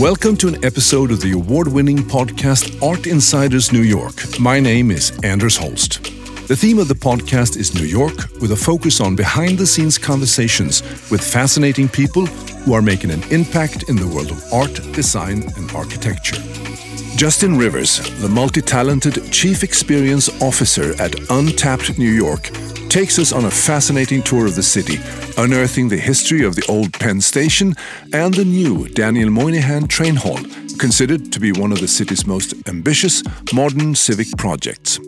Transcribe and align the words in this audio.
Welcome 0.00 0.38
to 0.38 0.48
an 0.48 0.64
episode 0.64 1.10
of 1.10 1.20
the 1.20 1.32
award 1.32 1.68
winning 1.68 1.98
podcast 1.98 2.82
Art 2.82 3.06
Insiders 3.06 3.70
New 3.70 3.82
York. 3.82 4.14
My 4.40 4.58
name 4.58 4.90
is 4.90 5.12
Anders 5.22 5.58
Holst. 5.58 6.02
The 6.48 6.56
theme 6.56 6.78
of 6.78 6.88
the 6.88 6.94
podcast 6.94 7.58
is 7.58 7.74
New 7.74 7.84
York, 7.84 8.16
with 8.40 8.52
a 8.52 8.56
focus 8.56 9.02
on 9.02 9.14
behind 9.14 9.58
the 9.58 9.66
scenes 9.66 9.98
conversations 9.98 10.80
with 11.10 11.22
fascinating 11.22 11.86
people 11.86 12.24
who 12.24 12.72
are 12.72 12.80
making 12.80 13.10
an 13.10 13.22
impact 13.24 13.90
in 13.90 13.96
the 13.96 14.06
world 14.06 14.30
of 14.30 14.42
art, 14.54 14.72
design, 14.94 15.42
and 15.56 15.70
architecture. 15.72 16.40
Justin 17.20 17.58
Rivers, 17.58 17.98
the 18.22 18.30
multi 18.30 18.62
talented 18.62 19.30
Chief 19.30 19.62
Experience 19.62 20.30
Officer 20.40 20.98
at 20.98 21.14
Untapped 21.28 21.98
New 21.98 22.10
York, 22.10 22.44
takes 22.88 23.18
us 23.18 23.30
on 23.30 23.44
a 23.44 23.50
fascinating 23.50 24.22
tour 24.22 24.46
of 24.46 24.54
the 24.54 24.62
city, 24.62 24.98
unearthing 25.36 25.90
the 25.90 25.98
history 25.98 26.42
of 26.42 26.56
the 26.56 26.64
old 26.66 26.94
Penn 26.94 27.20
Station 27.20 27.74
and 28.14 28.32
the 28.32 28.46
new 28.46 28.88
Daniel 28.88 29.28
Moynihan 29.28 29.86
Train 29.86 30.16
Hall, 30.16 30.38
considered 30.78 31.30
to 31.30 31.38
be 31.38 31.52
one 31.52 31.72
of 31.72 31.80
the 31.80 31.88
city's 31.88 32.26
most 32.26 32.54
ambitious 32.66 33.22
modern 33.52 33.94
civic 33.94 34.28
projects. 34.38 34.98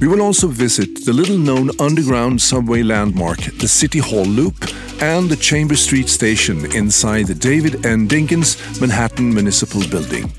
We 0.00 0.08
will 0.08 0.22
also 0.22 0.48
visit 0.48 1.04
the 1.04 1.12
little 1.12 1.38
known 1.38 1.70
underground 1.78 2.42
subway 2.42 2.82
landmark, 2.82 3.38
the 3.60 3.68
City 3.68 4.00
Hall 4.00 4.24
Loop, 4.24 4.56
and 5.00 5.30
the 5.30 5.36
Chambers 5.36 5.82
Street 5.82 6.08
Station 6.08 6.74
inside 6.74 7.28
the 7.28 7.34
David 7.36 7.86
N. 7.86 8.08
Dinkins 8.08 8.80
Manhattan 8.80 9.32
Municipal 9.32 9.82
Building. 9.88 10.32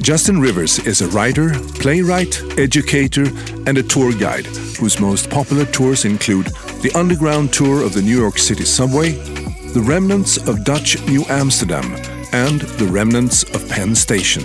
Justin 0.00 0.40
Rivers 0.40 0.78
is 0.86 1.00
a 1.00 1.08
writer, 1.08 1.50
playwright, 1.80 2.40
educator, 2.58 3.26
and 3.66 3.76
a 3.76 3.82
tour 3.82 4.12
guide 4.12 4.46
whose 4.78 5.00
most 5.00 5.28
popular 5.28 5.64
tours 5.66 6.04
include 6.04 6.46
the 6.82 6.92
underground 6.94 7.52
tour 7.52 7.82
of 7.84 7.92
the 7.92 8.02
New 8.02 8.18
York 8.18 8.38
City 8.38 8.64
subway, 8.64 9.12
the 9.74 9.84
remnants 9.84 10.36
of 10.48 10.64
Dutch 10.64 11.04
New 11.08 11.24
Amsterdam, 11.28 11.94
and 12.32 12.60
the 12.78 12.86
remnants 12.86 13.42
of 13.54 13.68
Penn 13.68 13.94
Station. 13.94 14.44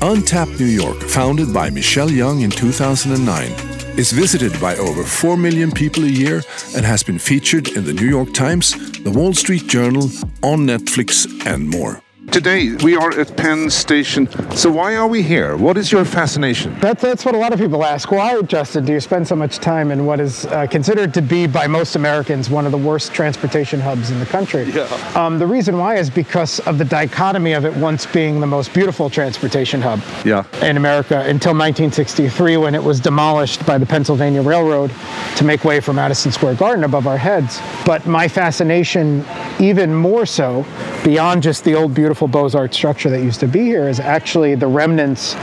Untapped 0.00 0.58
New 0.58 0.66
York, 0.66 0.98
founded 1.02 1.52
by 1.52 1.70
Michelle 1.70 2.10
Young 2.10 2.40
in 2.40 2.50
2009, 2.50 3.50
is 3.98 4.12
visited 4.12 4.58
by 4.60 4.76
over 4.76 5.04
4 5.04 5.36
million 5.36 5.70
people 5.70 6.04
a 6.04 6.08
year 6.08 6.42
and 6.74 6.84
has 6.84 7.02
been 7.02 7.18
featured 7.18 7.68
in 7.76 7.84
the 7.84 7.92
New 7.92 8.08
York 8.08 8.32
Times, 8.32 8.72
the 9.02 9.10
Wall 9.10 9.34
Street 9.34 9.66
Journal, 9.66 10.04
on 10.42 10.66
Netflix, 10.66 11.26
and 11.46 11.68
more. 11.68 12.02
Today 12.30 12.74
we 12.84 12.94
are 12.94 13.18
at 13.18 13.36
Penn 13.36 13.70
Station. 13.70 14.28
So 14.52 14.70
why 14.70 14.96
are 14.96 15.08
we 15.08 15.22
here? 15.22 15.56
What 15.56 15.78
is 15.78 15.90
your 15.90 16.04
fascination? 16.04 16.78
That, 16.80 16.98
that's 16.98 17.24
what 17.24 17.34
a 17.34 17.38
lot 17.38 17.52
of 17.52 17.58
people 17.58 17.84
ask. 17.84 18.10
Why, 18.10 18.40
Justin, 18.42 18.84
do 18.84 18.92
you 18.92 19.00
spend 19.00 19.26
so 19.26 19.34
much 19.34 19.58
time 19.58 19.90
in 19.90 20.04
what 20.04 20.20
is 20.20 20.44
uh, 20.46 20.66
considered 20.66 21.14
to 21.14 21.22
be 21.22 21.46
by 21.46 21.66
most 21.66 21.96
Americans 21.96 22.50
one 22.50 22.66
of 22.66 22.72
the 22.72 22.78
worst 22.78 23.14
transportation 23.14 23.80
hubs 23.80 24.10
in 24.10 24.18
the 24.18 24.26
country? 24.26 24.64
Yeah. 24.64 24.84
Um, 25.14 25.38
the 25.38 25.46
reason 25.46 25.78
why 25.78 25.96
is 25.96 26.10
because 26.10 26.60
of 26.60 26.76
the 26.76 26.84
dichotomy 26.84 27.52
of 27.52 27.64
it 27.64 27.74
once 27.76 28.04
being 28.04 28.40
the 28.40 28.46
most 28.46 28.74
beautiful 28.74 29.08
transportation 29.08 29.80
hub 29.80 30.00
yeah. 30.24 30.44
in 30.62 30.76
America 30.76 31.20
until 31.20 31.52
1963 31.52 32.58
when 32.58 32.74
it 32.74 32.82
was 32.82 33.00
demolished 33.00 33.64
by 33.64 33.78
the 33.78 33.86
Pennsylvania 33.86 34.42
Railroad 34.42 34.92
to 35.36 35.44
make 35.44 35.64
way 35.64 35.80
for 35.80 35.92
Madison 35.92 36.30
Square 36.30 36.56
Garden 36.56 36.84
above 36.84 37.06
our 37.06 37.18
heads. 37.18 37.60
But 37.86 38.06
my 38.06 38.28
fascination, 38.28 39.24
even 39.60 39.94
more 39.94 40.26
so, 40.26 40.66
beyond 41.04 41.42
just 41.42 41.64
the 41.64 41.74
old 41.74 41.94
beautiful 41.94 42.17
beautiful 42.18 42.48
Beaux-Arts 42.48 42.76
structure 42.76 43.10
that 43.10 43.22
used 43.22 43.38
to 43.38 43.46
be 43.46 43.60
here 43.60 43.88
is 43.88 44.00
actually 44.00 44.56
the 44.56 44.66
remnants 44.66 45.36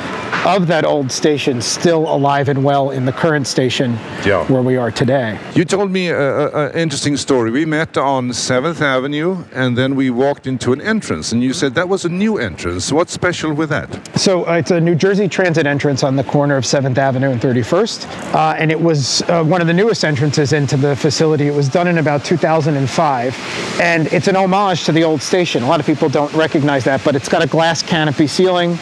of 0.45 0.67
that 0.67 0.85
old 0.85 1.11
station 1.11 1.61
still 1.61 2.03
alive 2.13 2.49
and 2.49 2.63
well 2.63 2.91
in 2.91 3.05
the 3.05 3.11
current 3.11 3.47
station 3.47 3.93
yeah. 4.25 4.45
where 4.51 4.61
we 4.61 4.75
are 4.75 4.91
today. 4.91 5.39
You 5.55 5.65
told 5.65 5.89
me 5.89 6.09
an 6.09 6.71
interesting 6.73 7.17
story. 7.17 7.49
We 7.49 7.65
met 7.65 7.97
on 7.97 8.29
7th 8.29 8.81
Avenue 8.81 9.43
and 9.53 9.77
then 9.77 9.95
we 9.95 10.09
walked 10.09 10.47
into 10.47 10.73
an 10.73 10.81
entrance 10.81 11.31
and 11.31 11.41
you 11.41 11.53
said 11.53 11.73
that 11.75 11.87
was 11.87 12.03
a 12.03 12.09
new 12.09 12.37
entrance. 12.37 12.91
What's 12.91 13.13
special 13.13 13.53
with 13.53 13.69
that? 13.69 13.87
So 14.17 14.45
uh, 14.45 14.57
it's 14.57 14.71
a 14.71 14.79
New 14.81 14.95
Jersey 14.95 15.27
Transit 15.29 15.65
entrance 15.65 16.03
on 16.03 16.17
the 16.17 16.25
corner 16.25 16.57
of 16.57 16.65
7th 16.65 16.97
Avenue 16.97 17.31
and 17.31 17.41
31st. 17.41 18.33
Uh, 18.35 18.55
and 18.59 18.69
it 18.69 18.79
was 18.79 19.21
uh, 19.23 19.43
one 19.43 19.61
of 19.61 19.67
the 19.67 19.73
newest 19.73 20.03
entrances 20.03 20.51
into 20.51 20.75
the 20.75 20.95
facility. 20.95 21.47
It 21.47 21.55
was 21.55 21.69
done 21.69 21.87
in 21.87 21.97
about 21.99 22.25
2005. 22.25 23.79
And 23.81 24.07
it's 24.07 24.27
an 24.27 24.35
homage 24.35 24.83
to 24.83 24.91
the 24.91 25.03
old 25.03 25.21
station. 25.21 25.63
A 25.63 25.67
lot 25.67 25.79
of 25.79 25.85
people 25.85 26.09
don't 26.09 26.33
recognize 26.33 26.64
recognize 26.65 26.83
that, 26.85 27.03
but 27.05 27.15
it's 27.15 27.29
got 27.29 27.43
a 27.43 27.47
glass 27.47 27.83
canopy 27.83 28.25
ceiling, 28.25 28.77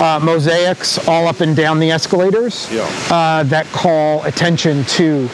uh, 0.00 0.18
mosaics 0.22 1.06
all 1.06 1.26
up 1.26 1.40
and 1.40 1.54
down 1.54 1.78
the 1.78 1.90
escalators 1.90 2.72
yeah. 2.72 2.80
uh, 3.10 3.42
that 3.42 3.66
call 3.66 4.24
attention 4.24 4.82
to 4.84 5.28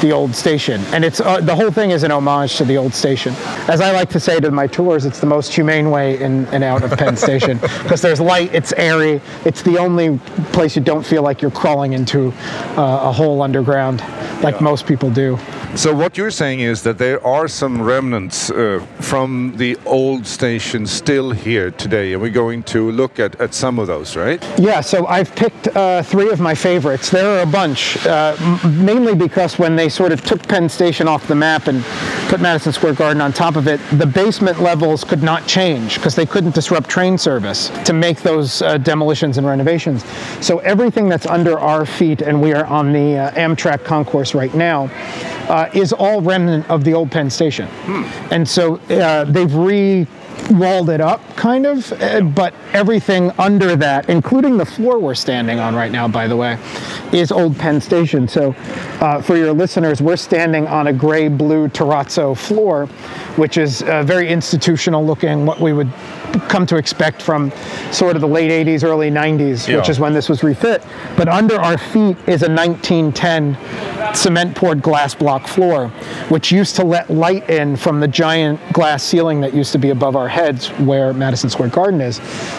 the 0.00 0.12
old 0.12 0.32
station. 0.32 0.80
And 0.92 1.04
it's 1.04 1.20
uh, 1.20 1.40
the 1.40 1.54
whole 1.54 1.72
thing 1.72 1.90
is 1.90 2.04
an 2.04 2.12
homage 2.12 2.56
to 2.58 2.64
the 2.64 2.76
old 2.76 2.94
station. 2.94 3.34
As 3.68 3.80
I 3.80 3.90
like 3.90 4.08
to 4.10 4.20
say 4.20 4.38
to 4.38 4.50
my 4.52 4.68
tours, 4.68 5.04
it's 5.04 5.18
the 5.18 5.26
most 5.26 5.52
humane 5.52 5.90
way 5.90 6.20
in 6.20 6.46
and 6.46 6.62
out 6.62 6.84
of 6.84 6.96
Penn 6.96 7.16
Station 7.16 7.58
because 7.82 8.00
there's 8.00 8.20
light, 8.20 8.54
it's 8.54 8.72
airy, 8.74 9.20
it's 9.44 9.62
the 9.62 9.76
only 9.76 10.18
place 10.52 10.76
you 10.76 10.82
don't 10.82 11.04
feel 11.04 11.22
like 11.22 11.42
you're 11.42 11.50
crawling 11.50 11.94
into 11.94 12.32
uh, 12.76 13.08
a 13.08 13.12
hole 13.12 13.42
underground 13.42 14.00
like 14.42 14.54
yeah. 14.54 14.62
most 14.62 14.86
people 14.86 15.10
do. 15.10 15.36
So 15.76 15.94
what 15.94 16.18
you're 16.18 16.32
saying 16.32 16.60
is 16.60 16.82
that 16.82 16.98
there 16.98 17.24
are 17.24 17.46
some 17.46 17.80
remnants 17.80 18.50
uh, 18.50 18.84
from 18.98 19.52
the 19.56 19.78
old 19.86 20.26
station 20.26 20.86
still 20.86 21.30
here 21.40 21.70
today, 21.70 22.12
and 22.12 22.22
we're 22.22 22.30
going 22.30 22.62
to 22.64 22.90
look 22.90 23.18
at, 23.18 23.40
at 23.40 23.54
some 23.54 23.78
of 23.78 23.86
those, 23.86 24.14
right? 24.14 24.42
Yeah, 24.58 24.80
so 24.80 25.06
I've 25.06 25.34
picked 25.34 25.68
uh, 25.68 26.02
three 26.02 26.30
of 26.30 26.40
my 26.40 26.54
favorites. 26.54 27.10
There 27.10 27.38
are 27.38 27.42
a 27.42 27.46
bunch, 27.46 28.04
uh, 28.06 28.36
mainly 28.76 29.14
because 29.14 29.58
when 29.58 29.74
they 29.74 29.88
sort 29.88 30.12
of 30.12 30.22
took 30.24 30.46
Penn 30.46 30.68
Station 30.68 31.08
off 31.08 31.26
the 31.26 31.34
map 31.34 31.66
and 31.66 31.82
put 32.28 32.40
Madison 32.40 32.72
Square 32.72 32.94
Garden 32.94 33.20
on 33.20 33.32
top 33.32 33.56
of 33.56 33.66
it, 33.66 33.80
the 33.92 34.06
basement 34.06 34.60
levels 34.60 35.02
could 35.02 35.22
not 35.22 35.46
change 35.46 35.96
because 35.96 36.14
they 36.14 36.26
couldn't 36.26 36.54
disrupt 36.54 36.88
train 36.88 37.16
service 37.18 37.70
to 37.84 37.92
make 37.92 38.20
those 38.20 38.62
uh, 38.62 38.78
demolitions 38.78 39.38
and 39.38 39.46
renovations. 39.46 40.04
So 40.40 40.58
everything 40.58 41.08
that's 41.08 41.26
under 41.26 41.58
our 41.58 41.86
feet, 41.86 42.22
and 42.22 42.40
we 42.40 42.52
are 42.52 42.66
on 42.66 42.92
the 42.92 43.16
uh, 43.16 43.30
Amtrak 43.32 43.84
concourse 43.84 44.34
right 44.34 44.54
now, 44.54 44.90
uh, 45.48 45.68
is 45.74 45.92
all 45.92 46.20
remnant 46.20 46.68
of 46.70 46.84
the 46.84 46.94
old 46.94 47.10
Penn 47.10 47.30
Station. 47.30 47.66
Hmm. 47.68 48.32
And 48.32 48.48
so 48.48 48.76
uh, 48.76 49.24
they've 49.24 49.54
re 49.54 50.06
walled 50.50 50.90
it 50.90 51.00
up, 51.00 51.20
kind 51.36 51.66
of, 51.66 51.92
uh, 51.92 52.20
but 52.20 52.54
everything 52.72 53.30
under 53.38 53.76
that, 53.76 54.08
including 54.08 54.56
the 54.56 54.64
floor 54.64 54.98
we're 54.98 55.14
standing 55.14 55.58
on 55.58 55.74
right 55.74 55.92
now, 55.92 56.08
by 56.08 56.26
the 56.26 56.36
way, 56.36 56.58
is 57.12 57.32
Old 57.32 57.58
Penn 57.58 57.80
Station. 57.80 58.28
So, 58.28 58.54
uh, 59.00 59.22
for 59.22 59.36
your 59.36 59.52
listeners, 59.52 60.02
we're 60.02 60.16
standing 60.16 60.66
on 60.66 60.88
a 60.88 60.92
gray 60.92 61.28
blue 61.28 61.68
terrazzo 61.68 62.36
floor, 62.36 62.86
which 63.36 63.56
is 63.56 63.82
uh, 63.82 64.02
very 64.02 64.28
institutional 64.28 65.04
looking, 65.04 65.46
what 65.46 65.60
we 65.60 65.72
would 65.72 65.90
come 66.48 66.66
to 66.66 66.76
expect 66.76 67.22
from 67.22 67.50
sort 67.90 68.16
of 68.16 68.22
the 68.22 68.28
late 68.28 68.50
80s, 68.50 68.84
early 68.84 69.10
90s, 69.10 69.66
yeah. 69.66 69.76
which 69.76 69.88
is 69.88 69.98
when 69.98 70.12
this 70.12 70.28
was 70.28 70.42
refit. 70.42 70.84
But 71.16 71.28
under 71.28 71.56
our 71.56 71.78
feet 71.78 72.16
is 72.26 72.42
a 72.42 72.50
1910 72.50 74.14
cement 74.14 74.56
poured 74.56 74.82
glass 74.82 75.14
block 75.14 75.46
floor, 75.46 75.88
which 76.28 76.52
used 76.52 76.76
to 76.76 76.84
let 76.84 77.10
light 77.10 77.48
in 77.48 77.76
from 77.76 78.00
the 78.00 78.08
giant 78.08 78.60
glass 78.72 79.02
ceiling 79.02 79.40
that 79.40 79.54
used 79.54 79.72
to 79.72 79.78
be 79.78 79.90
above 79.90 80.16
our 80.16 80.28
heads 80.40 80.68
where 80.78 81.12
Madison 81.12 81.50
Square 81.50 81.70
Garden 81.70 82.00
is. 82.00 82.16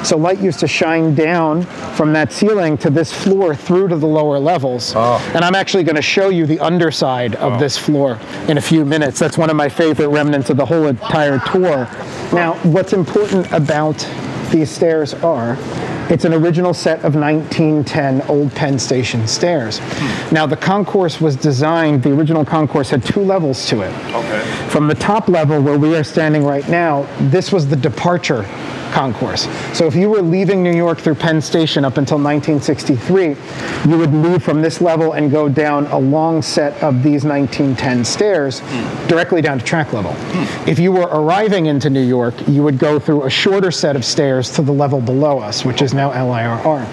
So 0.07 0.17
light 0.17 0.39
used 0.39 0.59
to 0.59 0.67
shine 0.67 1.15
down 1.15 1.63
from 1.95 2.13
that 2.13 2.31
ceiling 2.31 2.77
to 2.79 2.89
this 2.89 3.11
floor 3.11 3.55
through 3.55 3.87
to 3.89 3.97
the 3.97 4.07
lower 4.07 4.39
levels. 4.39 4.93
Oh. 4.95 5.31
And 5.33 5.43
I'm 5.43 5.55
actually 5.55 5.83
going 5.83 5.95
to 5.95 6.01
show 6.01 6.29
you 6.29 6.45
the 6.45 6.59
underside 6.59 7.35
of 7.35 7.53
oh. 7.53 7.59
this 7.59 7.77
floor 7.77 8.19
in 8.47 8.57
a 8.57 8.61
few 8.61 8.85
minutes. 8.85 9.19
That's 9.19 9.37
one 9.37 9.49
of 9.49 9.55
my 9.55 9.69
favorite 9.69 10.09
remnants 10.09 10.49
of 10.49 10.57
the 10.57 10.65
whole 10.65 10.87
entire 10.87 11.39
tour. 11.39 11.87
Now, 12.33 12.53
what's 12.63 12.93
important 12.93 13.51
about 13.51 13.97
these 14.51 14.69
stairs 14.69 15.13
are 15.15 15.57
it's 16.11 16.25
an 16.25 16.33
original 16.33 16.73
set 16.73 17.05
of 17.05 17.15
1910 17.15 18.21
Old 18.29 18.53
Penn 18.53 18.77
Station 18.77 19.25
stairs. 19.27 19.79
Hmm. 19.79 20.35
Now, 20.35 20.45
the 20.45 20.57
concourse 20.57 21.21
was 21.21 21.37
designed, 21.37 22.03
the 22.03 22.11
original 22.11 22.43
concourse 22.43 22.89
had 22.89 23.01
two 23.01 23.21
levels 23.21 23.65
to 23.69 23.81
it. 23.81 23.93
Okay. 24.13 24.67
From 24.67 24.89
the 24.89 24.95
top 24.95 25.29
level 25.29 25.61
where 25.61 25.79
we 25.79 25.95
are 25.95 26.03
standing 26.03 26.43
right 26.43 26.67
now, 26.67 27.03
this 27.29 27.53
was 27.53 27.69
the 27.69 27.77
departure 27.77 28.43
concourse. 28.91 29.47
So 29.73 29.87
if 29.87 29.95
you 29.95 30.09
were 30.09 30.21
leaving 30.21 30.61
New 30.63 30.75
York 30.75 30.99
through 30.99 31.15
Penn 31.15 31.41
Station 31.41 31.85
up 31.85 31.97
until 31.97 32.17
1963, 32.17 33.35
you 33.89 33.97
would 33.97 34.11
move 34.11 34.43
from 34.43 34.61
this 34.61 34.81
level 34.81 35.13
and 35.13 35.31
go 35.31 35.49
down 35.49 35.87
a 35.87 35.97
long 35.97 36.41
set 36.41 36.73
of 36.83 37.03
these 37.03 37.23
1910 37.23 38.05
stairs 38.05 38.61
directly 39.07 39.41
down 39.41 39.59
to 39.59 39.65
track 39.65 39.93
level. 39.93 40.15
If 40.67 40.79
you 40.79 40.91
were 40.91 41.07
arriving 41.07 41.65
into 41.67 41.89
New 41.89 42.05
York, 42.05 42.33
you 42.47 42.63
would 42.63 42.77
go 42.77 42.99
through 42.99 43.23
a 43.23 43.29
shorter 43.29 43.71
set 43.71 43.95
of 43.95 44.05
stairs 44.05 44.51
to 44.51 44.61
the 44.61 44.71
level 44.71 45.01
below 45.01 45.39
us, 45.39 45.65
which 45.65 45.81
is 45.81 45.93
now 45.93 46.11
LIRR. 46.11 46.85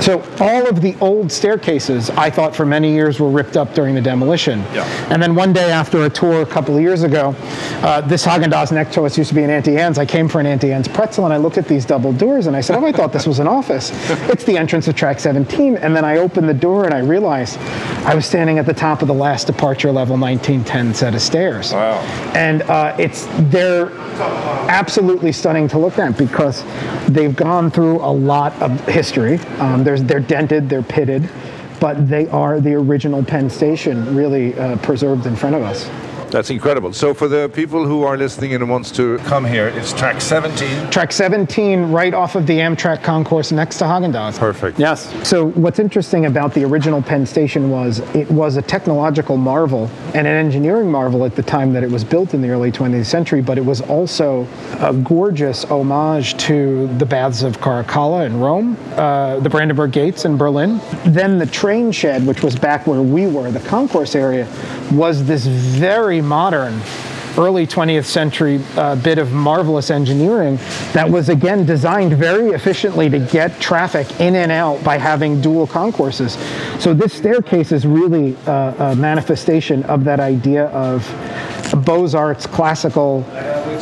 So 0.00 0.22
all 0.40 0.66
of 0.66 0.80
the 0.80 0.96
old 1.00 1.30
staircases, 1.30 2.08
I 2.10 2.30
thought 2.30 2.56
for 2.56 2.64
many 2.64 2.92
years 2.92 3.20
were 3.20 3.28
ripped 3.28 3.56
up 3.56 3.74
during 3.74 3.94
the 3.94 4.00
demolition. 4.00 4.60
Yeah. 4.72 4.84
And 5.12 5.22
then 5.22 5.34
one 5.34 5.52
day 5.52 5.70
after 5.70 6.04
a 6.04 6.10
tour 6.10 6.40
a 6.40 6.46
couple 6.46 6.74
of 6.74 6.80
years 6.80 7.02
ago, 7.02 7.34
uh, 7.82 8.00
this 8.00 8.24
Haagen-Dazs 8.24 8.72
next 8.72 8.94
to 8.94 9.02
us 9.02 9.18
used 9.18 9.28
to 9.28 9.34
be 9.34 9.42
an 9.42 9.50
Auntie 9.50 9.76
Anne's. 9.76 9.98
I 9.98 10.06
came 10.06 10.28
for 10.28 10.40
an 10.40 10.46
Auntie 10.46 10.72
Anne's 10.72 10.88
pretzel 10.88 11.24
and 11.26 11.34
I 11.34 11.36
looked 11.36 11.58
at 11.58 11.68
these 11.68 11.84
double 11.84 12.12
doors 12.12 12.46
and 12.46 12.56
I 12.56 12.62
said, 12.62 12.76
oh, 12.76 12.86
I 12.86 12.92
thought 12.92 13.12
this 13.12 13.26
was 13.26 13.38
an 13.38 13.48
office. 13.48 13.90
It's 14.30 14.44
the 14.44 14.56
entrance 14.56 14.86
of 14.86 14.94
track 14.94 15.18
17. 15.18 15.76
And 15.76 15.94
then 15.94 16.04
I 16.04 16.18
opened 16.18 16.48
the 16.48 16.54
door 16.54 16.84
and 16.84 16.94
I 16.94 17.00
realized 17.00 17.58
I 18.06 18.14
was 18.14 18.24
standing 18.24 18.58
at 18.58 18.66
the 18.66 18.72
top 18.72 19.02
of 19.02 19.08
the 19.08 19.14
last 19.14 19.48
departure 19.48 19.90
level 19.90 20.16
1910 20.16 20.94
set 20.94 21.14
of 21.14 21.20
stairs. 21.20 21.72
Wow. 21.72 21.98
And 22.34 22.62
uh, 22.62 22.94
it's 22.98 23.26
they're 23.50 23.90
absolutely 24.70 25.32
stunning 25.32 25.66
to 25.68 25.78
look 25.78 25.98
at 25.98 26.16
because 26.16 26.64
they've 27.08 27.34
gone 27.34 27.70
through 27.70 27.98
a 28.00 28.12
lot 28.12 28.52
of 28.62 28.78
history. 28.86 29.38
Um, 29.58 29.82
there's, 29.90 30.04
they're 30.04 30.20
dented, 30.20 30.68
they're 30.68 30.82
pitted, 30.82 31.28
but 31.80 32.08
they 32.08 32.28
are 32.28 32.60
the 32.60 32.74
original 32.74 33.24
Penn 33.24 33.50
Station 33.50 34.14
really 34.14 34.56
uh, 34.56 34.76
preserved 34.78 35.26
in 35.26 35.34
front 35.34 35.56
of 35.56 35.62
us. 35.62 35.88
That's 36.30 36.50
incredible. 36.50 36.92
So 36.92 37.12
for 37.12 37.26
the 37.26 37.48
people 37.48 37.84
who 37.84 38.04
are 38.04 38.16
listening 38.16 38.54
and 38.54 38.70
wants 38.70 38.90
to 38.92 39.18
come 39.18 39.44
here, 39.44 39.68
it's 39.68 39.92
track 39.92 40.20
17. 40.20 40.90
Track 40.90 41.10
17, 41.12 41.90
right 41.90 42.14
off 42.14 42.36
of 42.36 42.46
the 42.46 42.58
Amtrak 42.58 43.02
concourse 43.02 43.50
next 43.50 43.78
to 43.78 43.84
Haagen-Dazs. 43.84 44.38
Perfect. 44.38 44.78
Yes. 44.78 45.12
So 45.28 45.50
what's 45.50 45.78
interesting 45.78 46.26
about 46.26 46.54
the 46.54 46.64
original 46.64 47.02
Penn 47.02 47.26
Station 47.26 47.70
was 47.70 47.98
it 48.14 48.30
was 48.30 48.56
a 48.56 48.62
technological 48.62 49.36
marvel 49.36 49.90
and 50.14 50.26
an 50.26 50.36
engineering 50.36 50.90
marvel 50.90 51.24
at 51.24 51.34
the 51.34 51.42
time 51.42 51.72
that 51.72 51.82
it 51.82 51.90
was 51.90 52.04
built 52.04 52.32
in 52.32 52.42
the 52.42 52.48
early 52.48 52.70
20th 52.70 53.06
century, 53.06 53.42
but 53.42 53.58
it 53.58 53.64
was 53.64 53.80
also 53.82 54.46
a 54.78 54.94
gorgeous 54.94 55.64
homage 55.64 56.36
to 56.36 56.86
the 56.98 57.06
baths 57.06 57.42
of 57.42 57.58
Caracalla 57.58 58.24
in 58.26 58.38
Rome, 58.38 58.76
uh, 58.92 59.40
the 59.40 59.50
Brandenburg 59.50 59.92
Gates 59.92 60.24
in 60.24 60.36
Berlin. 60.36 60.80
Then 61.06 61.38
the 61.38 61.46
train 61.46 61.90
shed, 61.90 62.24
which 62.26 62.42
was 62.42 62.56
back 62.56 62.86
where 62.86 63.02
we 63.02 63.26
were, 63.26 63.50
the 63.50 63.60
concourse 63.60 64.14
area, 64.14 64.46
was 64.92 65.24
this 65.24 65.46
very 65.46 66.19
modern 66.20 66.80
early 67.38 67.66
20th 67.66 68.04
century 68.04 68.60
uh, 68.76 68.96
bit 68.96 69.18
of 69.18 69.32
marvelous 69.32 69.90
engineering 69.90 70.56
that 70.92 71.08
was 71.08 71.28
again 71.28 71.64
designed 71.64 72.12
very 72.12 72.50
efficiently 72.50 73.08
to 73.08 73.18
get 73.18 73.58
traffic 73.60 74.20
in 74.20 74.34
and 74.34 74.50
out 74.50 74.82
by 74.82 74.98
having 74.98 75.40
dual 75.40 75.66
concourses. 75.66 76.34
So 76.82 76.92
this 76.92 77.12
staircase 77.12 77.72
is 77.72 77.86
really 77.86 78.36
uh, 78.46 78.92
a 78.92 78.96
manifestation 78.96 79.84
of 79.84 80.04
that 80.04 80.20
idea 80.20 80.66
of 80.66 81.06
Beaux-Arts, 81.84 82.46
classical, 82.46 83.24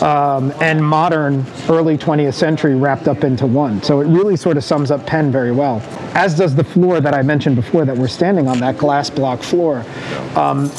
um, 0.02 0.52
and 0.60 0.84
modern 0.84 1.44
early 1.68 1.96
20th 1.96 2.34
century 2.34 2.74
wrapped 2.74 3.08
up 3.08 3.24
into 3.24 3.46
one. 3.46 3.82
So 3.82 4.00
it 4.00 4.06
really 4.06 4.36
sort 4.36 4.58
of 4.58 4.64
sums 4.64 4.90
up 4.90 5.06
Penn 5.06 5.32
very 5.32 5.52
well, 5.52 5.80
as 6.14 6.36
does 6.36 6.54
the 6.54 6.64
floor 6.64 7.00
that 7.00 7.14
I 7.14 7.22
mentioned 7.22 7.56
before 7.56 7.86
that 7.86 7.96
we're 7.96 8.08
standing 8.08 8.46
on, 8.46 8.58
that 8.58 8.76
glass 8.76 9.08
block 9.08 9.40
floor. 9.40 9.86
Um, 10.36 10.70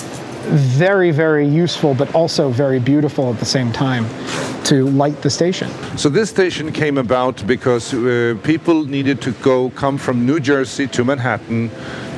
very, 0.50 1.12
very 1.12 1.48
useful, 1.48 1.94
but 1.94 2.14
also 2.16 2.50
very 2.50 2.80
beautiful 2.80 3.32
at 3.34 3.40
the 3.40 3.46
same 3.46 3.72
time 3.72 4.06
to 4.66 4.86
light 4.86 5.22
the 5.22 5.30
station. 5.30 5.70
So 5.98 6.10
this 6.10 6.30
station 6.30 6.72
came 6.72 6.98
about 6.98 7.46
because 7.48 7.94
uh, 7.94 8.36
people 8.44 8.86
needed 8.86 9.22
to 9.22 9.32
go 9.42 9.70
come 9.72 9.98
from 9.98 10.26
New 10.26 10.40
Jersey 10.40 10.88
to 10.88 11.04
Manhattan, 11.04 11.70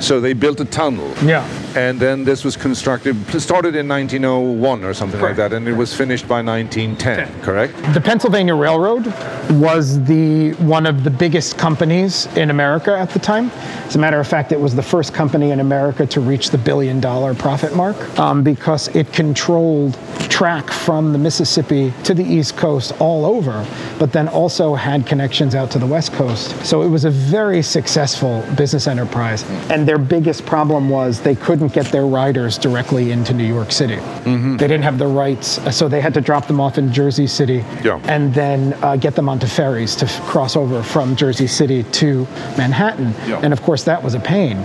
so 0.01 0.19
they 0.19 0.33
built 0.33 0.59
a 0.59 0.65
tunnel. 0.65 1.13
Yeah. 1.23 1.45
And 1.75 1.99
then 1.99 2.23
this 2.23 2.43
was 2.43 2.57
constructed, 2.57 3.15
started 3.41 3.75
in 3.75 3.87
1901 3.87 4.83
or 4.83 4.93
something 4.93 5.21
like 5.21 5.35
that, 5.37 5.53
and 5.53 5.67
it 5.67 5.73
was 5.73 5.93
finished 5.93 6.27
by 6.27 6.41
1910, 6.41 7.41
correct? 7.43 7.73
The 7.93 8.01
Pennsylvania 8.01 8.55
Railroad 8.55 9.05
was 9.51 10.03
the 10.03 10.53
one 10.53 10.85
of 10.85 11.03
the 11.03 11.09
biggest 11.09 11.57
companies 11.57 12.25
in 12.37 12.49
America 12.49 12.97
at 12.97 13.09
the 13.11 13.19
time. 13.19 13.51
As 13.85 13.95
a 13.95 13.99
matter 13.99 14.19
of 14.19 14.27
fact, 14.27 14.51
it 14.51 14.59
was 14.59 14.75
the 14.75 14.83
first 14.83 15.13
company 15.13 15.51
in 15.51 15.59
America 15.59 16.05
to 16.07 16.19
reach 16.19 16.49
the 16.49 16.57
billion 16.57 16.99
dollar 16.99 17.33
profit 17.33 17.75
mark 17.75 17.97
um, 18.19 18.43
because 18.43 18.87
it 18.95 19.11
controlled 19.13 19.97
track 20.29 20.71
from 20.71 21.11
the 21.11 21.17
Mississippi 21.17 21.93
to 22.03 22.13
the 22.13 22.23
East 22.23 22.57
Coast 22.57 22.93
all 22.99 23.25
over, 23.25 23.65
but 23.99 24.11
then 24.11 24.27
also 24.27 24.73
had 24.73 25.05
connections 25.05 25.55
out 25.55 25.69
to 25.71 25.79
the 25.79 25.85
West 25.85 26.13
Coast. 26.13 26.65
So 26.65 26.81
it 26.81 26.87
was 26.87 27.05
a 27.05 27.11
very 27.11 27.61
successful 27.61 28.43
business 28.55 28.87
enterprise. 28.87 29.43
And 29.69 29.87
their 29.91 29.97
biggest 29.97 30.45
problem 30.45 30.87
was 30.87 31.19
they 31.19 31.35
couldn't 31.35 31.73
get 31.73 31.85
their 31.87 32.05
riders 32.05 32.57
directly 32.57 33.11
into 33.11 33.33
New 33.33 33.43
York 33.43 33.73
City. 33.73 33.97
They 34.23 34.67
didn't 34.69 34.83
have 34.83 34.97
the 34.97 35.05
rights, 35.07 35.57
uh, 35.57 35.69
so 35.69 35.89
they 35.89 35.99
had 35.99 36.13
to 36.13 36.21
drop 36.21 36.47
them 36.47 36.61
off 36.61 36.77
in 36.77 36.93
Jersey 36.93 37.27
City 37.27 37.61
Yeah. 37.83 37.99
and 38.05 38.33
then 38.33 38.73
uh, 38.81 38.95
get 38.95 39.15
them 39.15 39.27
onto 39.27 39.47
ferries 39.47 39.97
to 39.97 40.05
f- 40.05 40.21
cross 40.21 40.55
over 40.55 40.81
from 40.81 41.17
Jersey 41.17 41.45
City 41.45 41.83
to 41.83 42.23
Manhattan. 42.57 43.13
Yeah. 43.27 43.41
And 43.43 43.51
of 43.51 43.61
course, 43.63 43.83
that 43.83 44.01
was 44.01 44.13
a 44.13 44.19
pain. 44.21 44.63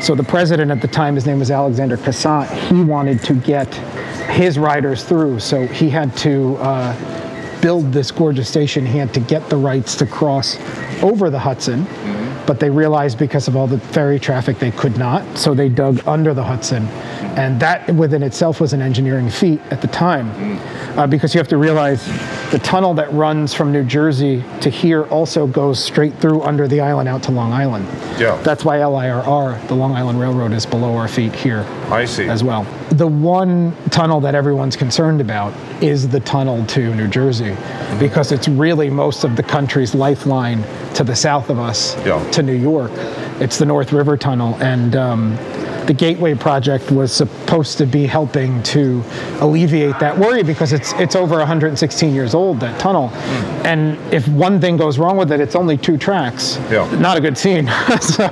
So 0.00 0.14
the 0.14 0.22
president 0.22 0.70
at 0.70 0.80
the 0.80 0.86
time, 0.86 1.16
his 1.16 1.26
name 1.26 1.40
was 1.40 1.50
Alexander 1.50 1.96
Cassatt, 1.96 2.46
he 2.70 2.80
wanted 2.80 3.20
to 3.24 3.34
get 3.34 3.74
his 4.30 4.60
riders 4.60 5.02
through. 5.02 5.40
So 5.40 5.66
he 5.66 5.90
had 5.90 6.16
to 6.18 6.54
uh, 6.58 7.60
build 7.60 7.92
this 7.92 8.12
gorgeous 8.12 8.48
station. 8.48 8.86
He 8.86 8.96
had 8.96 9.12
to 9.14 9.18
get 9.20 9.50
the 9.50 9.56
rights 9.56 9.96
to 9.96 10.06
cross 10.06 10.56
over 11.02 11.30
the 11.30 11.38
Hudson. 11.40 11.84
But 12.48 12.60
they 12.60 12.70
realized 12.70 13.18
because 13.18 13.46
of 13.46 13.56
all 13.56 13.66
the 13.66 13.78
ferry 13.78 14.18
traffic, 14.18 14.58
they 14.58 14.70
could 14.70 14.96
not. 14.96 15.36
So 15.36 15.52
they 15.52 15.68
dug 15.68 16.00
under 16.08 16.32
the 16.32 16.42
Hudson. 16.42 16.86
And 17.36 17.60
that 17.60 17.94
within 17.94 18.22
itself 18.22 18.58
was 18.58 18.72
an 18.72 18.80
engineering 18.80 19.28
feat 19.28 19.60
at 19.70 19.82
the 19.82 19.86
time. 19.88 20.58
Uh, 20.98 21.06
because 21.06 21.34
you 21.34 21.38
have 21.40 21.48
to 21.48 21.58
realize 21.58 22.06
the 22.50 22.58
tunnel 22.60 22.94
that 22.94 23.12
runs 23.12 23.52
from 23.52 23.70
New 23.70 23.84
Jersey 23.84 24.42
to 24.62 24.70
here 24.70 25.04
also 25.04 25.46
goes 25.46 25.84
straight 25.84 26.14
through 26.14 26.40
under 26.40 26.66
the 26.66 26.80
island 26.80 27.06
out 27.06 27.22
to 27.24 27.32
Long 27.32 27.52
Island. 27.52 27.86
Yeah. 28.18 28.40
That's 28.42 28.64
why 28.64 28.78
LIRR, 28.78 29.68
the 29.68 29.74
Long 29.74 29.94
Island 29.94 30.18
Railroad, 30.18 30.52
is 30.52 30.64
below 30.64 30.96
our 30.96 31.06
feet 31.06 31.34
here 31.34 31.66
I 31.90 32.06
see. 32.06 32.26
as 32.30 32.42
well. 32.42 32.66
The 32.90 33.06
one 33.06 33.76
tunnel 33.90 34.20
that 34.20 34.34
everyone's 34.34 34.76
concerned 34.76 35.20
about 35.20 35.52
is 35.82 36.08
the 36.08 36.20
tunnel 36.20 36.64
to 36.66 36.94
New 36.94 37.06
Jersey 37.06 37.54
because 38.00 38.32
it's 38.32 38.48
really 38.48 38.88
most 38.88 39.24
of 39.24 39.36
the 39.36 39.42
country's 39.42 39.94
lifeline 39.94 40.62
to 40.94 41.04
the 41.04 41.14
south 41.14 41.50
of 41.50 41.58
us 41.58 41.96
Yeah. 42.06 42.22
to 42.30 42.42
New 42.42 42.54
York. 42.54 42.90
It's 43.40 43.58
the 43.58 43.66
North 43.66 43.92
River 43.92 44.16
Tunnel, 44.16 44.56
and 44.60 44.96
um, 44.96 45.36
the 45.88 45.94
Gateway 45.94 46.34
project 46.34 46.90
was 46.92 47.10
supposed 47.10 47.78
to 47.78 47.86
be 47.86 48.06
helping 48.06 48.62
to 48.64 49.02
alleviate 49.40 49.98
that 49.98 50.16
worry 50.16 50.42
because 50.42 50.74
it's 50.74 50.92
it's 50.94 51.16
over 51.16 51.38
116 51.38 52.14
years 52.14 52.34
old 52.34 52.60
that 52.60 52.78
tunnel, 52.78 53.08
and 53.64 53.96
if 54.12 54.28
one 54.28 54.60
thing 54.60 54.76
goes 54.76 54.98
wrong 54.98 55.16
with 55.16 55.32
it, 55.32 55.40
it's 55.40 55.56
only 55.56 55.78
two 55.78 55.96
tracks. 55.96 56.58
Yeah. 56.70 56.86
Not 57.00 57.16
a 57.16 57.20
good 57.22 57.38
scene. 57.38 57.66
so 58.02 58.26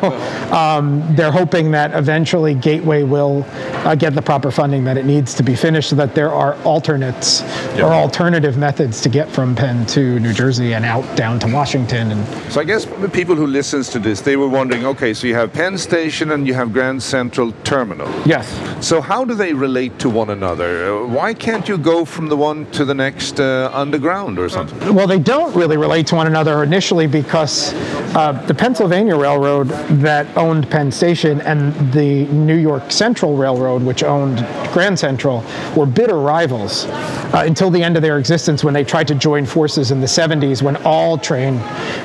um, 0.52 1.02
they're 1.16 1.32
hoping 1.32 1.70
that 1.70 1.94
eventually 1.94 2.54
Gateway 2.54 3.02
will 3.04 3.44
uh, 3.86 3.94
get 3.94 4.14
the 4.14 4.22
proper 4.22 4.50
funding 4.50 4.84
that 4.84 4.98
it 4.98 5.06
needs 5.06 5.32
to 5.34 5.42
be 5.42 5.56
finished, 5.56 5.88
so 5.88 5.96
that 5.96 6.14
there 6.14 6.30
are 6.30 6.54
alternates 6.64 7.40
Yeah. 7.74 7.86
or 7.86 7.94
alternative 7.94 8.58
methods 8.58 9.00
to 9.00 9.08
get 9.08 9.30
from 9.30 9.54
Penn 9.54 9.86
to 9.86 10.20
New 10.20 10.34
Jersey 10.34 10.74
and 10.74 10.84
out 10.84 11.04
down 11.16 11.38
to 11.38 11.46
Washington. 11.50 12.12
And 12.12 12.52
So 12.52 12.60
I 12.60 12.64
guess 12.64 12.84
the 12.84 13.08
people 13.08 13.34
who 13.34 13.46
listens 13.46 13.88
to 13.90 13.98
this, 13.98 14.20
they 14.20 14.36
were 14.36 14.48
wondering, 14.48 14.84
okay, 14.84 15.14
so 15.14 15.26
you 15.26 15.34
have 15.36 15.54
Penn 15.54 15.78
Station 15.78 16.32
and 16.32 16.46
you 16.46 16.52
have 16.52 16.70
Grand 16.74 17.02
Central 17.02 17.45
Terminal. 17.64 18.08
yes, 18.26 18.46
So 18.84 19.00
how 19.00 19.24
do 19.24 19.34
they 19.34 19.52
relate 19.52 19.98
to 20.00 20.08
one 20.10 20.30
another? 20.30 20.92
Uh, 20.94 21.06
Why 21.06 21.34
can't 21.34 21.68
you 21.68 21.78
go 21.78 22.04
from 22.04 22.28
the 22.28 22.36
one 22.36 22.66
to 22.72 22.84
the 22.84 22.94
next 22.94 23.40
uh, 23.40 23.70
underground 23.72 24.38
or 24.38 24.48
something? 24.48 24.94
Well, 24.94 25.06
they 25.06 25.18
don't 25.18 25.54
really 25.56 25.76
relate 25.76 26.06
to 26.08 26.14
one 26.16 26.26
another 26.26 26.62
initially 26.62 27.06
because 27.06 27.72
uh, 28.14 28.32
the 28.46 28.54
Pennsylvania 28.54 29.16
Railroad 29.16 29.68
that 30.02 30.26
owned 30.36 30.70
Penn 30.70 30.90
Station 30.90 31.40
and 31.42 31.74
the 31.92 32.24
New 32.26 32.56
York 32.56 32.90
Central 32.90 33.36
Railroad, 33.36 33.82
which 33.82 34.02
owned 34.02 34.38
Grand 34.72 34.98
Central, 34.98 35.44
were 35.76 35.86
bitter 35.86 36.18
rivals 36.18 36.86
uh, 36.86 37.42
until 37.46 37.70
the 37.70 37.82
end 37.82 37.96
of 37.96 38.02
their 38.02 38.18
existence 38.18 38.62
when 38.64 38.74
they 38.74 38.84
tried 38.84 39.08
to 39.08 39.14
join 39.14 39.44
forces 39.46 39.90
in 39.90 40.00
the 40.00 40.06
70s 40.06 40.62
when 40.62 40.76
all 40.84 41.18
train 41.18 41.58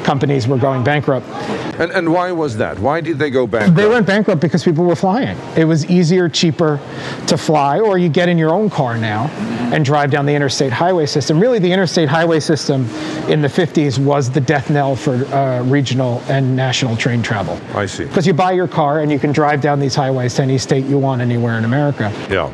companies 0.03 0.47
were 0.47 0.57
going 0.57 0.83
bankrupt. 0.83 1.27
And, 1.79 1.91
and 1.91 2.11
why 2.11 2.31
was 2.31 2.57
that? 2.57 2.77
Why 2.79 3.01
did 3.01 3.17
they 3.19 3.29
go 3.29 3.47
bankrupt? 3.47 3.75
They 3.75 3.87
went 3.87 4.05
bankrupt 4.05 4.41
because 4.41 4.63
people 4.63 4.83
were 4.83 4.95
flying. 4.95 5.30
It 5.57 5.65
was 5.65 5.89
easier, 5.89 6.29
cheaper 6.29 6.79
to 7.27 7.37
fly, 7.37 7.79
or 7.79 7.97
you 7.97 8.09
get 8.09 8.29
in 8.29 8.37
your 8.37 8.51
own 8.51 8.69
car 8.69 8.97
now 8.97 9.27
and 9.73 9.85
drive 9.85 10.11
down 10.11 10.25
the 10.25 10.33
interstate 10.33 10.71
highway 10.71 11.05
system. 11.05 11.39
Really, 11.39 11.59
the 11.59 11.71
interstate 11.71 12.09
highway 12.09 12.39
system 12.39 12.89
in 13.29 13.41
the 13.41 13.47
50s 13.47 14.03
was 14.03 14.29
the 14.29 14.41
death 14.41 14.69
knell 14.69 14.95
for 14.95 15.13
uh, 15.33 15.63
regional 15.63 16.21
and 16.27 16.55
national 16.55 16.97
train 16.97 17.21
travel. 17.21 17.59
I 17.73 17.85
see. 17.85 18.05
Because 18.05 18.27
you 18.27 18.33
buy 18.33 18.51
your 18.51 18.67
car 18.67 18.99
and 19.01 19.11
you 19.11 19.19
can 19.19 19.31
drive 19.31 19.61
down 19.61 19.79
these 19.79 19.95
highways 19.95 20.33
to 20.35 20.43
any 20.43 20.57
state 20.57 20.85
you 20.85 20.97
want 20.97 21.21
anywhere 21.21 21.57
in 21.57 21.65
America. 21.65 22.11
Yeah. 22.29 22.49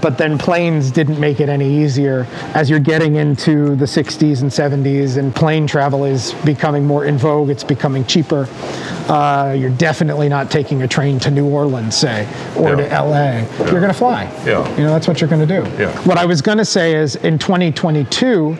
But 0.00 0.18
then 0.18 0.38
planes 0.38 0.90
didn't 0.90 1.20
make 1.20 1.40
it 1.40 1.48
any 1.48 1.82
easier 1.82 2.26
as 2.54 2.68
you're 2.70 2.78
getting 2.78 3.16
into 3.16 3.76
the 3.76 3.84
60s 3.84 4.42
and 4.42 4.50
70s, 4.50 5.16
and 5.16 5.34
plane 5.34 5.66
travel 5.66 6.04
is 6.04 6.34
becoming 6.44 6.84
more 6.84 7.04
in 7.04 7.18
vogue. 7.18 7.50
It's 7.50 7.64
becoming 7.64 8.04
cheaper. 8.04 8.48
Uh, 9.08 9.54
you're 9.58 9.70
definitely 9.70 10.28
not 10.28 10.50
taking 10.50 10.82
a 10.82 10.88
train 10.88 11.18
to 11.20 11.30
New 11.30 11.46
Orleans, 11.46 11.96
say, 11.96 12.28
or 12.56 12.76
to 12.76 12.82
Yeah. 12.82 13.00
LA. 13.00 13.64
You're 13.70 13.80
going 13.80 13.92
to 13.92 13.94
fly. 13.94 14.24
Yeah. 14.44 14.68
You 14.76 14.84
know, 14.84 14.90
that's 14.90 15.08
what 15.08 15.20
you're 15.20 15.30
going 15.30 15.46
to 15.46 15.62
do. 15.62 15.66
Yeah. 15.82 15.90
What 16.02 16.18
I 16.18 16.26
was 16.26 16.42
going 16.42 16.58
to 16.58 16.64
say 16.64 16.94
is 16.94 17.16
in 17.16 17.38
2022, 17.38 18.56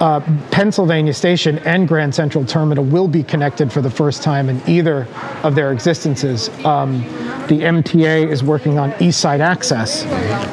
uh, 0.00 0.20
Pennsylvania 0.50 1.12
Station 1.12 1.58
and 1.60 1.88
Grand 1.88 2.14
Central 2.14 2.44
Terminal 2.44 2.84
will 2.84 3.08
be 3.08 3.22
connected 3.22 3.72
for 3.72 3.80
the 3.80 3.90
first 3.90 4.22
time 4.22 4.48
in 4.48 4.60
either 4.68 5.06
of 5.42 5.54
their 5.54 5.72
existences. 5.72 6.48
Um, 6.64 7.02
the 7.48 7.60
MTA 7.60 8.28
is 8.28 8.42
working 8.42 8.78
on 8.78 8.92
East 9.00 9.20
Side 9.20 9.40
Access, 9.40 10.04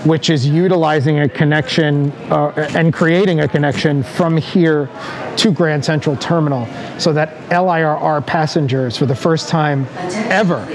which 0.06 0.30
is 0.30 0.48
utilizing 0.48 1.20
a 1.20 1.30
connection 1.30 2.12
uh, 2.32 2.70
and 2.76 2.94
creating 2.94 3.42
a 3.42 3.48
connection 3.48 4.04
from 4.04 4.38
here 4.38 4.90
to 5.38 5.52
Grand 5.52 5.84
Central 5.84 6.16
Terminal 6.16 6.68
so 7.00 7.12
that 7.14 7.36
LIRR 7.50 8.26
passengers, 8.26 8.98
for 8.98 9.06
the 9.06 9.16
first 9.16 9.50
time 9.50 9.88
ever, 10.30 10.66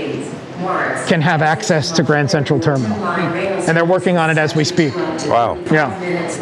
can 1.08 1.20
have 1.20 1.42
access 1.42 1.90
to 1.92 2.02
Grand 2.02 2.30
Central 2.30 2.58
Terminal. 2.60 2.96
And 3.04 3.76
they're 3.76 3.84
working 3.84 4.16
on 4.16 4.30
it 4.30 4.38
as 4.38 4.54
we 4.54 4.64
speak. 4.64 4.94
Wow. 5.26 5.58
Yeah. 5.70 5.92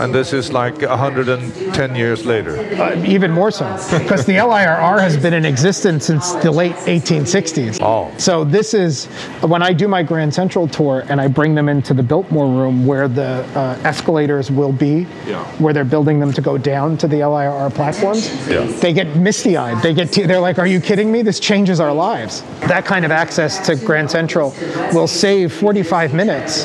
And 0.02 0.14
this 0.14 0.32
is 0.32 0.52
like 0.52 0.80
110 0.82 1.94
years 1.96 2.24
later. 2.24 2.56
Uh, 2.80 3.02
even 3.04 3.30
more 3.32 3.50
so, 3.50 3.64
because 3.98 4.24
the 4.26 4.34
LIRR 4.36 5.00
has 5.00 5.16
been 5.16 5.34
in 5.34 5.44
existence 5.44 6.06
since 6.06 6.32
the 6.34 6.50
late 6.50 6.74
1860s. 6.86 7.78
Oh. 7.82 8.12
So 8.18 8.44
this 8.44 8.74
is 8.74 9.06
when 9.42 9.62
I 9.62 9.72
do 9.72 9.88
my 9.88 10.02
Grand 10.02 10.32
Central 10.32 10.68
tour 10.68 11.04
and 11.08 11.20
I 11.20 11.28
bring 11.28 11.54
them 11.54 11.68
into 11.68 11.94
the 11.94 12.02
Biltmore 12.02 12.46
room 12.46 12.86
where 12.86 13.08
the 13.08 13.44
uh, 13.58 13.78
escalators 13.84 14.50
will 14.50 14.72
be, 14.72 15.06
Yeah. 15.26 15.44
where 15.58 15.72
they're 15.72 15.84
building 15.84 16.20
them 16.20 16.32
to 16.32 16.40
go 16.40 16.56
down 16.58 16.96
to 16.98 17.08
the 17.08 17.16
LIRR 17.22 17.70
platforms. 17.74 18.30
Yeah. 18.48 18.64
They 18.66 18.92
get 18.92 19.16
misty-eyed. 19.16 19.82
They 19.82 19.94
get 19.94 20.12
they're 20.12 20.40
like, 20.40 20.58
"Are 20.58 20.66
you 20.66 20.80
kidding 20.80 21.10
me? 21.10 21.22
This 21.22 21.40
changes 21.40 21.80
our 21.80 21.92
lives." 21.92 22.42
That 22.60 22.84
kind 22.84 23.04
of 23.04 23.10
access 23.10 23.58
to 23.66 23.76
Grand 23.76 24.05
Central 24.08 24.54
will 24.92 25.06
save 25.06 25.52
45 25.52 26.14
minutes 26.14 26.64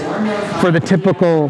for 0.62 0.72
the 0.72 0.80
typical 0.80 1.50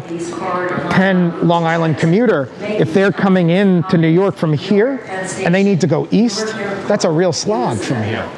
Penn 0.90 1.46
Long 1.46 1.64
Island 1.64 1.98
commuter, 1.98 2.50
if 2.60 2.92
they're 2.94 3.12
coming 3.12 3.50
in 3.50 3.82
to 3.84 3.98
New 3.98 4.08
York 4.08 4.36
from 4.36 4.52
here 4.52 5.00
and 5.38 5.54
they 5.54 5.62
need 5.62 5.80
to 5.80 5.86
go 5.86 6.06
east, 6.10 6.46
that's 6.88 7.04
a 7.04 7.10
real 7.10 7.32
slog 7.32 7.78
from 7.78 8.02
here. 8.02 8.28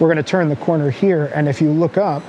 We're 0.00 0.08
going 0.08 0.16
to 0.18 0.22
turn 0.22 0.48
the 0.48 0.56
corner 0.56 0.90
here, 0.90 1.32
and 1.34 1.48
if 1.48 1.60
you 1.60 1.70
look 1.70 1.96
up, 1.96 2.22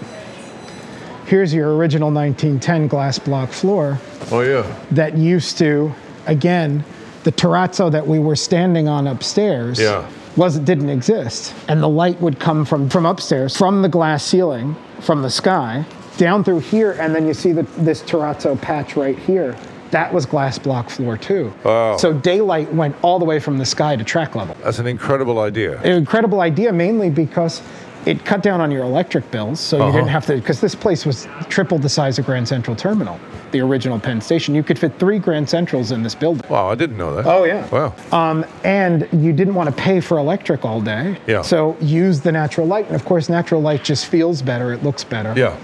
here's 1.27 1.53
your 1.53 1.75
original 1.75 2.11
1910 2.11 2.87
glass 2.87 3.19
block 3.19 3.49
floor 3.51 3.99
Oh, 4.31 4.41
yeah. 4.41 4.65
that 4.91 5.17
used 5.17 5.57
to, 5.59 5.93
again, 6.25 6.83
the 7.23 7.31
terrazzo 7.31 7.91
that 7.91 8.07
we 8.07 8.17
were 8.17 8.35
standing 8.35 8.87
on 8.87 9.05
upstairs 9.07 9.79
Yeah. 9.79 10.09
Was 10.39 10.55
it 10.55 10.63
didn't 10.63 10.89
exist, 10.89 11.53
and 11.67 11.83
the 11.83 11.89
light 11.89 12.19
would 12.21 12.39
come 12.39 12.63
from 12.63 12.89
from 12.89 13.05
upstairs, 13.05 13.57
from 13.57 13.81
the 13.81 13.89
glass 13.89 14.23
ceiling, 14.23 14.73
from 15.01 15.21
the 15.21 15.29
sky, 15.29 15.85
down 16.15 16.45
through 16.45 16.59
here, 16.59 16.93
and 16.93 17.13
then 17.13 17.27
you 17.27 17.33
see 17.33 17.51
the, 17.51 17.63
this 17.77 18.01
terrazzo 18.01 18.59
patch 18.59 18.95
right 18.95 19.19
here. 19.19 19.55
That 19.91 20.13
was 20.13 20.25
glass 20.25 20.57
block 20.57 20.89
floor 20.89 21.17
too. 21.17 21.51
Wow. 21.65 21.97
So 21.97 22.13
daylight 22.13 22.71
went 22.73 22.95
all 23.01 23.19
the 23.19 23.25
way 23.25 23.39
from 23.39 23.57
the 23.57 23.65
sky 23.65 23.97
to 23.97 24.03
track 24.03 24.33
level. 24.33 24.55
That's 24.63 24.79
an 24.79 24.87
incredible 24.87 25.39
idea. 25.39 25.77
An 25.81 25.93
incredible 25.93 26.39
idea, 26.39 26.71
mainly 26.71 27.09
because 27.09 27.61
it 28.05 28.23
cut 28.25 28.41
down 28.41 28.61
on 28.61 28.71
your 28.71 28.83
electric 28.83 29.29
bills, 29.31 29.59
so 29.59 29.77
you 29.77 29.83
Uh-huh. 29.83 29.91
didn't 29.91 30.09
have 30.09 30.25
to. 30.27 30.35
Because 30.35 30.61
this 30.61 30.73
place 30.75 31.05
was 31.05 31.27
triple 31.49 31.77
the 31.77 31.89
size 31.89 32.17
of 32.17 32.25
Grand 32.25 32.47
Central 32.47 32.75
Terminal, 32.75 33.19
the 33.51 33.59
original 33.61 33.99
Penn 33.99 34.21
Station. 34.21 34.55
You 34.55 34.63
could 34.63 34.79
fit 34.79 34.97
three 34.99 35.19
Grand 35.19 35.49
Centrals 35.49 35.91
in 35.91 36.01
this 36.01 36.15
building. 36.15 36.43
Wow, 36.49 36.69
I 36.69 36.75
didn't 36.75 36.97
know 36.97 37.13
that. 37.15 37.25
Oh, 37.25 37.43
yeah. 37.43 37.67
Wow. 37.69 37.93
Um, 38.11 38.45
and 38.63 39.07
you 39.11 39.33
didn't 39.33 39.53
want 39.55 39.69
to 39.69 39.75
pay 39.75 39.99
for 39.99 40.17
electric 40.17 40.63
all 40.65 40.79
day. 40.81 41.17
Yeah. 41.27 41.41
So 41.41 41.75
use 41.81 42.21
the 42.21 42.31
natural 42.31 42.67
light. 42.67 42.87
And 42.87 42.95
of 42.95 43.03
course, 43.05 43.27
natural 43.29 43.61
light 43.61 43.83
just 43.83 44.05
feels 44.07 44.41
better, 44.41 44.71
it 44.73 44.81
looks 44.83 45.03
better. 45.03 45.33
Yeah. 45.35 45.55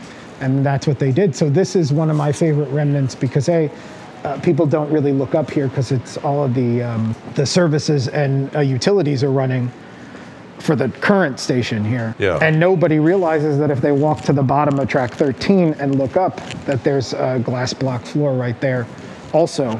And 0.41 0.65
that's 0.65 0.85
what 0.85 0.99
they 0.99 1.11
did. 1.13 1.33
So 1.35 1.49
this 1.49 1.75
is 1.77 1.93
one 1.93 2.09
of 2.09 2.17
my 2.17 2.31
favorite 2.33 2.69
remnants 2.69 3.15
because, 3.15 3.47
A, 3.47 3.71
uh, 4.25 4.37
people 4.41 4.65
don't 4.65 4.91
really 4.91 5.13
look 5.13 5.33
up 5.35 5.49
here 5.49 5.67
because 5.69 5.91
it's 5.93 6.17
all 6.17 6.43
of 6.43 6.53
the, 6.53 6.83
um, 6.83 7.15
the 7.35 7.45
services 7.45 8.09
and 8.09 8.53
uh, 8.55 8.59
utilities 8.59 9.23
are 9.23 9.31
running 9.31 9.71
for 10.59 10.75
the 10.75 10.89
current 10.89 11.39
station 11.39 11.83
here. 11.83 12.15
Yeah. 12.17 12.39
And 12.41 12.59
nobody 12.59 12.99
realizes 12.99 13.57
that 13.59 13.71
if 13.71 13.81
they 13.81 13.91
walk 13.91 14.21
to 14.23 14.33
the 14.33 14.43
bottom 14.43 14.79
of 14.79 14.87
track 14.87 15.13
13 15.13 15.75
and 15.79 15.97
look 15.97 16.17
up, 16.17 16.37
that 16.65 16.83
there's 16.83 17.13
a 17.13 17.39
glass 17.43 17.73
block 17.73 18.03
floor 18.05 18.33
right 18.33 18.59
there. 18.61 18.87
Also, 19.33 19.79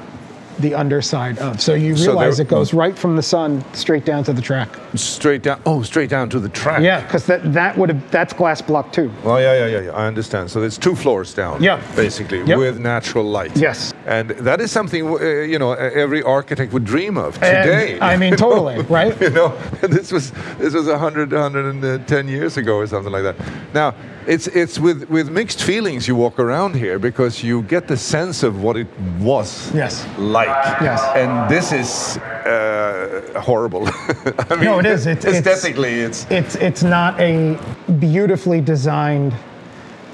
the 0.60 0.74
underside 0.74 1.38
of. 1.40 1.62
So 1.62 1.74
you 1.74 1.96
So 1.96 2.08
realize 2.12 2.38
there- 2.38 2.46
it 2.46 2.50
goes 2.50 2.74
right 2.74 2.98
from 2.98 3.16
the 3.16 3.22
sun 3.24 3.64
straight 3.74 4.06
down 4.06 4.24
to 4.26 4.34
the 4.34 4.42
track. 4.42 4.70
Straight 4.96 5.44
down. 5.44 5.60
Oh, 5.66 5.82
straight 5.84 6.10
down 6.10 6.30
to 6.30 6.40
the 6.40 6.50
track. 6.50 6.82
Yeah, 6.82 7.02
because 7.02 7.26
that, 7.26 7.54
that 7.54 7.78
would 7.78 7.90
have, 7.90 8.12
that's 8.12 8.34
glass 8.34 8.62
block 8.62 8.92
too. 8.92 9.12
Well, 9.24 9.40
yeah, 9.42 9.54
yeah, 9.60 9.68
yeah, 9.68 9.82
yeah. 9.88 9.92
I 9.92 10.08
understand. 10.08 10.50
So 10.52 10.62
it's 10.64 10.78
two 10.78 10.96
floors 10.96 11.34
down. 11.34 11.62
Yeah. 11.62 11.82
Basically, 11.96 12.44
Yep. 12.44 12.58
with 12.58 12.80
natural 12.80 13.26
light. 13.26 13.56
Yes. 13.58 13.94
And 14.06 14.30
that 14.32 14.62
is 14.62 14.72
something 14.72 15.08
uh, 15.08 15.20
you 15.54 15.58
know 15.60 15.74
every 15.74 16.22
architect 16.24 16.72
would 16.74 16.86
dream 16.86 17.18
of 17.18 17.36
And, 17.44 17.64
today. 17.64 18.00
I 18.02 18.18
mean, 18.18 18.32
know? 18.36 18.38
totally, 18.38 18.82
right? 18.84 19.20
you 19.26 19.30
know, 19.32 19.50
this 19.82 20.12
was 20.12 20.32
this 20.60 20.74
was 20.74 20.88
100, 20.88 21.32
110 21.32 22.28
years 22.28 22.58
ago 22.58 22.78
or 22.78 22.88
something 22.88 23.12
like 23.12 23.24
that. 23.24 23.36
Now, 23.74 23.94
it's 24.28 24.48
it's 24.48 24.80
with 24.80 25.10
with 25.10 25.30
mixed 25.30 25.62
feelings 25.64 26.08
you 26.08 26.16
walk 26.16 26.40
around 26.40 26.76
here 26.76 27.00
because 27.00 27.44
you 27.44 27.62
get 27.64 27.88
the 27.88 27.98
sense 27.98 28.44
of 28.48 28.62
what 28.64 28.76
it 28.78 28.88
was 29.20 29.72
Yes. 29.74 30.06
like. 30.18 30.45
Yes. 30.82 31.02
And 31.16 31.50
this 31.50 31.72
is 31.72 32.18
uh, 32.18 33.40
horrible. 33.44 33.88
I 34.50 34.56
mean, 34.56 34.66
No, 34.66 34.80
it 34.80 34.86
is. 34.86 35.08
It's- 35.08 35.26
aesthetically, 35.26 36.00
it's, 36.00 36.26
It's 36.30 36.56
it's 36.56 36.84
not 36.84 37.20
a 37.20 37.58
beautifully 38.00 38.62
designed 38.62 39.34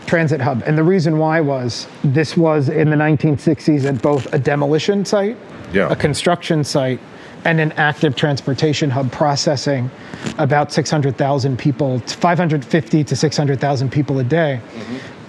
transit 0.05 0.41
hub, 0.41 0.61
and 0.65 0.77
the 0.77 0.83
reason 0.83 1.17
why 1.17 1.39
was 1.39 1.88
this 2.03 2.35
was 2.35 2.67
in 2.67 2.89
the 2.89 2.95
1960s 2.97 3.85
at 3.85 4.01
both 4.01 4.33
a 4.33 4.39
demolition 4.39 5.05
site, 5.05 5.38
Yeah. 5.73 5.89
a 5.89 5.95
construction 5.95 6.63
site, 6.65 7.00
and 7.45 7.59
an 7.61 7.71
active 7.73 8.15
transportation 8.15 8.89
hub 8.89 9.09
processing 9.11 9.89
about 10.38 10.71
600,000 10.73 11.57
people, 11.57 12.00
550 12.00 13.03
to 13.05 13.15
600,000 13.15 13.89
people 13.91 14.19
a 14.19 14.23
day, 14.23 14.59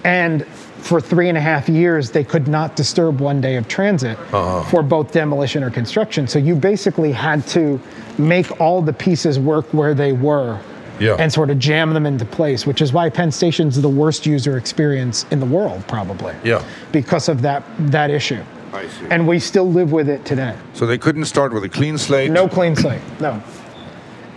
and 0.03 0.45
for 0.83 0.99
three 0.99 1.29
and 1.29 1.37
a 1.37 1.41
half 1.41 1.69
years, 1.69 2.11
they 2.11 2.25
could 2.25 2.47
not 2.47 2.75
disturb 2.75 3.21
one 3.21 3.39
day 3.39 3.55
of 3.55 3.67
transit 3.69 4.17
uh-huh. 4.19 4.63
for 4.69 4.83
both 4.83 5.11
demolition 5.13 5.63
or 5.63 5.69
construction. 5.71 6.27
So 6.27 6.39
you 6.39 6.55
basically 6.55 7.13
had 7.13 7.47
to 7.47 7.79
make 8.17 8.59
all 8.59 8.81
the 8.81 8.91
pieces 8.91 9.39
work 9.39 9.65
where 9.73 9.93
they 9.93 10.11
were 10.11 10.59
Yeah. 10.99 11.15
and 11.17 11.31
sort 11.31 11.49
of 11.49 11.57
jam 11.57 11.93
them 11.93 12.05
into 12.05 12.25
place, 12.25 12.67
which 12.67 12.81
is 12.81 12.91
why 12.91 13.09
Penn 13.09 13.31
Station's 13.31 13.81
the 13.81 13.87
worst 13.89 14.25
user 14.25 14.57
experience 14.57 15.25
in 15.31 15.39
the 15.39 15.45
world, 15.45 15.87
probably. 15.87 16.35
Yeah. 16.43 16.61
Because 16.91 17.29
of 17.29 17.41
that 17.43 17.63
that 17.91 18.11
issue. 18.11 18.43
I 18.73 18.87
see. 18.87 19.05
And 19.09 19.25
we 19.27 19.39
still 19.39 19.69
live 19.71 19.91
with 19.93 20.09
it 20.09 20.25
today. 20.25 20.53
so 20.73 20.85
they 20.85 20.97
couldn't 20.97 21.25
start 21.25 21.53
with 21.53 21.63
a 21.63 21.69
clean 21.69 21.97
slate. 21.97 22.29
No 22.31 22.47
clean 22.49 22.75
slate. 22.75 23.01
No. 23.21 23.41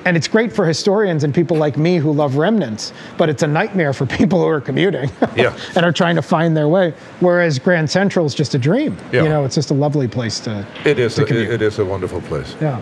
And 0.06 0.16
it's 0.16 0.28
great 0.28 0.52
for 0.52 0.64
historians 0.64 1.24
and 1.24 1.34
people 1.34 1.56
like 1.56 1.76
me 1.76 1.96
who 1.96 2.12
love 2.12 2.36
remnants, 2.36 2.92
but 3.18 3.28
it's 3.28 3.42
a 3.42 3.46
nightmare 3.46 3.92
for 3.92 4.06
people 4.18 4.38
who 4.40 4.46
are 4.46 4.60
commuting 4.60 5.10
Yeah. 5.36 5.58
and 5.74 5.84
are 5.84 5.92
trying 5.92 6.14
to 6.14 6.22
find 6.22 6.56
their 6.56 6.68
way. 6.68 6.94
Whereas 7.20 7.58
Grand 7.58 7.90
Central 7.90 8.24
is 8.24 8.34
just 8.34 8.54
a 8.54 8.58
dream. 8.58 8.96
Yeah. 9.12 9.24
You 9.24 9.28
know, 9.28 9.44
it's 9.44 9.56
just 9.56 9.70
a 9.70 9.74
lovely 9.74 10.06
place 10.06 10.38
to. 10.40 10.64
It 10.84 11.00
is. 11.00 11.16
to 11.16 11.24
A, 11.24 11.26
commute. 11.26 11.50
it 11.50 11.60
is 11.60 11.80
a 11.80 11.84
wonderful 11.84 12.20
place. 12.22 12.54
Yeah. 12.60 12.80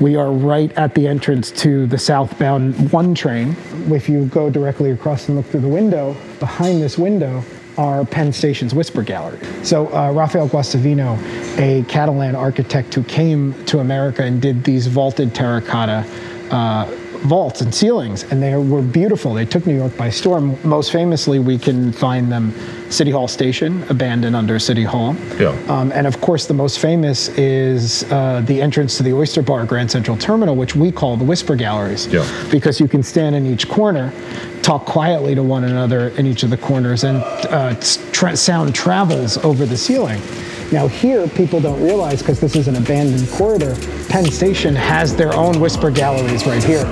We 0.00 0.14
are 0.16 0.30
right 0.32 0.70
at 0.72 0.94
the 0.94 1.06
entrance 1.08 1.50
to 1.62 1.86
the 1.86 1.98
southbound 1.98 2.92
one 2.92 3.14
train. 3.16 3.56
If 3.88 4.08
you 4.08 4.26
go 4.26 4.48
directly 4.48 4.92
across 4.92 5.26
and 5.28 5.36
look 5.36 5.46
through 5.46 5.60
the 5.60 5.68
window, 5.68 6.16
behind 6.38 6.80
this 6.80 6.96
window 6.98 7.42
are 7.78 8.04
Penn 8.04 8.32
Station's 8.32 8.72
Whisper 8.74 9.02
Gallery. 9.02 9.38
So 9.64 9.92
uh, 9.92 10.12
Rafael 10.12 10.48
Guastavino, 10.48 11.18
a 11.58 11.82
Catalan 11.88 12.36
architect 12.36 12.94
who 12.94 13.02
came 13.02 13.52
to 13.66 13.80
America 13.80 14.22
and 14.22 14.40
did 14.40 14.62
these 14.62 14.86
vaulted 14.86 15.34
terracotta 15.34 16.04
uh, 16.50 16.86
vaults 17.24 17.62
and 17.62 17.74
ceilings, 17.74 18.24
and 18.24 18.42
they 18.42 18.54
were 18.54 18.82
beautiful. 18.82 19.32
They 19.32 19.46
took 19.46 19.66
New 19.66 19.74
York 19.74 19.96
by 19.96 20.10
storm. 20.10 20.58
Most 20.62 20.92
famously, 20.92 21.38
we 21.38 21.56
can 21.56 21.90
find 21.90 22.30
them 22.30 22.52
City 22.90 23.10
Hall 23.10 23.26
Station, 23.28 23.82
abandoned 23.88 24.36
under 24.36 24.58
City 24.58 24.84
Hall. 24.84 25.16
Yeah. 25.38 25.48
Um, 25.68 25.90
and 25.92 26.06
of 26.06 26.20
course, 26.20 26.46
the 26.46 26.54
most 26.54 26.78
famous 26.78 27.28
is 27.38 28.04
uh, 28.12 28.42
the 28.44 28.60
entrance 28.60 28.98
to 28.98 29.02
the 29.02 29.12
Oyster 29.12 29.42
Bar 29.42 29.64
Grand 29.64 29.90
Central 29.90 30.16
Terminal, 30.16 30.54
which 30.54 30.76
we 30.76 30.92
call 30.92 31.16
the 31.16 31.24
Whisper 31.24 31.56
Galleries. 31.56 32.06
Yeah. 32.08 32.28
Because 32.50 32.78
you 32.78 32.88
can 32.88 33.02
stand 33.02 33.34
in 33.34 33.46
each 33.46 33.68
corner, 33.68 34.12
talk 34.62 34.84
quietly 34.84 35.34
to 35.34 35.42
one 35.42 35.64
another 35.64 36.08
in 36.18 36.26
each 36.26 36.42
of 36.42 36.50
the 36.50 36.58
corners, 36.58 37.04
and 37.04 37.18
uh, 37.48 37.74
tra- 38.12 38.36
sound 38.36 38.74
travels 38.74 39.38
over 39.38 39.64
the 39.64 39.76
ceiling. 39.76 40.20
Now, 40.72 40.88
here, 40.88 41.28
people 41.28 41.60
don't 41.60 41.82
realize, 41.82 42.20
because 42.20 42.40
this 42.40 42.56
is 42.56 42.68
an 42.68 42.76
abandoned 42.76 43.28
corridor, 43.30 43.76
Penn 44.08 44.24
Station 44.30 44.74
has 44.74 45.14
their 45.14 45.32
own 45.34 45.60
Whisper 45.60 45.90
Galleries 45.90 46.46
right 46.46 46.62
here. 46.62 46.84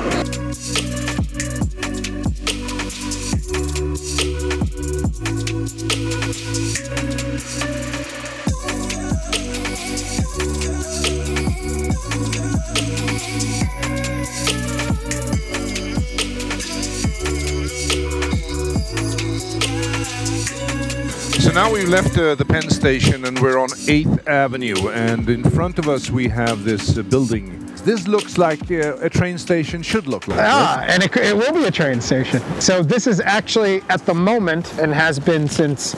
Uh, 22.22 22.34
the 22.36 22.44
Penn 22.44 22.70
Station 22.70 23.24
and 23.24 23.38
we're 23.40 23.58
on 23.58 23.68
8th 23.68 24.26
Avenue, 24.28 24.90
and 24.90 25.28
in 25.28 25.42
front 25.50 25.78
of 25.78 25.88
us 25.88 26.10
we 26.10 26.28
have 26.28 26.62
this 26.62 26.96
uh, 26.96 27.02
building. 27.02 27.66
This 27.84 28.06
looks 28.06 28.38
like 28.38 28.70
uh, 28.70 28.96
a 28.98 29.10
train 29.10 29.36
station 29.38 29.82
should 29.82 30.06
look 30.06 30.28
like. 30.28 30.38
Ah, 30.40 30.76
right? 30.78 30.90
and 30.90 31.02
it, 31.02 31.16
it 31.16 31.36
will 31.36 31.52
be 31.52 31.64
a 31.64 31.70
train 31.70 32.00
station. 32.00 32.40
So 32.60 32.82
this 32.82 33.08
is 33.08 33.20
actually, 33.20 33.82
at 33.88 34.06
the 34.06 34.14
moment, 34.14 34.72
and 34.78 34.94
has 34.94 35.18
been 35.18 35.48
since 35.48 35.94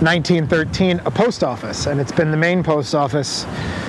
1913, 0.00 1.00
a 1.04 1.10
post 1.10 1.44
office, 1.44 1.86
and 1.86 2.00
it's 2.00 2.12
been 2.12 2.30
the 2.30 2.36
main 2.38 2.62
post 2.62 2.94
office 2.94 3.44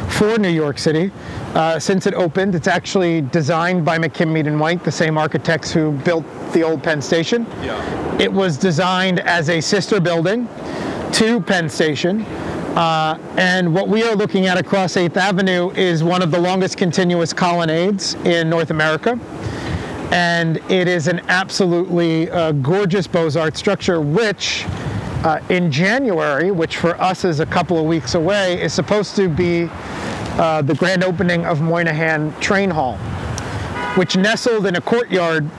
for 0.10 0.38
New 0.38 0.50
York 0.50 0.78
City 0.78 1.12
uh, 1.54 1.80
since 1.80 2.06
it 2.06 2.14
opened. 2.16 2.54
It's 2.54 2.68
actually 2.68 3.22
designed 3.22 3.86
by 3.86 3.98
McKim 3.98 4.32
Mead 4.32 4.48
and 4.48 4.60
White, 4.60 4.84
the 4.84 4.92
same 4.92 5.18
architects 5.18 5.72
who 5.72 5.94
built 6.04 6.26
the 6.52 6.64
old 6.64 6.84
Penn 6.84 7.02
Station. 7.02 7.46
Yeah. 7.62 8.18
It 8.20 8.32
was 8.32 8.58
designed 8.58 9.22
as 9.22 9.50
a 9.50 9.62
sister 9.62 10.02
building 10.02 10.50
to 11.14 11.42
Penn 11.42 11.70
Station. 11.70 12.22
Uh, 12.78 13.18
and 13.38 13.74
what 13.74 13.88
we 13.88 14.04
are 14.04 14.16
looking 14.16 14.46
at 14.46 14.58
across 14.58 14.96
8th 14.96 15.18
Avenue 15.18 15.72
is 15.72 16.04
one 16.04 16.22
of 16.22 16.32
the 16.32 16.40
longest 16.40 16.78
continuous 16.78 17.34
colonnades 17.34 18.14
in 18.26 18.50
North 18.50 18.70
America. 18.70 19.20
And 20.12 20.58
it 20.70 20.88
is 20.88 21.08
an 21.08 21.22
absolutely 21.28 22.30
uh, 22.30 22.52
gorgeous 22.54 23.08
Beaux-Arts 23.08 23.58
structure, 23.58 24.00
which 24.00 24.66
uh, 25.24 25.40
in 25.50 25.72
January, 25.72 26.52
which 26.52 26.78
for 26.78 27.00
us 27.02 27.26
is 27.26 27.40
a 27.40 27.46
couple 27.46 27.78
of 27.80 27.86
weeks 27.86 28.14
away, 28.14 28.62
is 28.62 28.74
supposed 28.74 29.16
to 29.16 29.28
be 29.28 29.68
uh, 30.38 30.62
the 30.62 30.76
grand 30.76 31.04
opening 31.04 31.46
of 31.46 31.62
Moynihan 31.62 32.32
Train 32.40 32.70
Hall, 32.70 32.98
which 33.96 34.16
nestled 34.16 34.68
in 34.68 34.76
a 34.76 34.82
courtyard 34.82 35.50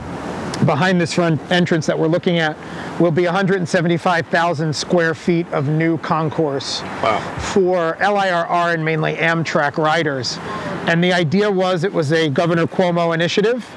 behind 0.66 1.00
this 1.00 1.14
front 1.14 1.40
entrance 1.50 1.86
that 1.86 1.98
we're 1.98 2.08
looking 2.08 2.38
at 2.38 2.56
will 3.00 3.10
be 3.10 3.24
175,000 3.24 4.74
square 4.74 5.14
feet 5.14 5.46
of 5.52 5.68
new 5.68 5.98
concourse 5.98 6.82
Wow. 7.02 7.20
for 7.38 7.96
LIRR 8.00 8.74
and 8.74 8.84
mainly 8.84 9.14
Amtrak 9.16 9.76
riders. 9.78 10.38
And 10.86 11.02
the 11.02 11.12
idea 11.12 11.50
was 11.50 11.84
it 11.84 11.92
was 11.92 12.12
a 12.12 12.28
Governor 12.30 12.66
Cuomo 12.66 13.14
initiative 13.14 13.68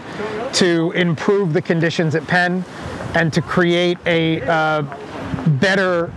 to 0.54 0.92
improve 0.94 1.54
the 1.54 1.62
conditions 1.62 2.16
at 2.16 2.26
Penn 2.28 2.64
and 3.16 3.32
to 3.34 3.42
create 3.42 3.98
a 4.06 4.42
uh, 4.44 4.82
better 5.60 6.12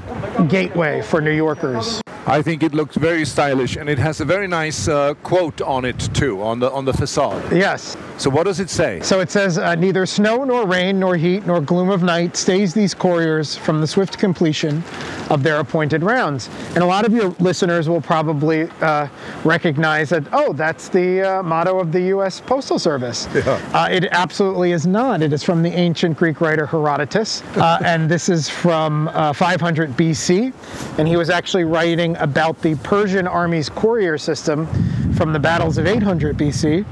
gateway 0.48 1.02
for 1.02 1.20
New 1.20 1.32
Yorkers. 1.32 2.03
I 2.26 2.40
think 2.40 2.62
it 2.62 2.72
looks 2.72 2.96
very 2.96 3.26
stylish, 3.26 3.76
and 3.76 3.88
it 3.88 3.98
has 3.98 4.20
a 4.20 4.24
very 4.24 4.48
nice 4.48 4.88
uh, 4.88 5.12
quote 5.22 5.60
on 5.60 5.84
it 5.84 5.98
too, 6.14 6.42
on 6.42 6.58
the 6.58 6.70
on 6.70 6.86
the 6.86 6.92
facade. 6.92 7.52
Yes. 7.52 7.96
So 8.16 8.30
what 8.30 8.44
does 8.44 8.60
it 8.60 8.70
say? 8.70 9.00
So 9.00 9.20
it 9.20 9.30
says, 9.30 9.58
uh, 9.58 9.74
neither 9.74 10.06
snow 10.06 10.44
nor 10.44 10.66
rain 10.66 11.00
nor 11.00 11.16
heat 11.16 11.46
nor 11.46 11.60
gloom 11.60 11.90
of 11.90 12.02
night 12.02 12.36
stays 12.36 12.72
these 12.72 12.94
couriers 12.94 13.56
from 13.56 13.80
the 13.80 13.86
swift 13.86 14.18
completion 14.18 14.84
of 15.30 15.42
their 15.42 15.58
appointed 15.58 16.04
rounds. 16.04 16.48
And 16.68 16.78
a 16.78 16.86
lot 16.86 17.04
of 17.04 17.12
your 17.12 17.30
listeners 17.40 17.88
will 17.88 18.00
probably 18.00 18.68
uh, 18.80 19.08
recognize 19.44 20.10
that, 20.10 20.22
oh, 20.32 20.52
that's 20.52 20.88
the 20.88 21.22
uh, 21.22 21.42
motto 21.42 21.80
of 21.80 21.90
the 21.90 22.02
U.S. 22.02 22.40
Postal 22.40 22.78
Service. 22.78 23.26
Yeah. 23.34 23.60
Uh, 23.74 23.88
it 23.90 24.04
absolutely 24.12 24.70
is 24.70 24.86
not. 24.86 25.20
It 25.20 25.32
is 25.32 25.42
from 25.42 25.62
the 25.62 25.70
ancient 25.70 26.16
Greek 26.16 26.40
writer 26.40 26.66
Herodotus, 26.66 27.42
uh, 27.56 27.78
and 27.84 28.08
this 28.08 28.28
is 28.28 28.48
from 28.48 29.08
uh, 29.08 29.32
500 29.32 29.90
BC. 29.96 30.52
And 30.98 31.08
he 31.08 31.16
was 31.16 31.30
actually 31.30 31.64
writing 31.64 32.13
about 32.16 32.60
the 32.62 32.74
Persian 32.76 33.26
army's 33.26 33.68
courier 33.68 34.18
system 34.18 34.66
from 35.14 35.32
the 35.32 35.38
battles 35.38 35.78
of 35.78 35.86
800 35.86 36.36
BC. 36.36 36.84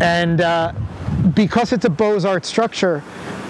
And 0.00 0.40
uh, 0.40 0.72
because 1.34 1.72
it's 1.72 1.84
a 1.84 1.90
Beaux-Arts 1.90 2.48
structure, 2.48 3.02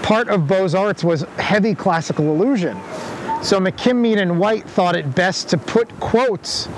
part 0.03 0.29
of 0.29 0.47
Beaux-Arts 0.47 1.05
was 1.05 1.23
heavy 1.39 1.75
classical 1.75 2.27
illusion. 2.27 2.77
So 3.43 3.61
McKim, 3.61 3.97
Mead, 3.97 4.19
and 4.19 4.39
White 4.39 4.69
thought 4.69 4.97
it 4.97 5.15
best 5.15 5.49
to 5.51 5.59
put 5.59 5.89
quotes 6.01 6.69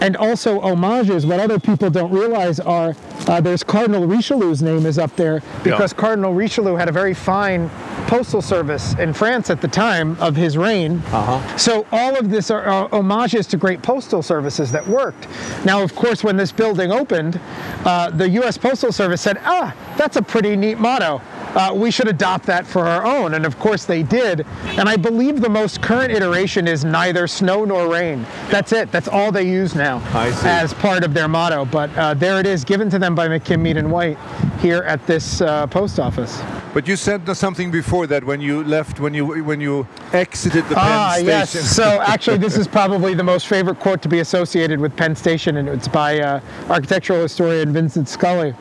and 0.00 0.16
also 0.16 0.60
homages. 0.60 1.26
What 1.26 1.40
other 1.40 1.58
people 1.58 1.90
don't 1.90 2.12
realize 2.12 2.60
are 2.60 2.94
uh, 3.26 3.40
there's 3.40 3.62
Cardinal 3.62 4.06
Richelieu's 4.06 4.62
name 4.62 4.86
is 4.86 4.98
up 4.98 5.14
there 5.16 5.42
because 5.62 5.92
Cardinal 5.92 6.32
Richelieu 6.32 6.76
had 6.76 6.88
a 6.88 6.92
very 6.92 7.14
fine 7.14 7.68
postal 8.06 8.40
service 8.40 8.94
in 8.94 9.12
France 9.12 9.50
at 9.50 9.60
the 9.60 9.68
time 9.68 10.16
of 10.20 10.34
his 10.34 10.56
reign. 10.56 11.02
Uh-huh. 11.12 11.56
So 11.56 11.86
all 11.92 12.16
of 12.16 12.30
this 12.30 12.50
are, 12.50 12.62
are 12.62 12.88
homages 12.88 13.46
to 13.48 13.56
great 13.56 13.82
postal 13.82 14.22
services 14.22 14.72
that 14.72 14.86
worked. 14.86 15.28
Now, 15.64 15.82
of 15.82 15.94
course, 15.94 16.24
when 16.24 16.36
this 16.36 16.52
building 16.52 16.90
opened, 16.90 17.40
uh, 17.84 18.10
the 18.10 18.28
U.S. 18.30 18.56
Postal 18.56 18.92
Service 18.92 19.20
said, 19.20 19.38
"Ah, 19.42 19.74
that's 19.96 20.16
a 20.16 20.22
pretty 20.22 20.56
neat 20.56 20.78
motto." 20.78 21.20
Uh, 21.54 21.72
we 21.74 21.90
should 21.90 22.08
adopt 22.08 22.46
that 22.46 22.66
for 22.66 22.82
our 22.86 23.04
own. 23.06 23.34
And 23.34 23.46
of 23.46 23.58
course 23.58 23.84
they 23.84 24.02
did. 24.02 24.46
And 24.78 24.88
I 24.88 24.96
believe 24.96 25.40
the 25.40 25.48
most 25.48 25.80
current 25.82 26.12
iteration 26.12 26.68
is 26.68 26.84
neither 26.84 27.26
snow 27.26 27.64
nor 27.64 27.88
rain. 27.88 28.26
That's 28.50 28.72
it. 28.72 28.92
That's 28.92 29.08
all 29.08 29.32
they 29.32 29.48
use 29.48 29.74
now 29.74 29.98
I 30.14 30.30
see. 30.30 30.46
as 30.48 30.74
part 30.74 31.04
of 31.04 31.14
their 31.14 31.28
motto. 31.28 31.64
But 31.64 31.90
uh, 31.96 32.14
there 32.14 32.38
it 32.38 32.46
is, 32.46 32.64
given 32.64 32.90
to 32.90 32.98
them 32.98 33.14
by 33.14 33.28
McKim, 33.28 33.60
Mead, 33.60 33.76
and 33.76 33.90
White 33.90 34.18
here 34.60 34.82
at 34.82 35.04
this 35.06 35.40
uh, 35.40 35.66
post 35.68 35.98
office. 35.98 36.40
But 36.74 36.86
you 36.86 36.96
said 36.96 37.26
something 37.36 37.70
before 37.70 38.06
that 38.08 38.22
when 38.22 38.40
you 38.40 38.62
left, 38.62 39.00
when 39.00 39.14
you 39.14 39.24
when 39.42 39.60
you 39.60 39.86
exited 40.12 40.64
the 40.64 40.74
Penn 40.74 40.84
Ah, 40.86 41.10
Station. 41.14 41.26
yes. 41.26 41.50
So 41.74 41.82
actually, 42.06 42.36
this 42.36 42.56
is 42.56 42.68
probably 42.68 43.14
the 43.14 43.24
most 43.24 43.46
favorite 43.48 43.80
quote 43.80 44.02
to 44.02 44.08
be 44.08 44.20
associated 44.20 44.78
with 44.78 44.94
Penn 44.96 45.16
Station, 45.16 45.56
and 45.56 45.68
it's 45.68 45.88
by 45.88 46.20
uh, 46.20 46.40
architectural 46.68 47.22
historian 47.22 47.72
Vincent 47.72 48.08
Scully. 48.08 48.54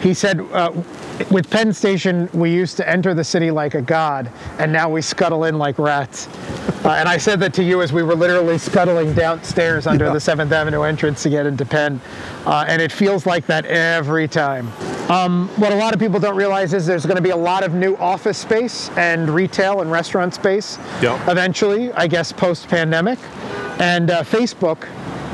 He 0.00 0.14
said, 0.14 0.40
uh, 0.52 0.70
"With 1.30 1.50
Penn 1.50 1.72
Station, 1.72 2.28
we 2.32 2.50
used 2.50 2.76
to 2.78 2.88
enter 2.88 3.14
the 3.14 3.24
city 3.24 3.50
like 3.50 3.74
a 3.74 3.82
god, 3.82 4.30
and 4.58 4.72
now 4.72 4.88
we 4.88 5.02
scuttle 5.02 5.44
in 5.44 5.58
like 5.58 5.78
rats." 5.78 6.28
Uh, 6.84 6.90
and 6.90 7.08
I 7.08 7.18
said 7.18 7.40
that 7.40 7.52
to 7.54 7.62
you 7.62 7.82
as 7.82 7.92
we 7.92 8.02
were 8.02 8.14
literally 8.14 8.56
scuttling 8.56 9.12
downstairs 9.12 9.86
under 9.86 10.06
Yeah. 10.06 10.12
the 10.14 10.20
Seventh 10.20 10.50
Avenue 10.52 10.82
entrance 10.82 11.22
to 11.24 11.28
get 11.28 11.44
into 11.46 11.64
Penn, 11.66 12.00
uh, 12.46 12.64
and 12.66 12.80
it 12.80 12.90
feels 12.90 13.26
like 13.26 13.46
that 13.46 13.66
every 13.66 14.26
time. 14.26 14.72
Um, 15.10 15.50
what 15.56 15.72
a 15.72 15.76
lot 15.76 15.92
of 15.92 16.00
people 16.00 16.20
don't 16.20 16.36
realize 16.36 16.72
is 16.72 16.86
there's 16.86 17.04
going 17.04 17.16
to 17.16 17.22
be 17.22 17.30
a 17.30 17.36
lot 17.36 17.64
of 17.64 17.74
new 17.74 17.96
office 17.96 18.38
space 18.38 18.90
and 18.96 19.28
retail 19.28 19.80
and 19.82 19.90
restaurant 19.90 20.32
space 20.34 20.78
Yeah. 21.02 21.18
eventually, 21.30 21.92
I 21.92 22.06
guess, 22.06 22.32
post 22.32 22.68
pandemic. 22.68 23.18
And 23.78 24.10
uh, 24.10 24.22
Facebook 24.22 24.86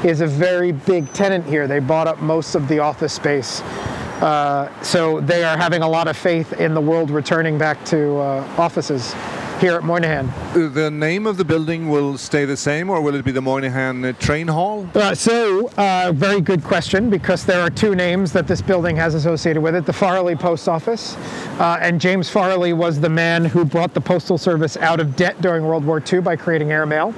is 0.04 0.20
a 0.22 0.26
very 0.26 0.72
big 0.72 1.12
tenant 1.12 1.44
here. 1.44 1.66
They 1.66 1.78
bought 1.78 2.06
up 2.06 2.20
most 2.22 2.54
of 2.54 2.68
the 2.68 2.78
office 2.78 3.12
space. 3.12 3.62
Uh, 4.20 4.68
so 4.82 5.20
they 5.20 5.44
are 5.44 5.56
having 5.56 5.82
a 5.82 5.88
lot 5.88 6.08
of 6.08 6.16
faith 6.16 6.52
in 6.54 6.74
the 6.74 6.80
world 6.80 7.10
returning 7.10 7.58
back 7.58 7.84
to 7.84 8.16
uh, 8.16 8.54
offices 8.56 9.14
here 9.60 9.74
at 9.74 9.82
Moynihan. 9.82 10.28
Uh, 10.54 10.68
The 10.68 10.90
name 10.90 11.26
of 11.26 11.36
the 11.36 11.44
building 11.44 11.88
will 11.88 12.18
stay 12.18 12.44
the 12.44 12.56
same, 12.56 12.90
or 12.90 13.00
will 13.00 13.14
it 13.14 13.24
be 13.24 13.32
the 13.32 13.40
Moynihan 13.40 14.04
uh, 14.04 14.12
Train 14.14 14.48
Hall? 14.48 14.86
Uh, 14.94 15.14
so, 15.14 15.70
uh, 15.78 16.12
very 16.14 16.40
good 16.40 16.62
question 16.62 17.08
because 17.10 17.44
there 17.44 17.60
are 17.60 17.70
two 17.70 17.94
names 17.94 18.32
that 18.32 18.46
this 18.46 18.60
building 18.60 18.96
has 18.96 19.14
associated 19.14 19.62
with 19.62 19.74
it 19.74 19.86
the 19.86 19.92
Farley 19.92 20.36
Post 20.36 20.68
Office. 20.68 21.16
Uh, 21.58 21.78
and 21.80 22.00
James 22.00 22.28
Farley 22.28 22.72
was 22.72 23.00
the 23.00 23.08
man 23.08 23.44
who 23.44 23.64
brought 23.64 23.94
the 23.94 24.00
Postal 24.00 24.36
Service 24.38 24.76
out 24.76 25.00
of 25.00 25.16
debt 25.16 25.40
during 25.40 25.64
World 25.64 25.84
War 25.84 26.02
II 26.12 26.20
by 26.20 26.36
creating 26.36 26.70
airmail. 26.72 27.14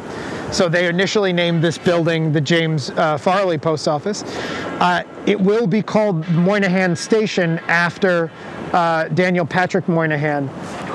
So, 0.50 0.68
they 0.68 0.88
initially 0.88 1.32
named 1.32 1.62
this 1.62 1.76
building 1.76 2.32
the 2.32 2.40
James 2.40 2.90
uh, 2.90 3.18
Farley 3.18 3.58
Post 3.58 3.86
Office. 3.86 4.22
Uh, 4.80 5.02
it 5.26 5.38
will 5.38 5.66
be 5.66 5.82
called 5.82 6.26
Moynihan 6.30 6.96
Station 6.96 7.58
after 7.68 8.30
uh, 8.72 9.08
Daniel 9.08 9.44
Patrick 9.44 9.88
Moynihan, 9.88 10.48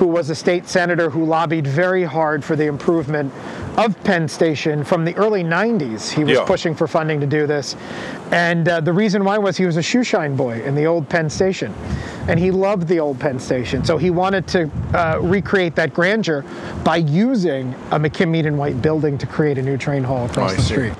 who 0.04 0.10
was 0.10 0.30
a 0.30 0.36
state 0.36 0.68
senator 0.68 1.10
who 1.10 1.24
lobbied 1.24 1.66
very 1.66 2.04
hard 2.04 2.44
for 2.44 2.58
the 2.58 2.66
improvement 2.66 3.32
of 3.78 3.98
Penn 4.04 4.28
Station 4.28 4.84
from 4.84 5.06
the 5.06 5.16
early 5.16 5.46
90s. 5.46 6.12
He 6.12 6.26
was 6.26 6.40
Yeah. 6.40 6.44
pushing 6.44 6.76
for 6.76 6.88
funding 6.88 7.22
to 7.22 7.26
do 7.26 7.48
this. 7.48 7.78
And 8.30 8.68
uh, 8.68 8.82
the 8.82 8.92
reason 8.92 9.24
why 9.24 9.38
was 9.38 9.56
he 9.56 9.66
was 9.66 9.78
a 9.78 9.82
shoeshine 9.82 10.36
boy 10.36 10.62
in 10.64 10.76
the 10.76 10.86
old 10.88 11.08
Penn 11.08 11.30
Station. 11.30 11.74
And 12.28 12.38
he 12.38 12.52
loved 12.52 12.90
the 12.90 13.00
old 13.00 13.18
Penn 13.18 13.40
Station. 13.40 13.86
So 13.86 13.96
he 13.98 14.10
wanted 14.10 14.46
to 14.48 14.70
uh, 14.94 15.20
recreate 15.22 15.74
that 15.76 15.94
grandeur 15.94 16.44
by 16.84 16.98
using 16.98 17.74
a 17.92 17.98
McKim 17.98 18.28
Mead 18.28 18.46
and 18.46 18.58
White 18.58 18.82
building 18.82 19.18
to 19.20 19.26
create 19.26 19.58
a 19.58 19.62
new 19.62 19.78
train 19.78 20.04
hall 20.04 20.26
across 20.26 20.52
I 20.52 20.56
the 20.58 20.62
street. 20.64 20.94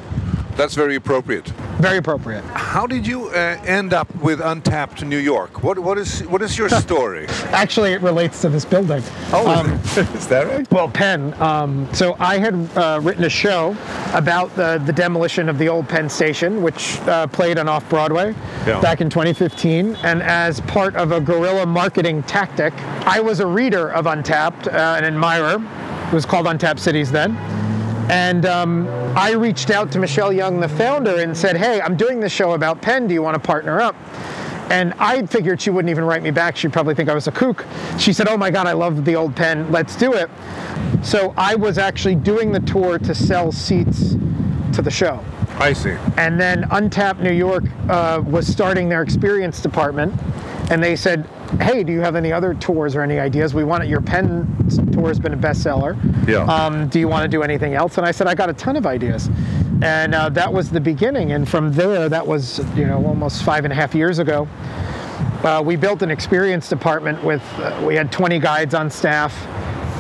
That's 0.56 0.76
very 0.76 0.96
appropriate. 0.96 1.48
Very 1.80 1.98
appropriate. 1.98 2.44
How 2.46 2.86
did 2.86 3.08
you 3.08 3.28
uh, 3.30 3.60
end 3.66 3.92
up 3.94 4.14
with 4.18 4.40
Untapped 4.40 5.04
New 5.04 5.18
York? 5.18 5.64
What 5.64 5.80
what 5.80 5.98
is 5.98 6.22
what 6.28 6.42
is 6.44 6.58
your 6.58 6.70
story? 6.88 7.26
Actually, 7.52 7.94
it 7.94 8.02
relates 8.02 8.42
to 8.42 8.50
this 8.50 8.64
building. 8.64 9.02
Oh, 9.32 9.48
Um, 9.48 9.72
is 10.16 10.28
that 10.28 10.48
right? 10.48 10.70
Well, 10.72 10.90
Penn. 10.90 11.34
Um, 11.42 11.88
so 11.94 12.16
I 12.20 12.38
had 12.38 12.54
uh, 12.78 13.00
written 13.02 13.24
a 13.24 13.30
show 13.30 13.76
about 14.14 14.56
the, 14.56 14.82
the 14.86 14.94
demolition 14.94 15.50
of 15.50 15.58
the 15.58 15.68
old 15.68 15.90
Penn 15.90 16.08
Station, 16.08 16.62
which 16.62 17.00
uh, 17.02 17.26
played 17.28 17.58
on 17.58 17.68
Off 17.68 17.88
Broadway 17.90 18.36
Yeah. 18.68 18.80
back 18.80 19.02
in 19.02 19.10
2015. 19.10 19.96
And 20.04 20.22
as 20.22 20.62
part 20.62 20.96
of 20.96 21.12
a 21.12 21.20
guerrilla 21.20 21.66
marketing 21.66 22.22
tactic, 22.24 22.74
I 23.08 23.20
was 23.20 23.40
a 23.40 23.48
reader 23.48 23.90
of 23.92 24.06
Untapped, 24.06 24.68
uh, 24.68 24.72
an 24.98 25.04
admirer. 25.04 25.56
It 26.08 26.14
was 26.14 26.26
called 26.26 26.46
Untapped 26.46 26.80
Cities 26.80 27.12
then. 27.12 27.36
And 28.10 28.46
um, 28.46 28.88
I 29.18 29.32
reached 29.32 29.70
out 29.70 29.92
to 29.94 30.00
Michelle 30.00 30.34
Young, 30.34 30.60
the 30.60 30.68
founder, 30.68 31.22
and 31.22 31.36
said, 31.36 31.58
Hey, 31.58 31.82
I'm 31.82 31.96
doing 31.96 32.20
this 32.20 32.32
show 32.32 32.54
about 32.54 32.82
Penn. 32.82 33.08
Do 33.08 33.14
you 33.14 33.22
want 33.22 33.36
to 33.36 33.40
partner 33.40 33.80
up? 33.82 33.96
And 34.70 34.94
I 34.98 35.26
figured 35.26 35.62
she 35.62 35.70
wouldn't 35.70 35.90
even 35.90 36.04
write 36.04 36.24
me 36.24 36.32
back. 36.32 36.56
She'd 36.56 36.74
probably 36.74 36.96
think 36.96 37.10
I 37.10 37.14
was 37.14 37.28
a 37.28 37.32
kook. 37.32 37.66
She 38.00 38.14
said, 38.14 38.28
Oh 38.28 38.38
my 38.38 38.50
God, 38.50 38.68
I 38.68 38.74
love 38.74 39.06
the 39.06 39.16
old 39.16 39.36
Penn. 39.36 39.72
Let's 39.72 39.96
do 39.96 40.14
it. 40.14 40.30
So 41.04 41.34
I 41.38 41.56
was 41.56 41.78
actually 41.78 42.16
doing 42.16 42.52
the 42.52 42.62
tour 42.62 42.98
to 43.00 43.14
sell 43.14 43.52
seats 43.52 44.16
to 44.74 44.82
the 44.82 44.92
show. 44.92 45.24
I 45.60 45.74
see. 45.74 45.96
And 46.18 46.40
then 46.40 46.66
Untapped 46.72 47.20
New 47.20 47.32
York 47.34 47.64
uh, 47.90 48.22
was 48.26 48.48
starting 48.48 48.90
their 48.90 49.04
experience 49.04 49.62
department, 49.62 50.20
and 50.72 50.82
they 50.84 50.96
said, 50.96 51.30
"Hey, 51.62 51.84
do 51.84 51.92
you 51.92 52.02
have 52.02 52.16
any 52.16 52.32
other 52.32 52.54
tours 52.54 52.96
or 52.96 53.02
any 53.02 53.20
ideas? 53.20 53.54
We 53.54 53.64
want 53.64 53.84
it. 53.84 53.90
Your 53.90 54.02
Penn 54.02 54.48
tour 54.92 55.08
has 55.08 55.20
been 55.20 55.34
a 55.34 55.38
bestseller. 55.38 55.98
Yeah. 56.28 56.44
Um, 56.46 56.88
do 56.88 57.00
you 57.00 57.08
want 57.08 57.24
to 57.24 57.28
do 57.28 57.44
anything 57.44 57.74
else?" 57.74 57.98
And 57.98 58.06
I 58.06 58.12
said, 58.12 58.28
"I 58.28 58.36
got 58.36 58.50
a 58.50 58.54
ton 58.54 58.76
of 58.76 58.86
ideas." 58.86 59.30
And 59.82 60.16
uh, 60.16 60.30
that 60.30 60.52
was 60.52 60.70
the 60.70 60.80
beginning. 60.80 61.34
And 61.34 61.48
from 61.48 61.74
there, 61.74 62.08
that 62.10 62.26
was 62.26 62.60
you 62.76 62.86
know 62.86 63.06
almost 63.06 63.44
five 63.44 63.66
and 63.66 63.72
a 63.72 63.76
half 63.76 63.94
years 63.94 64.20
ago. 64.20 64.48
Uh, 65.44 65.62
we 65.64 65.76
built 65.76 66.02
an 66.02 66.10
experience 66.10 66.70
department 66.70 67.22
with 67.24 67.44
uh, 67.60 67.84
we 67.86 67.96
had 67.96 68.12
20 68.12 68.40
guides 68.40 68.74
on 68.74 68.90
staff. 68.90 69.34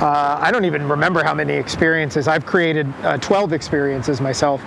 Uh, 0.04 0.38
I 0.42 0.52
don't 0.52 0.66
even 0.66 0.86
remember 0.89 1.24
how 1.24 1.34
many 1.34 1.54
experiences. 1.54 2.28
I've 2.28 2.46
created 2.46 2.86
uh, 3.04 3.18
12 3.20 3.54
experiences 3.54 4.20
myself, 4.20 4.62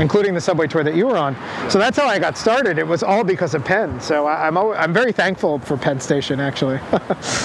including 0.00 0.34
the 0.34 0.40
subway 0.40 0.66
tour 0.66 0.82
that 0.82 0.96
you 0.96 1.06
were 1.06 1.16
on. 1.16 1.36
So 1.70 1.78
that's 1.78 1.96
how 1.96 2.08
I 2.08 2.18
got 2.18 2.36
started. 2.36 2.76
It 2.76 2.86
was 2.88 3.04
all 3.04 3.22
because 3.22 3.54
of 3.54 3.64
Penn. 3.64 4.00
So 4.00 4.26
I, 4.26 4.48
I'm 4.48 4.56
al- 4.56 4.74
I'm 4.74 4.92
very 4.92 5.12
thankful 5.12 5.60
for 5.60 5.76
Penn 5.76 6.00
Station 6.00 6.40
actually. 6.40 6.80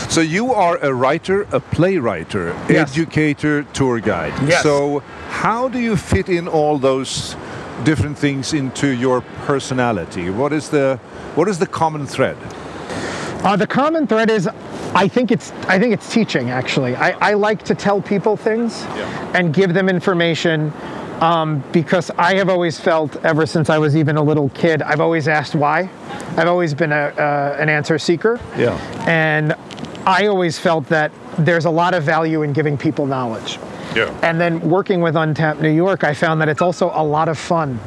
So 0.10 0.22
you 0.22 0.54
are 0.54 0.78
a 0.78 0.92
writer, 0.94 1.44
a 1.52 1.60
playwright, 1.60 2.34
Yes. 2.34 2.90
educator, 2.90 3.64
tour 3.74 4.00
guide. 4.00 4.34
Yes. 4.48 4.64
So 4.64 5.02
how 5.30 5.68
do 5.68 5.78
you 5.80 5.96
fit 5.98 6.30
in 6.30 6.48
all 6.48 6.78
those 6.80 7.36
different 7.84 8.18
things 8.18 8.54
into 8.54 8.88
your 8.88 9.22
personality? 9.46 10.30
What 10.32 10.52
is 10.54 10.70
the 10.70 10.98
what 11.36 11.48
is 11.48 11.60
the 11.60 11.68
common 11.68 12.08
thread? 12.08 12.38
Uh, 13.44 13.56
the 13.56 13.68
common 13.68 14.08
thread 14.08 14.32
is, 14.32 14.50
I 14.96 15.08
think 15.10 15.32
it's 15.32 15.52
I 15.68 15.78
think 15.78 15.94
it's 15.94 16.12
teaching. 16.12 16.50
Actually, 16.50 16.96
I, 16.96 17.12
I 17.32 17.34
like 17.34 17.64
to 17.64 17.76
tell 17.76 18.02
people 18.02 18.38
things 18.38 18.84
Yeah. 18.96 19.32
and 19.36 19.54
give 19.54 19.74
them 19.74 19.90
information 19.90 20.72
um, 21.20 21.64
because 21.72 22.10
I 22.18 22.36
have 22.36 22.50
always 22.50 22.80
felt 22.80 23.16
ever 23.26 23.46
since 23.46 23.70
I 23.70 23.78
was 23.78 23.96
even 23.96 24.16
a 24.18 24.24
little 24.24 24.50
kid. 24.50 24.82
I've 24.82 25.02
always 25.02 25.28
asked 25.28 25.54
why. 25.56 25.90
I've 26.38 26.48
always 26.48 26.74
been 26.74 26.92
a, 26.92 26.96
uh, 27.18 27.58
an 27.60 27.70
answer 27.70 27.98
seeker. 28.00 28.40
Yeah. 28.58 28.74
And 29.08 29.54
I 30.06 30.28
always 30.28 30.58
felt 30.60 30.86
that 30.88 31.12
there's 31.40 31.66
a 31.66 31.70
lot 31.70 31.94
of 31.94 32.04
value 32.04 32.44
in 32.44 32.54
giving 32.54 32.78
people 32.78 33.06
knowledge. 33.06 33.60
Yeah. 33.96 34.18
And 34.24 34.40
then 34.40 34.60
working 34.62 35.02
with 35.02 35.16
Untapped 35.16 35.62
New 35.62 35.72
York, 35.72 36.04
I 36.04 36.14
found 36.14 36.42
that 36.42 36.50
it's 36.50 36.62
also 36.62 36.92
a 36.94 37.04
lot 37.04 37.30
of 37.30 37.38
fun 37.38 37.80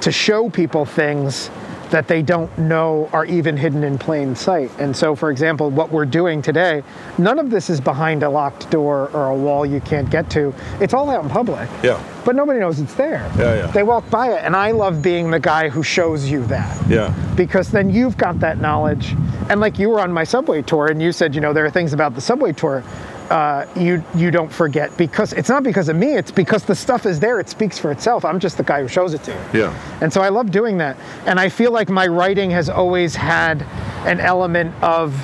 to 0.00 0.10
show 0.10 0.50
people 0.50 0.84
things 0.84 1.50
that 1.92 2.08
they 2.08 2.22
don't 2.22 2.56
know 2.58 3.08
are 3.12 3.24
even 3.26 3.56
hidden 3.56 3.84
in 3.84 3.96
plain 3.98 4.34
sight. 4.34 4.70
And 4.78 4.96
so, 4.96 5.14
for 5.14 5.30
example, 5.30 5.70
what 5.70 5.92
we're 5.92 6.04
doing 6.06 6.42
today, 6.42 6.82
none 7.18 7.38
of 7.38 7.50
this 7.50 7.70
is 7.70 7.80
behind 7.80 8.22
a 8.24 8.28
locked 8.28 8.70
door 8.70 9.08
or 9.12 9.28
a 9.28 9.36
wall 9.36 9.64
you 9.64 9.80
can't 9.80 10.10
get 10.10 10.28
to. 10.30 10.52
It's 10.80 10.92
all 10.94 11.08
out 11.10 11.22
in 11.22 11.30
public. 11.30 11.68
Yeah. 11.84 12.02
But 12.24 12.34
nobody 12.36 12.58
knows 12.60 12.80
it's 12.80 12.94
there. 12.94 13.30
Yeah, 13.36 13.54
yeah. 13.54 13.66
They 13.68 13.82
walk 13.82 14.08
by 14.10 14.32
it. 14.32 14.44
And 14.44 14.56
I 14.56 14.70
love 14.72 15.02
being 15.02 15.30
the 15.30 15.40
guy 15.40 15.68
who 15.68 15.82
shows 15.82 16.28
you 16.28 16.44
that 16.46 16.88
Yeah. 16.88 17.14
because 17.36 17.70
then 17.70 17.90
you've 17.90 18.16
got 18.16 18.40
that 18.40 18.58
knowledge. 18.60 19.14
And 19.48 19.60
like 19.60 19.78
you 19.78 19.88
were 19.90 20.00
on 20.00 20.12
my 20.12 20.24
subway 20.24 20.62
tour, 20.62 20.86
and 20.86 21.02
you 21.02 21.12
said, 21.12 21.34
you 21.34 21.40
know, 21.40 21.52
there 21.52 21.64
are 21.66 21.70
things 21.70 21.92
about 21.92 22.14
the 22.14 22.20
subway 22.20 22.52
tour 22.52 22.82
uh, 23.32 23.66
you 23.74 24.04
you 24.14 24.30
don't 24.30 24.52
forget 24.52 24.94
because 24.98 25.32
it's 25.32 25.48
not 25.48 25.62
because 25.62 25.88
of 25.88 25.96
me. 25.96 26.16
It's 26.16 26.30
because 26.30 26.64
the 26.64 26.74
stuff 26.74 27.06
is 27.06 27.18
there. 27.18 27.40
It 27.40 27.48
speaks 27.48 27.78
for 27.78 27.90
itself. 27.90 28.26
I'm 28.26 28.38
just 28.38 28.58
the 28.58 28.62
guy 28.62 28.82
who 28.82 28.88
shows 28.88 29.14
it 29.14 29.22
to 29.22 29.30
you. 29.30 29.60
Yeah. 29.60 29.98
And 30.02 30.12
so 30.12 30.20
I 30.20 30.28
love 30.28 30.50
doing 30.50 30.76
that. 30.78 30.98
And 31.24 31.40
I 31.40 31.48
feel 31.48 31.72
like 31.72 31.88
my 31.88 32.06
writing 32.06 32.50
has 32.50 32.68
always 32.68 33.16
had 33.16 33.62
an 34.04 34.20
element 34.20 34.74
of 34.82 35.14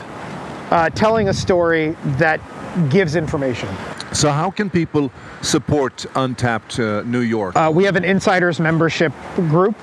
uh, 0.71 0.89
telling 0.91 1.29
a 1.29 1.35
story 1.35 1.97
that 2.17 2.41
gives 2.89 3.15
information. 3.15 3.69
So 4.13 4.31
how 4.31 4.51
can 4.51 4.71
people 4.71 5.13
support 5.43 6.07
Untapped 6.15 6.81
uh, 6.81 7.03
New 7.03 7.21
York? 7.21 7.57
Uh, 7.57 7.71
we 7.75 7.85
have 7.85 7.97
an 7.97 8.05
insiders 8.05 8.59
membership 8.59 9.13
group, 9.35 9.77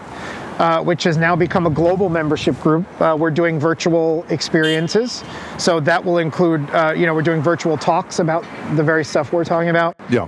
uh, 0.60 0.84
which 0.84 1.04
has 1.04 1.18
now 1.18 1.36
become 1.36 1.66
a 1.66 1.70
global 1.70 2.10
membership 2.10 2.60
group. 2.62 2.86
Uh, 3.02 3.16
we're 3.18 3.32
doing 3.32 3.60
virtual 3.60 4.26
experiences, 4.30 5.24
so 5.58 5.80
that 5.80 6.04
will 6.04 6.18
include, 6.18 6.68
uh, 6.72 6.94
you 6.96 7.06
know, 7.06 7.14
we're 7.14 7.22
doing 7.22 7.42
virtual 7.42 7.78
talks 7.78 8.20
about 8.20 8.44
the 8.76 8.84
very 8.84 9.04
stuff 9.04 9.34
we're 9.34 9.44
talking 9.44 9.70
about, 9.70 9.96
yeah. 10.10 10.28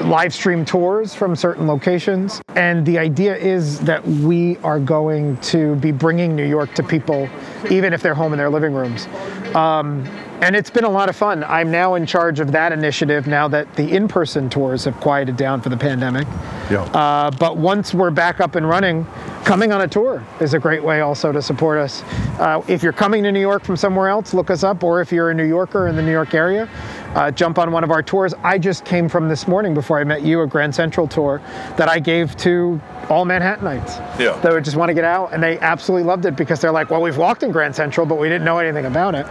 live 0.00 0.32
stream 0.32 0.64
tours 0.64 1.14
from 1.14 1.34
certain 1.34 1.66
locations, 1.66 2.40
and 2.56 2.84
the 2.86 2.98
idea 2.98 3.36
is 3.36 3.80
that 3.80 4.06
we 4.06 4.56
are 4.58 4.80
going 4.80 5.36
to 5.38 5.74
be 5.76 5.92
bringing 5.92 6.36
New 6.36 6.46
York 6.46 6.72
to 6.74 6.82
people, 6.82 7.28
even 7.70 7.92
if 7.92 8.02
they're 8.02 8.14
home 8.14 8.32
in 8.32 8.38
their 8.38 8.50
living 8.50 8.72
rooms. 8.72 9.06
Um, 9.54 10.04
and 10.44 10.54
it's 10.54 10.68
been 10.68 10.84
a 10.84 10.90
lot 10.90 11.08
of 11.08 11.16
fun. 11.16 11.42
I'm 11.42 11.70
now 11.70 11.94
in 11.94 12.04
charge 12.04 12.38
of 12.38 12.52
that 12.52 12.70
initiative 12.70 13.26
now 13.26 13.48
that 13.48 13.74
the 13.76 13.90
in-person 13.90 14.50
tours 14.50 14.84
have 14.84 14.94
quieted 15.00 15.38
down 15.38 15.62
for 15.62 15.70
the 15.70 15.76
pandemic. 15.76 16.28
yeah. 16.70 16.82
Uh, 16.92 17.30
but 17.30 17.56
once 17.56 17.94
we're 17.94 18.10
back 18.10 18.40
up 18.40 18.54
and 18.54 18.68
running, 18.68 19.06
coming 19.46 19.72
on 19.72 19.80
a 19.80 19.88
tour 19.88 20.22
is 20.42 20.52
a 20.52 20.58
great 20.58 20.84
way 20.84 21.00
also 21.00 21.32
to 21.32 21.40
support 21.40 21.78
us. 21.78 22.02
Uh, 22.38 22.62
if 22.68 22.82
you're 22.82 22.92
coming 22.92 23.22
to 23.22 23.32
New 23.32 23.40
York 23.40 23.64
from 23.64 23.74
somewhere 23.74 24.08
else, 24.08 24.34
look 24.34 24.50
us 24.50 24.62
up, 24.62 24.84
or 24.84 25.00
if 25.00 25.10
you're 25.10 25.30
a 25.30 25.34
New 25.34 25.46
Yorker 25.46 25.88
in 25.88 25.96
the 25.96 26.02
New 26.02 26.12
York 26.12 26.34
area, 26.34 26.68
uh, 27.14 27.30
jump 27.30 27.58
on 27.58 27.72
one 27.72 27.82
of 27.82 27.90
our 27.90 28.02
tours. 28.02 28.34
I 28.42 28.58
just 28.58 28.84
came 28.84 29.08
from 29.08 29.30
this 29.30 29.48
morning 29.48 29.72
before 29.72 29.98
I 29.98 30.04
met 30.04 30.22
you, 30.22 30.42
a 30.42 30.46
Grand 30.46 30.74
Central 30.74 31.08
tour 31.08 31.40
that 31.78 31.88
I 31.88 31.98
gave 31.98 32.36
to 32.38 32.78
all 33.08 33.24
Manhattanites. 33.24 33.98
Yeah. 34.18 34.38
That 34.40 34.52
would 34.52 34.64
just 34.64 34.76
want 34.76 34.90
to 34.90 34.94
get 34.94 35.04
out, 35.04 35.32
and 35.32 35.42
they 35.42 35.58
absolutely 35.60 36.06
loved 36.06 36.26
it 36.26 36.36
because 36.36 36.60
they're 36.60 36.70
like, 36.70 36.90
well, 36.90 37.00
we've 37.00 37.16
walked 37.16 37.42
in 37.42 37.50
Grand 37.50 37.74
Central, 37.74 38.04
but 38.04 38.18
we 38.18 38.28
didn't 38.28 38.44
know 38.44 38.58
anything 38.58 38.84
about 38.84 39.14
it. 39.14 39.26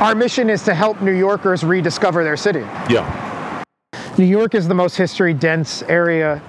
Our 0.00 0.14
mission 0.14 0.48
is 0.48 0.62
to 0.62 0.74
help 0.74 1.00
New 1.02 1.12
Yorkers 1.12 1.64
rediscover 1.64 2.22
their 2.22 2.36
city. 2.36 2.60
yeah. 2.88 3.64
New 4.16 4.24
York 4.24 4.54
is 4.54 4.68
the 4.68 4.74
most 4.74 4.96
history 4.96 5.34
dense 5.34 5.82
area 5.82 6.40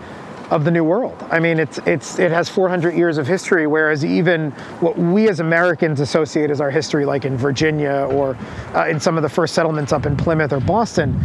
of 0.52 0.66
the 0.66 0.72
New 0.72 0.84
World. 0.84 1.16
I 1.32 1.40
mean, 1.40 1.60
it's 1.60 1.80
it's 1.80 2.20
it 2.20 2.32
has 2.32 2.48
400 2.48 2.96
years 2.96 3.18
of 3.18 3.26
history, 3.26 3.66
whereas 3.66 4.06
even 4.06 4.52
what 4.82 4.98
we 5.00 5.30
as 5.30 5.40
Americans 5.40 6.00
associate 6.00 6.52
as 6.52 6.62
our 6.62 6.70
history, 6.70 7.06
like 7.06 7.26
in 7.26 7.38
Virginia 7.38 8.08
or 8.12 8.38
uh, 8.76 8.88
in 8.88 9.00
some 9.00 9.18
of 9.18 9.24
the 9.24 9.30
first 9.30 9.56
settlements 9.56 9.94
up 9.94 10.06
in 10.06 10.16
Plymouth 10.16 10.54
or 10.54 10.60
Boston, 10.60 11.20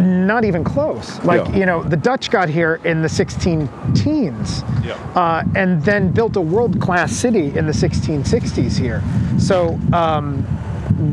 not 0.00 0.44
even 0.44 0.64
close. 0.64 1.22
Like 1.24 1.46
Yeah. 1.48 1.56
you 1.56 1.66
know, 1.66 1.82
the 1.82 1.96
Dutch 1.96 2.30
got 2.30 2.48
here 2.48 2.80
in 2.84 3.02
the 3.02 3.08
16 3.08 3.68
teens, 3.94 4.64
Yeah. 4.84 4.94
uh, 5.14 5.44
and 5.54 5.82
then 5.84 6.10
built 6.10 6.36
a 6.36 6.40
world-class 6.40 7.12
city 7.12 7.52
in 7.56 7.66
the 7.66 7.72
1660s 7.74 8.76
here. 8.76 9.02
So. 9.38 9.78
Um, 9.92 10.46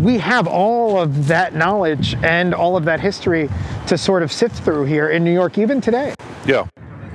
we 0.03 0.17
have 0.17 0.47
all 0.47 0.99
of 0.99 1.27
that 1.27 1.55
knowledge 1.55 2.15
and 2.23 2.53
all 2.53 2.75
of 2.75 2.83
that 2.85 2.99
history 2.99 3.49
to 3.85 3.97
sort 3.97 4.21
of 4.21 4.31
sift 4.31 4.55
through 4.63 4.83
here 4.83 5.09
in 5.09 5.23
New 5.23 5.31
York, 5.31 5.57
even 5.57 5.79
today. 5.79 6.13
Yeah. 6.45 6.67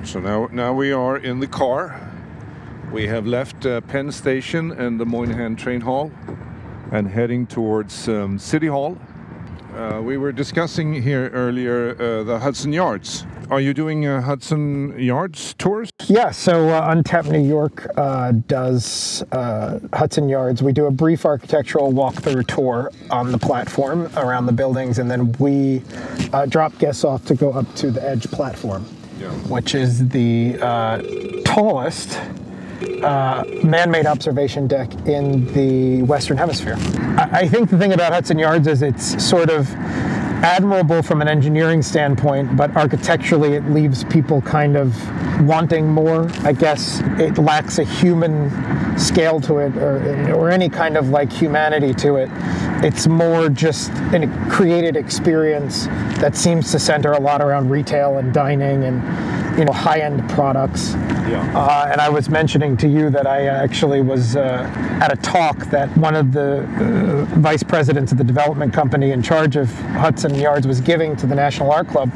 So 0.03 0.19
now, 0.19 0.49
now 0.51 0.73
we 0.73 0.91
are 0.91 1.17
in 1.17 1.39
the 1.39 1.45
car. 1.47 1.99
We 2.91 3.05
have 3.07 3.27
left 3.27 3.65
uh, 3.65 3.81
Penn 3.81 4.11
Station 4.11 4.71
and 4.71 4.99
the 4.99 5.05
Moynihan 5.05 5.55
Train 5.55 5.81
Hall 5.81 6.11
and 6.91 7.07
heading 7.07 7.45
towards 7.45 8.07
um, 8.07 8.39
City 8.39 8.67
Hall. 8.67 8.97
Uh, 9.75 9.99
we 10.01 10.17
were 10.17 10.31
discussing 10.31 10.93
here 11.01 11.29
earlier 11.33 11.95
uh, 11.99 12.23
the 12.23 12.37
Hudson 12.37 12.71
Yards. 12.71 13.25
Are 13.49 13.59
you 13.59 13.73
doing 13.73 14.05
uh, 14.05 14.21
Hudson 14.21 14.97
Yards 14.99 15.55
tours? 15.55 15.89
Yeah, 16.05 16.29
so 16.31 16.69
uh, 16.69 16.85
Untapped 16.89 17.29
New 17.29 17.41
York 17.43 17.87
uh, 17.97 18.33
does 18.47 19.23
uh, 19.31 19.79
Hudson 19.93 20.29
Yards. 20.29 20.61
We 20.61 20.73
do 20.73 20.85
a 20.85 20.91
brief 20.91 21.25
architectural 21.25 21.91
walkthrough 21.91 22.45
tour 22.47 22.91
on 23.09 23.31
the 23.31 23.37
platform 23.39 24.09
around 24.15 24.45
the 24.45 24.51
buildings, 24.51 24.99
and 24.99 25.09
then 25.09 25.31
we 25.33 25.81
uh, 26.33 26.45
drop 26.45 26.77
guests 26.77 27.03
off 27.03 27.25
to 27.25 27.35
go 27.35 27.51
up 27.51 27.73
to 27.75 27.89
the 27.89 28.07
Edge 28.07 28.29
platform, 28.29 28.85
Yeah. 29.19 29.29
which 29.49 29.73
is 29.73 30.07
the 30.09 30.57
uh, 30.61 31.01
tallest 31.45 32.19
uh, 33.03 33.43
man-made 33.63 34.05
observation 34.05 34.67
deck 34.67 34.93
in 35.05 35.45
the 35.53 36.01
Western 36.03 36.37
Hemisphere. 36.37 36.75
I, 37.17 37.29
I 37.31 37.47
think 37.47 37.69
the 37.69 37.77
thing 37.77 37.93
about 37.93 38.13
Hudson 38.13 38.39
Yards 38.39 38.67
is 38.67 38.81
it's 38.81 39.23
sort 39.23 39.49
of 39.49 39.69
admirable 40.43 41.01
from 41.01 41.21
an 41.21 41.27
engineering 41.29 41.81
standpoint, 41.81 42.57
but 42.57 42.75
architecturally 42.75 43.53
it 43.53 43.63
leaves 43.69 44.03
people 44.05 44.41
kind 44.41 44.75
of 44.75 44.93
wanting 45.47 45.87
more. 45.87 46.29
I 46.43 46.51
guess 46.51 47.01
it 47.17 47.37
lacks 47.37 47.79
a 47.79 47.85
human 47.85 48.51
scale 48.99 49.39
to 49.41 49.59
it 49.59 49.75
or, 49.77 50.33
or 50.33 50.51
any 50.51 50.67
kind 50.67 50.97
of 50.97 51.09
like 51.09 51.31
humanity 51.31 51.93
to 51.95 52.17
it. 52.17 52.29
It's 52.83 53.07
more 53.07 53.47
just 53.47 53.89
a 54.11 54.47
created 54.49 54.97
experience 54.97 55.85
that 56.19 56.35
seems 56.35 56.71
to 56.73 56.79
center 56.79 57.13
a 57.13 57.19
lot 57.19 57.41
around 57.41 57.69
retail 57.69 58.17
and 58.17 58.33
dining 58.33 58.83
and 58.83 59.01
you 59.57 59.65
know 59.65 59.73
high-end 59.73 60.27
products. 60.29 60.93
Yeah. 61.29 61.49
Uh, 61.55 61.89
and 61.91 62.01
I 62.01 62.09
was 62.09 62.29
mentioning 62.29 62.75
to 62.77 62.87
you 62.87 63.09
that 63.09 63.25
I 63.27 63.45
actually 63.47 64.01
was 64.01 64.35
uh, 64.35 64.69
at 65.01 65.11
a 65.11 65.15
talk 65.17 65.57
that 65.67 65.95
one 65.97 66.15
of 66.15 66.31
the 66.31 66.63
uh, 66.63 67.25
vice 67.39 67.63
presidents 67.63 68.11
of 68.11 68.17
the 68.17 68.23
development 68.23 68.73
company 68.73 69.11
in 69.11 69.21
charge 69.21 69.55
of 69.55 69.71
Hudson 69.91 70.35
Yards 70.35 70.67
was 70.67 70.81
giving 70.81 71.15
to 71.17 71.27
the 71.27 71.35
National 71.35 71.71
Art 71.71 71.87
Club. 71.87 72.11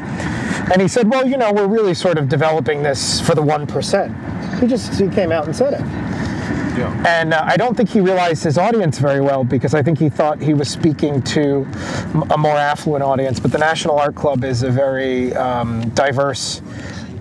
And 0.72 0.82
he 0.82 0.88
said, 0.88 1.10
well, 1.10 1.26
you 1.26 1.38
know, 1.38 1.54
we're 1.54 1.68
really 1.68 1.94
sort 1.94 2.18
of 2.18 2.28
developing 2.28 2.84
this 2.84 3.22
for 3.22 3.36
the 3.36 3.42
1%. 3.42 3.68
percent." 3.68 4.16
He 4.60 4.68
just 4.68 5.00
he 5.00 5.08
came 5.08 5.32
out 5.32 5.46
and 5.46 5.56
said 5.56 5.74
it. 5.74 5.82
Yeah. 6.78 7.04
And 7.08 7.34
uh, 7.34 7.44
I 7.44 7.58
don't 7.58 7.76
think 7.76 7.90
he 7.90 8.02
realized 8.02 8.44
his 8.44 8.58
audience 8.58 9.00
very 9.00 9.20
well 9.22 9.44
because 9.44 9.74
I 9.74 9.82
think 9.82 9.98
he 9.98 10.10
thought 10.10 10.40
he 10.40 10.54
was 10.54 10.70
speaking 10.70 11.22
to 11.24 11.66
m- 12.14 12.24
a 12.30 12.38
more 12.38 12.56
affluent 12.56 13.04
audience. 13.04 13.40
But 13.40 13.52
the 13.52 13.58
National 13.58 13.98
Art 13.98 14.14
Club 14.16 14.44
is 14.44 14.62
a 14.62 14.70
very 14.70 15.34
um, 15.36 15.90
diverse 15.90 16.62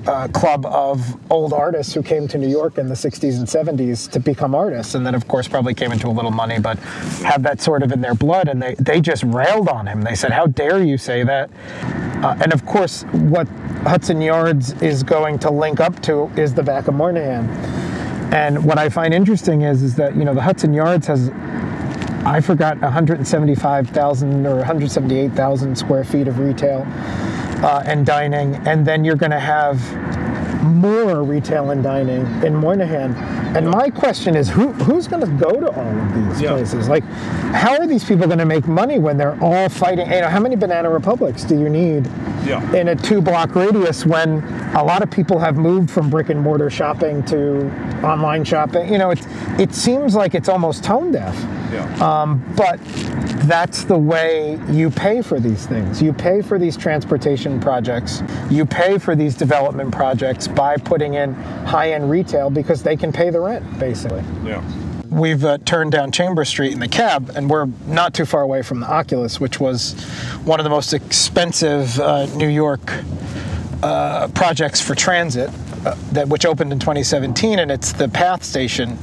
uh, 0.06 0.28
club 0.28 0.66
of 0.66 1.16
old 1.30 1.52
artists 1.52 1.92
who 1.92 2.02
came 2.02 2.28
to 2.28 2.38
New 2.38 2.48
York 2.48 2.78
in 2.78 2.88
the 2.88 2.94
60s 2.94 3.38
and 3.38 3.46
70s 3.46 4.10
to 4.10 4.20
become 4.20 4.54
artists, 4.54 4.94
and 4.94 5.04
then, 5.04 5.14
of 5.14 5.28
course, 5.28 5.48
probably 5.48 5.74
came 5.74 5.92
into 5.92 6.08
a 6.08 6.10
little 6.10 6.30
money, 6.30 6.58
but 6.58 6.78
have 7.24 7.42
that 7.42 7.60
sort 7.60 7.82
of 7.82 7.92
in 7.92 8.00
their 8.00 8.14
blood. 8.14 8.48
And 8.48 8.62
they, 8.62 8.74
they 8.76 9.00
just 9.00 9.22
railed 9.24 9.68
on 9.68 9.86
him. 9.86 10.02
They 10.02 10.14
said, 10.14 10.32
How 10.32 10.46
dare 10.46 10.82
you 10.82 10.98
say 10.98 11.22
that? 11.24 11.50
Uh, 12.22 12.36
and 12.40 12.52
of 12.52 12.64
course, 12.64 13.02
what 13.12 13.46
Hudson 13.84 14.20
Yards 14.20 14.80
is 14.82 15.02
going 15.02 15.38
to 15.40 15.50
link 15.50 15.80
up 15.80 16.00
to 16.02 16.30
is 16.36 16.54
the 16.54 16.62
back 16.62 16.88
of 16.88 16.94
Moynihan. 16.94 17.48
And 18.32 18.64
what 18.64 18.78
I 18.78 18.88
find 18.88 19.14
interesting 19.14 19.62
is, 19.62 19.82
is 19.82 19.94
that, 19.96 20.16
you 20.16 20.24
know, 20.24 20.34
the 20.34 20.42
Hudson 20.42 20.72
Yards 20.72 21.06
has 21.06 21.30
I 22.26 22.40
forgot 22.40 22.80
175,000 22.80 24.46
or 24.46 24.56
178,000 24.56 25.78
square 25.78 26.02
feet 26.02 26.26
of 26.26 26.40
retail 26.40 26.84
uh, 27.62 27.82
and 27.86 28.04
dining, 28.06 28.54
and 28.66 28.86
then 28.86 29.04
you're 29.04 29.16
going 29.16 29.30
to 29.32 29.40
have 29.40 29.80
more 30.62 31.22
retail 31.22 31.70
and 31.70 31.82
dining 31.82 32.22
in 32.42 32.54
Moynihan. 32.54 33.14
And 33.56 33.70
my 33.70 33.88
question 33.88 34.34
is, 34.36 34.48
who 34.48 34.72
who's 34.72 35.06
going 35.06 35.24
to 35.24 35.44
go 35.44 35.52
to 35.60 35.68
all 35.70 35.98
of 35.98 36.14
these 36.28 36.40
Yeah. 36.42 36.50
places? 36.50 36.88
Like, 36.88 37.04
how 37.54 37.76
are 37.78 37.86
these 37.86 38.04
people 38.04 38.26
going 38.26 38.40
to 38.40 38.44
make 38.44 38.66
money 38.66 38.98
when 38.98 39.16
they're 39.16 39.38
all 39.40 39.68
fighting? 39.68 40.10
You 40.10 40.22
know, 40.22 40.28
how 40.28 40.40
many 40.40 40.56
Banana 40.56 40.90
Republics 40.90 41.44
do 41.44 41.58
you 41.58 41.68
need 41.68 42.08
Yeah. 42.44 42.60
in 42.74 42.88
a 42.88 42.96
two-block 42.96 43.54
radius 43.54 44.04
when 44.04 44.42
a 44.74 44.82
lot 44.84 45.02
of 45.02 45.10
people 45.10 45.38
have 45.38 45.56
moved 45.56 45.88
from 45.90 46.10
brick 46.10 46.28
and 46.30 46.40
mortar 46.40 46.68
shopping 46.68 47.22
to 47.24 47.70
online 48.02 48.44
shopping? 48.44 48.92
You 48.92 48.98
know, 48.98 49.10
it 49.10 49.24
it 49.58 49.74
seems 49.74 50.14
like 50.14 50.34
it's 50.34 50.48
almost 50.48 50.82
tone 50.84 51.12
deaf. 51.12 51.34
Yeah. 51.72 52.36
But 52.56 52.80
that's 53.48 53.84
the 53.84 53.96
way 53.96 54.58
you 54.70 54.90
pay 54.90 55.22
for 55.22 55.38
these 55.38 55.66
things. 55.66 56.02
You 56.02 56.12
pay 56.12 56.42
for 56.42 56.58
these 56.58 56.76
transportation 56.76 57.60
projects. 57.60 58.22
You 58.50 58.64
pay 58.64 58.98
for 58.98 59.14
these 59.14 59.34
development 59.34 59.92
projects 59.92 60.48
by 60.48 60.76
putting 60.76 61.14
in 61.14 61.34
high 61.64 61.92
end 61.92 62.10
retail 62.10 62.50
because 62.50 62.82
they 62.82 62.96
can 62.96 63.12
pay 63.12 63.30
the 63.30 63.40
rent, 63.40 63.78
basically. 63.78 64.22
yeah. 64.44 64.64
We've 65.08 65.44
uh, 65.44 65.58
turned 65.64 65.92
down 65.92 66.10
Chamber 66.10 66.44
Street 66.44 66.72
in 66.72 66.80
the 66.80 66.88
cab, 66.88 67.30
and 67.36 67.48
we're 67.48 67.66
not 67.86 68.12
too 68.12 68.24
far 68.24 68.42
away 68.42 68.62
from 68.62 68.80
the 68.80 68.90
Oculus, 68.90 69.40
which 69.40 69.60
was 69.60 69.94
one 70.44 70.58
of 70.58 70.64
the 70.64 70.70
most 70.70 70.92
expensive 70.92 71.98
uh, 72.00 72.26
New 72.34 72.48
York 72.48 72.92
uh, 73.82 74.28
projects 74.28 74.80
for 74.80 74.96
transit, 74.96 75.48
uh, 75.86 75.94
that 76.12 76.28
which 76.28 76.44
opened 76.44 76.72
in 76.72 76.80
2017, 76.80 77.60
and 77.60 77.70
it's 77.70 77.92
the 77.92 78.08
PATH 78.08 78.42
station 78.42 78.98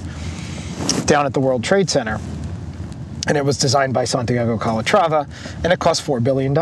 down 1.06 1.26
at 1.26 1.34
the 1.34 1.40
World 1.40 1.64
Trade 1.64 1.90
Center. 1.90 2.20
And 3.28 3.38
it 3.38 3.46
was 3.46 3.58
designed 3.58 3.94
by 3.94 4.04
Santiago 4.04 4.58
Calatrava, 4.58 5.30
and 5.64 5.72
it 5.72 5.80
cost 5.80 6.06
$4 6.06 6.22
billion. 6.22 6.58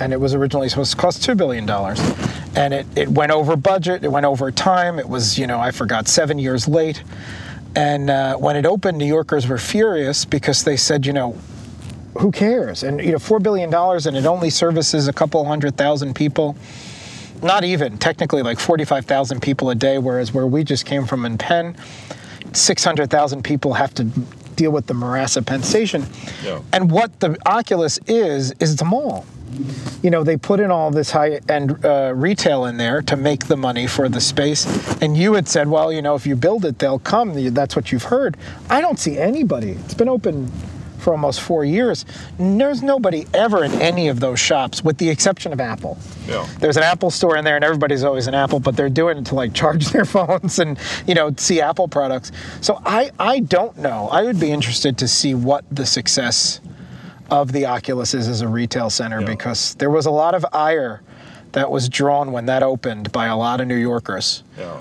And 0.00 0.12
it 0.12 0.20
was 0.20 0.32
originally 0.34 0.68
supposed 0.68 0.92
to 0.92 0.96
cost 0.96 1.22
$2 1.22 1.36
billion. 1.36 1.68
And 2.56 2.72
it, 2.72 2.86
it 2.96 3.08
went 3.08 3.32
over 3.32 3.56
budget, 3.56 4.04
it 4.04 4.12
went 4.12 4.24
over 4.24 4.52
time. 4.52 5.00
It 5.00 5.08
was, 5.08 5.38
you 5.38 5.46
know, 5.46 5.58
I 5.58 5.72
forgot, 5.72 6.06
seven 6.06 6.38
years 6.38 6.68
late. 6.68 7.02
And 7.74 8.10
uh, 8.10 8.36
when 8.36 8.54
it 8.54 8.64
opened, 8.64 8.98
New 8.98 9.06
Yorkers 9.06 9.48
were 9.48 9.58
furious 9.58 10.24
because 10.24 10.62
they 10.62 10.76
said, 10.76 11.04
you 11.04 11.12
know, 11.12 11.36
who 12.18 12.30
cares? 12.30 12.84
And, 12.84 13.00
you 13.00 13.12
know, 13.12 13.18
$4 13.18 13.42
billion 13.42 13.74
and 13.74 14.16
it 14.16 14.26
only 14.26 14.50
services 14.50 15.08
a 15.08 15.12
couple 15.12 15.44
hundred 15.44 15.76
thousand 15.76 16.14
people. 16.14 16.56
Not 17.42 17.64
even, 17.64 17.98
technically, 17.98 18.42
like 18.42 18.60
45,000 18.60 19.42
people 19.42 19.70
a 19.70 19.74
day, 19.74 19.98
whereas 19.98 20.32
where 20.32 20.46
we 20.46 20.62
just 20.62 20.86
came 20.86 21.04
from 21.06 21.24
in 21.24 21.36
Penn, 21.36 21.76
600,000 22.52 23.42
people 23.42 23.74
have 23.74 23.92
to 23.94 24.08
deal 24.56 24.70
with 24.70 24.86
the 24.86 24.94
morass 24.94 25.36
of 25.36 25.46
Penn 25.46 25.62
Station. 25.62 26.06
Yeah. 26.44 26.62
And 26.72 26.90
what 26.90 27.20
the 27.20 27.36
Oculus 27.46 27.98
is, 28.06 28.52
is 28.60 28.72
it's 28.72 28.82
a 28.82 28.84
mall. 28.84 29.26
You 30.02 30.10
know, 30.10 30.24
they 30.24 30.36
put 30.36 30.58
in 30.58 30.70
all 30.70 30.90
this 30.90 31.12
high 31.12 31.40
end 31.48 31.84
uh, 31.84 32.12
retail 32.14 32.64
in 32.64 32.76
there 32.76 33.02
to 33.02 33.16
make 33.16 33.46
the 33.46 33.56
money 33.56 33.86
for 33.86 34.08
the 34.08 34.20
space. 34.20 34.66
And 35.00 35.16
you 35.16 35.34
had 35.34 35.48
said, 35.48 35.68
well, 35.68 35.92
you 35.92 36.02
know, 36.02 36.14
if 36.16 36.26
you 36.26 36.34
build 36.34 36.64
it, 36.64 36.80
they'll 36.80 36.98
come. 36.98 37.32
That's 37.54 37.76
what 37.76 37.92
you've 37.92 38.04
heard. 38.04 38.36
I 38.68 38.80
don't 38.80 38.98
see 38.98 39.16
anybody. 39.16 39.70
It's 39.70 39.94
been 39.94 40.08
open 40.08 40.50
for 41.04 41.12
almost 41.12 41.42
four 41.42 41.64
years. 41.64 42.06
There's 42.38 42.82
nobody 42.82 43.26
ever 43.34 43.62
in 43.62 43.72
any 43.80 44.08
of 44.08 44.18
those 44.20 44.40
shops, 44.40 44.82
with 44.82 44.96
the 44.98 45.08
exception 45.10 45.52
of 45.52 45.60
Apple. 45.60 45.98
Yeah. 46.26 46.48
There's 46.58 46.78
an 46.78 46.82
Apple 46.82 47.10
store 47.10 47.36
in 47.36 47.44
there, 47.44 47.56
and 47.56 47.64
everybody's 47.64 48.02
always 48.02 48.26
an 48.26 48.34
Apple, 48.34 48.58
but 48.58 48.74
they're 48.74 48.88
doing 48.88 49.18
it 49.18 49.26
to 49.26 49.34
like 49.34 49.52
charge 49.52 49.88
their 49.92 50.06
phones 50.06 50.58
and 50.58 50.78
you 51.06 51.14
know 51.14 51.32
see 51.36 51.60
Apple 51.60 51.86
products. 51.86 52.32
So 52.62 52.80
I 52.86 53.10
I 53.20 53.40
don't 53.40 53.76
know. 53.78 54.08
I 54.10 54.22
would 54.22 54.40
be 54.40 54.50
interested 54.50 54.96
to 54.98 55.06
see 55.08 55.34
what 55.34 55.64
the 55.70 55.84
success 55.86 56.60
of 57.30 57.52
the 57.52 57.66
Oculus 57.66 58.14
is 58.14 58.26
as 58.28 58.40
a 58.40 58.48
retail 58.48 58.88
center 58.90 59.20
Yeah. 59.20 59.26
because 59.26 59.74
there 59.76 59.90
was 59.90 60.06
a 60.06 60.10
lot 60.10 60.34
of 60.34 60.44
ire 60.52 61.02
that 61.52 61.70
was 61.70 61.88
drawn 61.88 62.32
when 62.32 62.46
that 62.46 62.62
opened 62.62 63.12
by 63.12 63.26
a 63.26 63.36
lot 63.36 63.60
of 63.60 63.66
New 63.68 63.76
Yorkers. 63.76 64.42
Yeah. 64.58 64.80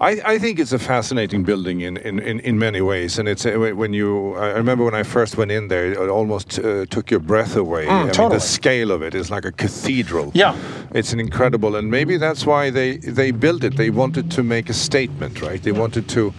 I, 0.00 0.20
I 0.24 0.38
think 0.38 0.58
it's 0.58 0.72
a 0.72 0.78
fascinating 0.78 1.42
building 1.44 1.82
in, 1.82 1.98
in, 1.98 2.18
in, 2.20 2.40
in 2.40 2.58
many 2.58 2.80
ways, 2.80 3.18
and 3.18 3.28
it's 3.28 3.44
uh, 3.44 3.50
when 3.76 3.92
you. 3.92 4.34
I 4.36 4.52
remember 4.52 4.84
when 4.84 4.94
I 4.94 5.02
first 5.02 5.36
went 5.36 5.50
in 5.50 5.68
there, 5.68 5.92
it 5.92 6.08
almost 6.08 6.58
uh, 6.58 6.86
took 6.86 7.10
your 7.10 7.20
breath 7.20 7.54
away. 7.56 7.86
I 7.86 8.04
mean, 8.04 8.12
Mm, 8.12 8.30
the 8.30 8.40
scale 8.40 8.90
of 8.92 9.02
it 9.02 9.14
is 9.14 9.30
like 9.30 9.44
a 9.44 9.52
cathedral. 9.52 10.30
Yeah. 10.34 10.54
it's 10.94 11.12
an 11.12 11.20
incredible, 11.20 11.76
and 11.76 11.90
maybe 11.90 12.16
that's 12.18 12.46
why 12.46 12.70
they 12.70 12.96
they 12.98 13.30
built 13.32 13.62
it. 13.64 13.76
They 13.76 13.90
wanted 13.90 14.30
to 14.30 14.42
make 14.42 14.70
a 14.70 14.74
statement, 14.74 15.42
right? 15.42 15.62
They 15.62 15.72
wanted 15.72 16.08
to 16.08 16.32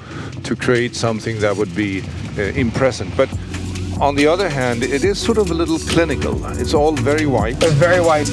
to 0.44 0.56
create 0.56 0.96
something 0.96 1.40
that 1.42 1.56
would 1.56 1.76
be 1.76 2.02
uh, 2.38 2.42
impressive, 2.56 3.08
but. 3.16 3.30
On 4.00 4.16
the 4.16 4.26
other 4.26 4.50
hand, 4.50 4.82
it 4.82 5.04
is 5.04 5.20
sort 5.20 5.38
of 5.38 5.52
a 5.52 5.54
little 5.54 5.78
clinical. 5.78 6.34
It's 6.60 6.74
all 6.74 6.94
very 6.94 7.28
white. 7.28 7.58
Very 7.80 8.02
white. 8.02 8.28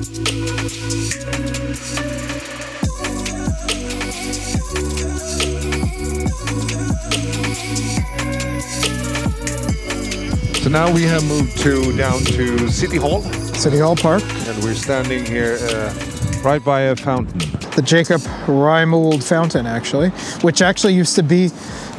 So 0.00 0.06
now 10.70 10.90
we 10.90 11.02
have 11.02 11.22
moved 11.24 11.58
to 11.58 11.94
down 11.98 12.20
to 12.20 12.70
City 12.70 12.96
Hall. 12.96 13.20
City 13.52 13.78
Hall 13.78 13.94
Park, 13.94 14.22
And 14.22 14.64
we're 14.64 14.72
standing 14.72 15.26
here 15.26 15.58
uh, 15.60 15.92
right 16.42 16.64
by 16.64 16.80
a 16.82 16.96
fountain. 16.96 17.38
the 17.76 17.82
Jacob 17.84 18.22
Wrey 18.48 18.86
Mould 18.86 19.22
Fountain, 19.22 19.66
actually, 19.66 20.08
which 20.40 20.62
actually 20.62 20.94
used 20.94 21.14
to 21.16 21.22
be 21.22 21.50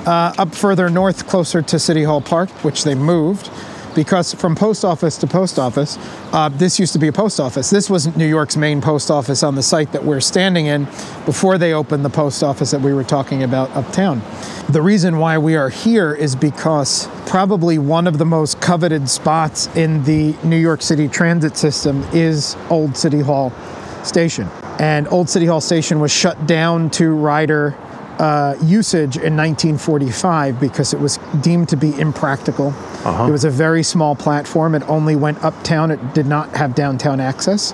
uh, 0.08 0.34
up 0.40 0.56
further 0.56 0.90
north, 0.90 1.28
closer 1.28 1.62
to 1.62 1.78
City 1.78 2.02
Hall 2.02 2.22
Park, 2.22 2.50
which 2.64 2.84
they 2.84 2.96
moved 2.96 3.52
because 3.96 4.34
from 4.34 4.56
post 4.56 4.86
office 4.86 5.18
to 5.18 5.28
post 5.28 5.60
office, 5.60 5.98
uh, 6.32 6.50
this 6.50 6.80
used 6.80 6.94
to 6.94 7.00
be 7.00 7.08
a 7.08 7.12
post 7.12 7.40
office. 7.40 7.70
This 7.70 7.90
was 7.90 8.16
New 8.16 8.28
York's 8.28 8.58
main 8.58 8.82
post 8.82 9.12
office 9.12 9.44
on 9.44 9.56
the 9.56 9.64
site 9.64 9.92
that 9.92 10.04
we're 10.04 10.22
standing 10.22 10.68
in 10.68 10.86
before 11.26 11.58
they 11.58 11.74
opened 11.74 12.06
the 12.06 12.10
post 12.10 12.44
office 12.44 12.72
that 12.72 12.82
we 12.82 12.94
were 12.94 13.04
talking 13.04 13.44
about 13.44 13.70
uptown. 13.72 14.22
The 14.70 14.82
reason 14.82 15.18
why 15.18 15.38
we 15.38 15.56
are 15.56 15.70
here 15.70 16.14
is 16.14 16.36
because 16.36 17.08
probably 17.26 17.78
one 17.78 18.08
of 18.08 18.18
the 18.18 18.26
most 18.26 18.62
coveted 18.62 19.10
spots 19.10 19.68
in 19.76 20.04
the 20.04 20.36
New 20.44 20.58
York 20.58 20.82
City 20.82 21.08
transit 21.08 21.58
system 21.58 22.04
is 22.14 22.56
Old 22.70 22.96
City 22.96 23.20
Hall 23.20 23.52
Station. 24.04 24.48
And 24.80 25.08
Old 25.10 25.30
City 25.30 25.46
Hall 25.46 25.62
Station 25.62 26.00
was 26.00 26.12
shut 26.12 26.48
down 26.48 26.90
to 26.92 27.12
rider 27.12 27.78
uh, 28.22 28.56
usage 28.62 29.18
in 29.18 29.36
1945 29.36 30.60
because 30.60 30.94
it 30.94 31.00
was 31.00 31.18
deemed 31.42 31.68
to 31.70 31.76
be 31.76 32.00
impractical. 32.00 32.72
It 33.28 33.32
was 33.32 33.46
a 33.46 33.50
very 33.50 33.82
small 33.82 34.16
platform. 34.16 34.76
It 34.76 34.84
only 34.88 35.16
went 35.16 35.44
uptown. 35.44 35.90
It 35.90 36.14
did 36.14 36.28
not 36.28 36.56
have 36.56 36.76
downtown 36.76 37.20
access. 37.20 37.74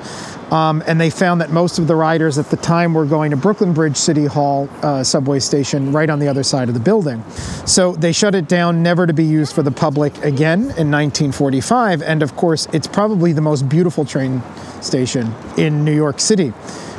Um, 0.49 0.81
and 0.87 1.01
they 1.01 1.09
found 1.09 1.41
that 1.41 1.51
most 1.51 1.79
of 1.79 1.87
the 1.87 1.95
riders 1.97 2.37
at 2.37 2.49
the 2.49 2.55
time 2.55 2.93
were 2.93 3.05
going 3.05 3.31
to 3.31 3.37
Brooklyn 3.37 3.73
Bridge 3.73 3.97
City 3.97 4.25
Hall 4.25 4.69
uh, 4.81 5.03
subway 5.03 5.39
station 5.39 5.91
right 5.91 6.09
on 6.09 6.19
the 6.19 6.29
other 6.29 6.43
side 6.43 6.69
of 6.69 6.73
the 6.73 6.79
building. 6.79 7.21
So 7.65 7.91
they 7.91 8.13
shut 8.13 8.33
it 8.33 8.47
down, 8.47 8.81
never 8.81 9.05
to 9.05 9.13
be 9.13 9.25
used 9.25 9.53
for 9.53 9.63
the 9.63 9.71
public 9.71 10.15
again 10.19 10.59
in 10.61 10.89
1945. 10.89 12.01
And 12.01 12.23
of 12.23 12.37
course, 12.37 12.69
it's 12.71 12.87
probably 12.87 13.33
the 13.33 13.41
most 13.41 13.67
beautiful 13.67 14.05
train 14.05 14.41
station 14.79 15.33
in 15.57 15.83
New 15.83 15.95
York 15.95 16.21
City. 16.21 16.53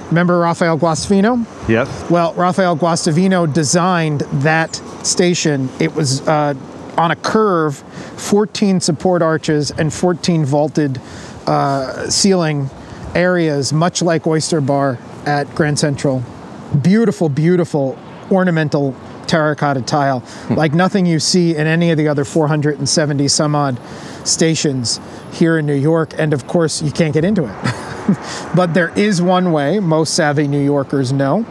Remember 0.08 0.38
Rafael 0.38 0.78
Guastavino? 0.78 1.44
Yes. 1.68 2.10
Well, 2.10 2.32
Rafael 2.34 2.76
Guastavino 2.76 3.52
designed 3.52 4.20
that 4.42 4.74
station. 5.02 5.68
It 5.78 5.94
was 5.94 6.26
uh, 6.26 6.54
on 6.96 7.10
a 7.10 7.16
curve, 7.16 7.76
14 8.16 8.80
support 8.80 9.22
arches 9.22 9.70
and 9.70 9.92
14 9.92 10.44
vaulted 10.44 11.00
uh, 11.46 12.08
ceiling 12.08 12.70
areas, 13.14 13.72
much 13.72 14.02
like 14.02 14.26
Oyster 14.26 14.60
Bar 14.60 14.98
at 15.26 15.54
Grand 15.54 15.78
Central. 15.78 16.22
Beautiful, 16.82 17.28
beautiful 17.28 17.98
ornamental 18.30 18.94
terracotta 19.26 19.82
tile, 19.82 20.24
like 20.50 20.72
nothing 20.72 21.04
you 21.06 21.20
see 21.20 21.54
in 21.54 21.66
any 21.66 21.90
of 21.90 21.98
the 21.98 22.08
other 22.08 22.24
470 22.24 23.28
some 23.28 23.54
odd 23.54 23.78
stations 24.24 25.00
here 25.32 25.58
in 25.58 25.66
New 25.66 25.74
York. 25.74 26.14
And 26.18 26.32
of 26.32 26.46
course, 26.46 26.82
you 26.82 26.90
can't 26.90 27.12
get 27.12 27.24
into 27.24 27.44
it. 27.44 27.74
but 28.54 28.74
there 28.74 28.90
is 28.98 29.20
one 29.20 29.52
way 29.52 29.80
most 29.80 30.14
savvy 30.14 30.48
New 30.48 30.62
Yorkers 30.62 31.12
know, 31.12 31.44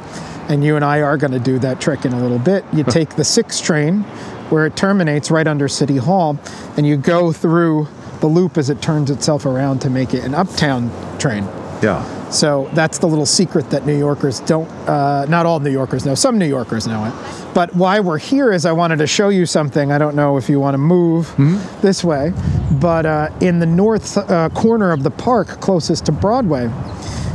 and 0.49 0.63
you 0.63 0.75
and 0.75 0.83
I 0.83 1.01
are 1.01 1.17
going 1.17 1.33
to 1.33 1.39
do 1.39 1.59
that 1.59 1.79
trick 1.79 2.05
in 2.05 2.13
a 2.13 2.21
little 2.21 2.39
bit. 2.39 2.65
You 2.73 2.83
take 2.83 3.15
the 3.15 3.23
6 3.23 3.61
train 3.61 4.01
where 4.49 4.65
it 4.65 4.75
terminates 4.75 5.29
right 5.29 5.47
under 5.47 5.67
City 5.67 5.97
Hall, 5.97 6.39
and 6.77 6.87
you 6.87 6.97
go 6.97 7.31
through 7.31 7.87
the 8.21 8.27
loop 8.27 8.57
as 8.57 8.69
it 8.69 8.81
turns 8.81 9.11
itself 9.11 9.45
around 9.45 9.79
to 9.79 9.89
make 9.89 10.13
it 10.13 10.23
an 10.23 10.33
uptown 10.33 10.89
train. 11.19 11.43
Yeah. 11.81 12.16
So 12.29 12.69
that's 12.73 12.97
the 12.97 13.07
little 13.07 13.25
secret 13.25 13.69
that 13.69 13.85
New 13.85 13.97
Yorkers 13.97 14.41
don't, 14.41 14.69
uh, 14.87 15.25
not 15.29 15.45
all 15.45 15.59
New 15.59 15.71
Yorkers 15.71 16.05
know, 16.05 16.13
some 16.13 16.37
New 16.37 16.47
Yorkers 16.47 16.85
know 16.85 17.05
it. 17.05 17.13
But 17.53 17.73
why 17.75 17.99
we're 17.99 18.17
here 18.17 18.51
is 18.51 18.65
I 18.65 18.73
wanted 18.73 18.97
to 18.97 19.07
show 19.07 19.29
you 19.29 19.45
something. 19.45 19.91
I 19.91 19.97
don't 19.97 20.15
know 20.15 20.37
if 20.37 20.49
you 20.49 20.59
want 20.59 20.73
to 20.73 20.79
move 20.79 21.33
this 21.81 22.03
way, 22.03 22.33
but 22.81 23.05
uh, 23.05 23.29
in 23.39 23.59
the 23.59 23.65
north 23.65 24.17
uh, 24.17 24.49
corner 24.49 24.91
of 24.91 25.03
the 25.03 25.11
park 25.11 25.47
closest 25.61 26.05
to 26.07 26.11
Broadway, 26.11 26.69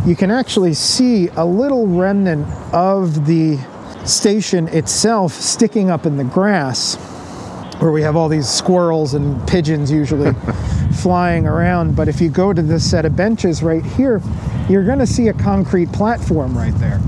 you 0.07 0.15
can 0.15 0.31
actually 0.31 0.75
see 0.75 1.29
a 1.29 1.45
little 1.45 1.87
remnant 1.87 2.47
of 2.75 3.27
the 3.27 3.59
station 4.05 4.69
itself 4.69 5.33
sticking 5.33 5.91
up 5.91 6.07
in 6.07 6.17
the 6.17 6.25
grass 6.25 6.97
where 7.81 7.91
we 7.91 8.03
have 8.03 8.15
all 8.15 8.29
these 8.29 8.49
squirrels 8.49 9.15
and 9.15 9.47
pigeons 9.49 9.91
usually 9.91 10.33
flying 11.03 11.47
around. 11.47 11.97
But 11.97 12.09
if 12.09 12.21
you 12.21 12.31
go 12.31 12.53
to 12.53 12.63
this 12.63 12.89
set 12.89 13.05
of 13.05 13.17
benches 13.17 13.63
right 13.63 13.85
here, 13.85 14.21
you're 14.69 14.85
going 14.85 14.99
to 14.99 15.07
see 15.07 15.29
a 15.29 15.33
concrete 15.33 15.93
platform 15.93 16.57
right 16.57 16.75
there. 16.77 17.01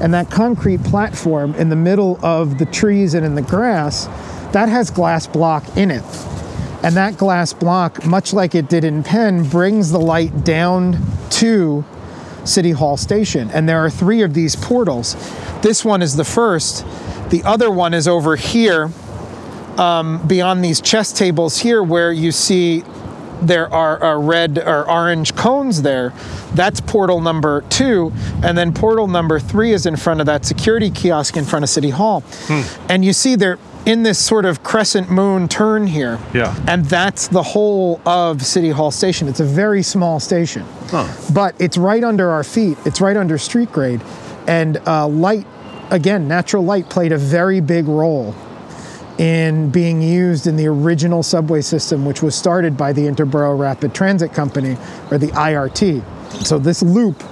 And 0.00 0.14
that 0.14 0.30
concrete 0.30 0.82
platform 0.84 1.54
in 1.54 1.68
the 1.68 1.76
middle 1.76 2.18
of 2.24 2.58
the 2.58 2.66
trees 2.66 3.14
and 3.14 3.24
in 3.24 3.34
the 3.34 3.42
grass, 3.42 4.06
that 4.52 4.68
has 4.68 4.90
glass 4.90 5.26
block 5.26 5.76
in 5.76 5.90
it. 5.90 6.04
And 6.82 6.96
that 6.96 7.18
glass 7.18 7.52
block, 7.52 8.06
much 8.06 8.32
like 8.32 8.54
it 8.54 8.68
did 8.68 8.84
in 8.84 9.02
Penn, 9.02 9.44
brings 9.44 9.90
the 9.90 10.00
light 10.00 10.44
down 10.44 10.98
to 11.30 11.84
City 12.44 12.70
Hall 12.70 12.96
Station. 12.96 13.50
And 13.50 13.68
there 13.68 13.84
are 13.84 13.90
three 13.90 14.22
of 14.22 14.32
these 14.32 14.56
portals. 14.56 15.14
This 15.60 15.84
one 15.84 16.00
is 16.00 16.16
the 16.16 16.24
first. 16.24 16.86
The 17.30 17.42
other 17.44 17.70
one 17.70 17.92
is 17.92 18.08
over 18.08 18.36
here 18.36 18.90
um, 19.76 20.26
beyond 20.26 20.64
these 20.64 20.80
chess 20.80 21.12
tables 21.12 21.58
here 21.58 21.82
where 21.82 22.12
you 22.12 22.32
see 22.32 22.82
there 23.42 23.72
are 23.72 24.02
uh, 24.02 24.18
red 24.18 24.58
or 24.58 24.88
orange 24.88 25.34
cones 25.34 25.82
there. 25.82 26.12
That's 26.54 26.80
portal 26.80 27.20
number 27.20 27.62
two. 27.62 28.12
And 28.42 28.56
then 28.56 28.72
portal 28.72 29.06
number 29.06 29.38
three 29.40 29.72
is 29.72 29.86
in 29.86 29.96
front 29.96 30.20
of 30.20 30.26
that 30.26 30.44
security 30.44 30.90
kiosk 30.90 31.36
in 31.36 31.44
front 31.44 31.62
of 31.62 31.68
City 31.68 31.90
Hall. 31.90 32.22
And 32.88 33.04
you 33.04 33.12
see 33.12 33.34
they're 33.36 33.58
in 33.86 34.02
this 34.02 34.18
sort 34.18 34.44
of 34.44 34.62
crescent 34.62 35.10
moon 35.10 35.48
turn 35.48 35.86
here. 35.86 36.18
Yeah. 36.34 36.54
And 36.68 36.84
that's 36.84 37.28
the 37.28 37.42
whole 37.42 38.00
of 38.06 38.42
City 38.42 38.70
Hall 38.70 38.90
Station. 38.90 39.26
It's 39.26 39.40
a 39.40 39.44
very 39.44 39.82
small 39.82 40.20
station. 40.20 40.64
Huh. 40.88 41.08
But 41.32 41.58
it's 41.58 41.78
right 41.78 42.04
under 42.04 42.30
our 42.30 42.44
feet, 42.44 42.76
it's 42.84 43.00
right 43.00 43.16
under 43.16 43.38
street 43.38 43.72
grade. 43.72 44.02
And 44.46 44.76
uh, 44.86 45.08
light, 45.08 45.46
again, 45.90 46.28
natural 46.28 46.64
light 46.64 46.90
played 46.90 47.12
a 47.12 47.18
very 47.18 47.60
big 47.60 47.88
role 47.88 48.34
in 49.20 49.68
being 49.68 50.00
used 50.00 50.46
in 50.46 50.56
the 50.56 50.66
original 50.66 51.22
subway 51.22 51.60
system, 51.60 52.06
which 52.06 52.22
was 52.22 52.34
started 52.34 52.74
by 52.74 52.90
the 52.90 53.02
Interborough 53.02 53.58
Rapid 53.58 53.94
Transit 53.94 54.32
Company, 54.32 54.78
or 55.10 55.18
the 55.18 55.26
IRT. 55.32 56.02
So 56.46 56.58
this 56.58 56.82
loop 56.82 57.22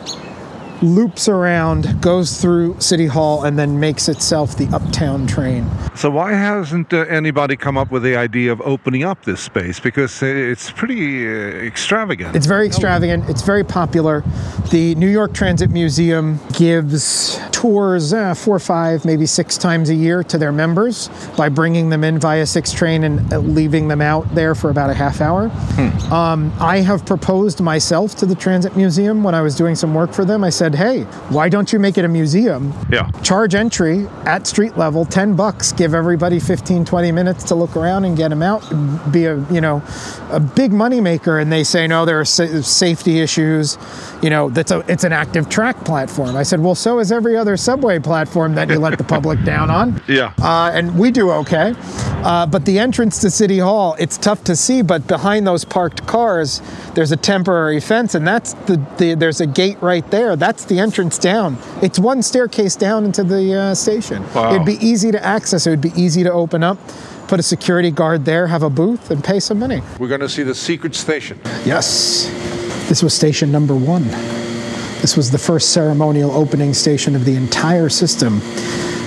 loops 0.82 1.28
around, 1.28 2.00
goes 2.00 2.40
through 2.40 2.78
City 2.80 3.06
Hall, 3.06 3.44
and 3.44 3.58
then 3.58 3.78
makes 3.80 4.08
itself 4.08 4.56
the 4.56 4.66
uptown 4.74 5.26
train. 5.26 5.68
So 5.94 6.10
why 6.10 6.32
hasn't 6.32 6.92
uh, 6.92 6.98
anybody 7.08 7.56
come 7.56 7.76
up 7.76 7.90
with 7.90 8.02
the 8.02 8.16
idea 8.16 8.52
of 8.52 8.60
opening 8.60 9.02
up 9.02 9.24
this 9.24 9.40
space? 9.40 9.80
Because 9.80 10.22
uh, 10.22 10.26
it's 10.26 10.70
pretty 10.70 11.26
uh, 11.26 11.30
extravagant. 11.66 12.36
It's 12.36 12.46
very 12.46 12.66
extravagant. 12.66 13.28
It's 13.28 13.42
very 13.42 13.64
popular. 13.64 14.22
The 14.70 14.94
New 14.94 15.08
York 15.08 15.34
Transit 15.34 15.70
Museum 15.70 16.38
gives 16.52 17.40
tours 17.50 18.12
uh, 18.12 18.34
four, 18.34 18.58
five, 18.58 19.04
maybe 19.04 19.26
six 19.26 19.58
times 19.58 19.90
a 19.90 19.94
year 19.94 20.22
to 20.22 20.38
their 20.38 20.52
members 20.52 21.08
by 21.36 21.48
bringing 21.48 21.88
them 21.90 22.04
in 22.04 22.18
via 22.18 22.46
six 22.46 22.72
train 22.72 23.04
and 23.04 23.32
uh, 23.32 23.38
leaving 23.38 23.88
them 23.88 24.00
out 24.00 24.32
there 24.34 24.54
for 24.54 24.70
about 24.70 24.90
a 24.90 24.94
half 24.94 25.20
hour. 25.20 25.50
Um, 26.12 26.52
I 26.60 26.78
have 26.78 27.04
proposed 27.04 27.60
myself 27.60 28.14
to 28.16 28.26
the 28.26 28.34
Transit 28.34 28.76
Museum 28.76 29.24
when 29.24 29.34
I 29.34 29.42
was 29.42 29.56
doing 29.56 29.74
some 29.74 29.94
work 29.94 30.12
for 30.12 30.24
them. 30.24 30.44
I 30.44 30.50
said, 30.70 30.78
"Hey, 30.78 31.02
why 31.30 31.48
don't 31.48 31.72
you 31.72 31.78
make 31.78 31.96
it 31.96 32.04
a 32.04 32.08
museum? 32.08 32.74
Yeah. 32.90 33.10
Charge 33.22 33.54
entry 33.54 34.06
at 34.26 34.46
street 34.46 34.76
level, 34.76 35.04
10 35.06 35.34
bucks. 35.34 35.72
Give 35.72 35.94
everybody 35.94 36.38
15, 36.38 36.84
20 36.84 37.12
minutes 37.12 37.44
to 37.44 37.54
look 37.54 37.74
around 37.76 38.04
and 38.04 38.16
get 38.16 38.28
them 38.28 38.42
out. 38.42 38.62
Be 39.10 39.24
a, 39.24 39.38
you 39.50 39.60
know, 39.60 39.82
a 40.30 40.40
big 40.40 40.72
moneymaker." 40.72 41.40
And 41.40 41.50
they 41.50 41.64
say, 41.64 41.86
"No, 41.86 42.04
there 42.04 42.20
are 42.20 42.24
sa- 42.24 42.60
safety 42.60 43.20
issues. 43.20 43.78
You 44.22 44.30
know, 44.30 44.50
that's 44.50 44.70
a, 44.70 44.84
it's 44.88 45.04
an 45.04 45.12
active 45.12 45.48
track 45.48 45.84
platform." 45.84 46.36
I 46.36 46.42
said, 46.42 46.60
"Well, 46.60 46.74
so 46.74 46.98
is 46.98 47.10
every 47.12 47.36
other 47.36 47.56
subway 47.56 47.98
platform 47.98 48.54
that 48.56 48.68
you 48.68 48.78
let 48.78 48.98
the 48.98 49.04
public 49.04 49.42
down 49.54 49.70
on." 49.70 50.02
Yeah. 50.06 50.32
uh, 50.42 50.70
and 50.74 50.98
we 50.98 51.10
do 51.10 51.30
okay. 51.30 51.74
Uh, 52.24 52.44
but 52.46 52.64
the 52.64 52.78
entrance 52.78 53.20
to 53.20 53.30
City 53.30 53.58
Hall, 53.58 53.96
it's 53.98 54.18
tough 54.18 54.42
to 54.44 54.56
see. 54.56 54.82
But 54.82 55.06
behind 55.06 55.46
those 55.46 55.64
parked 55.64 56.06
cars, 56.06 56.60
there's 56.94 57.12
a 57.12 57.16
temporary 57.16 57.80
fence, 57.80 58.14
and 58.14 58.26
that's 58.26 58.52
the, 58.66 58.76
the 58.98 59.14
there's 59.14 59.40
a 59.40 59.46
gate 59.46 59.78
right 59.80 60.08
there. 60.10 60.36
That's 60.36 60.57
the 60.64 60.78
entrance 60.78 61.18
down. 61.18 61.56
It's 61.82 61.98
one 61.98 62.22
staircase 62.22 62.76
down 62.76 63.04
into 63.04 63.24
the 63.24 63.54
uh, 63.54 63.74
station. 63.74 64.22
Wow. 64.34 64.54
It'd 64.54 64.66
be 64.66 64.78
easy 64.84 65.10
to 65.12 65.24
access. 65.24 65.66
It 65.66 65.70
would 65.70 65.80
be 65.80 65.92
easy 65.96 66.22
to 66.22 66.32
open 66.32 66.62
up. 66.62 66.78
Put 67.28 67.40
a 67.40 67.42
security 67.42 67.90
guard 67.90 68.24
there, 68.24 68.46
have 68.46 68.62
a 68.62 68.70
booth, 68.70 69.10
and 69.10 69.22
pay 69.22 69.38
some 69.38 69.58
money. 69.58 69.82
We're 69.98 70.08
going 70.08 70.22
to 70.22 70.28
see 70.28 70.42
the 70.42 70.54
secret 70.54 70.94
station. 70.94 71.38
Yes. 71.64 72.24
This 72.88 73.02
was 73.02 73.12
station 73.12 73.52
number 73.52 73.74
one. 73.76 74.04
This 75.02 75.16
was 75.16 75.30
the 75.30 75.38
first 75.38 75.74
ceremonial 75.74 76.30
opening 76.30 76.72
station 76.72 77.14
of 77.14 77.24
the 77.24 77.36
entire 77.36 77.88
system, 77.90 78.40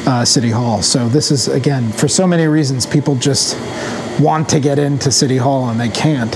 uh, 0.08 0.24
City 0.24 0.52
Hall. 0.52 0.82
So, 0.84 1.10
this 1.10 1.32
is, 1.32 1.48
again, 1.48 1.92
for 1.92 2.08
so 2.08 2.28
many 2.28 2.46
reasons, 2.46 2.86
people 2.86 3.16
just 3.16 3.58
want 4.20 4.48
to 4.50 4.60
get 4.60 4.78
into 4.78 5.12
City 5.12 5.38
Hall 5.38 5.70
and 5.70 5.80
they 5.80 5.90
can't. 5.90 6.34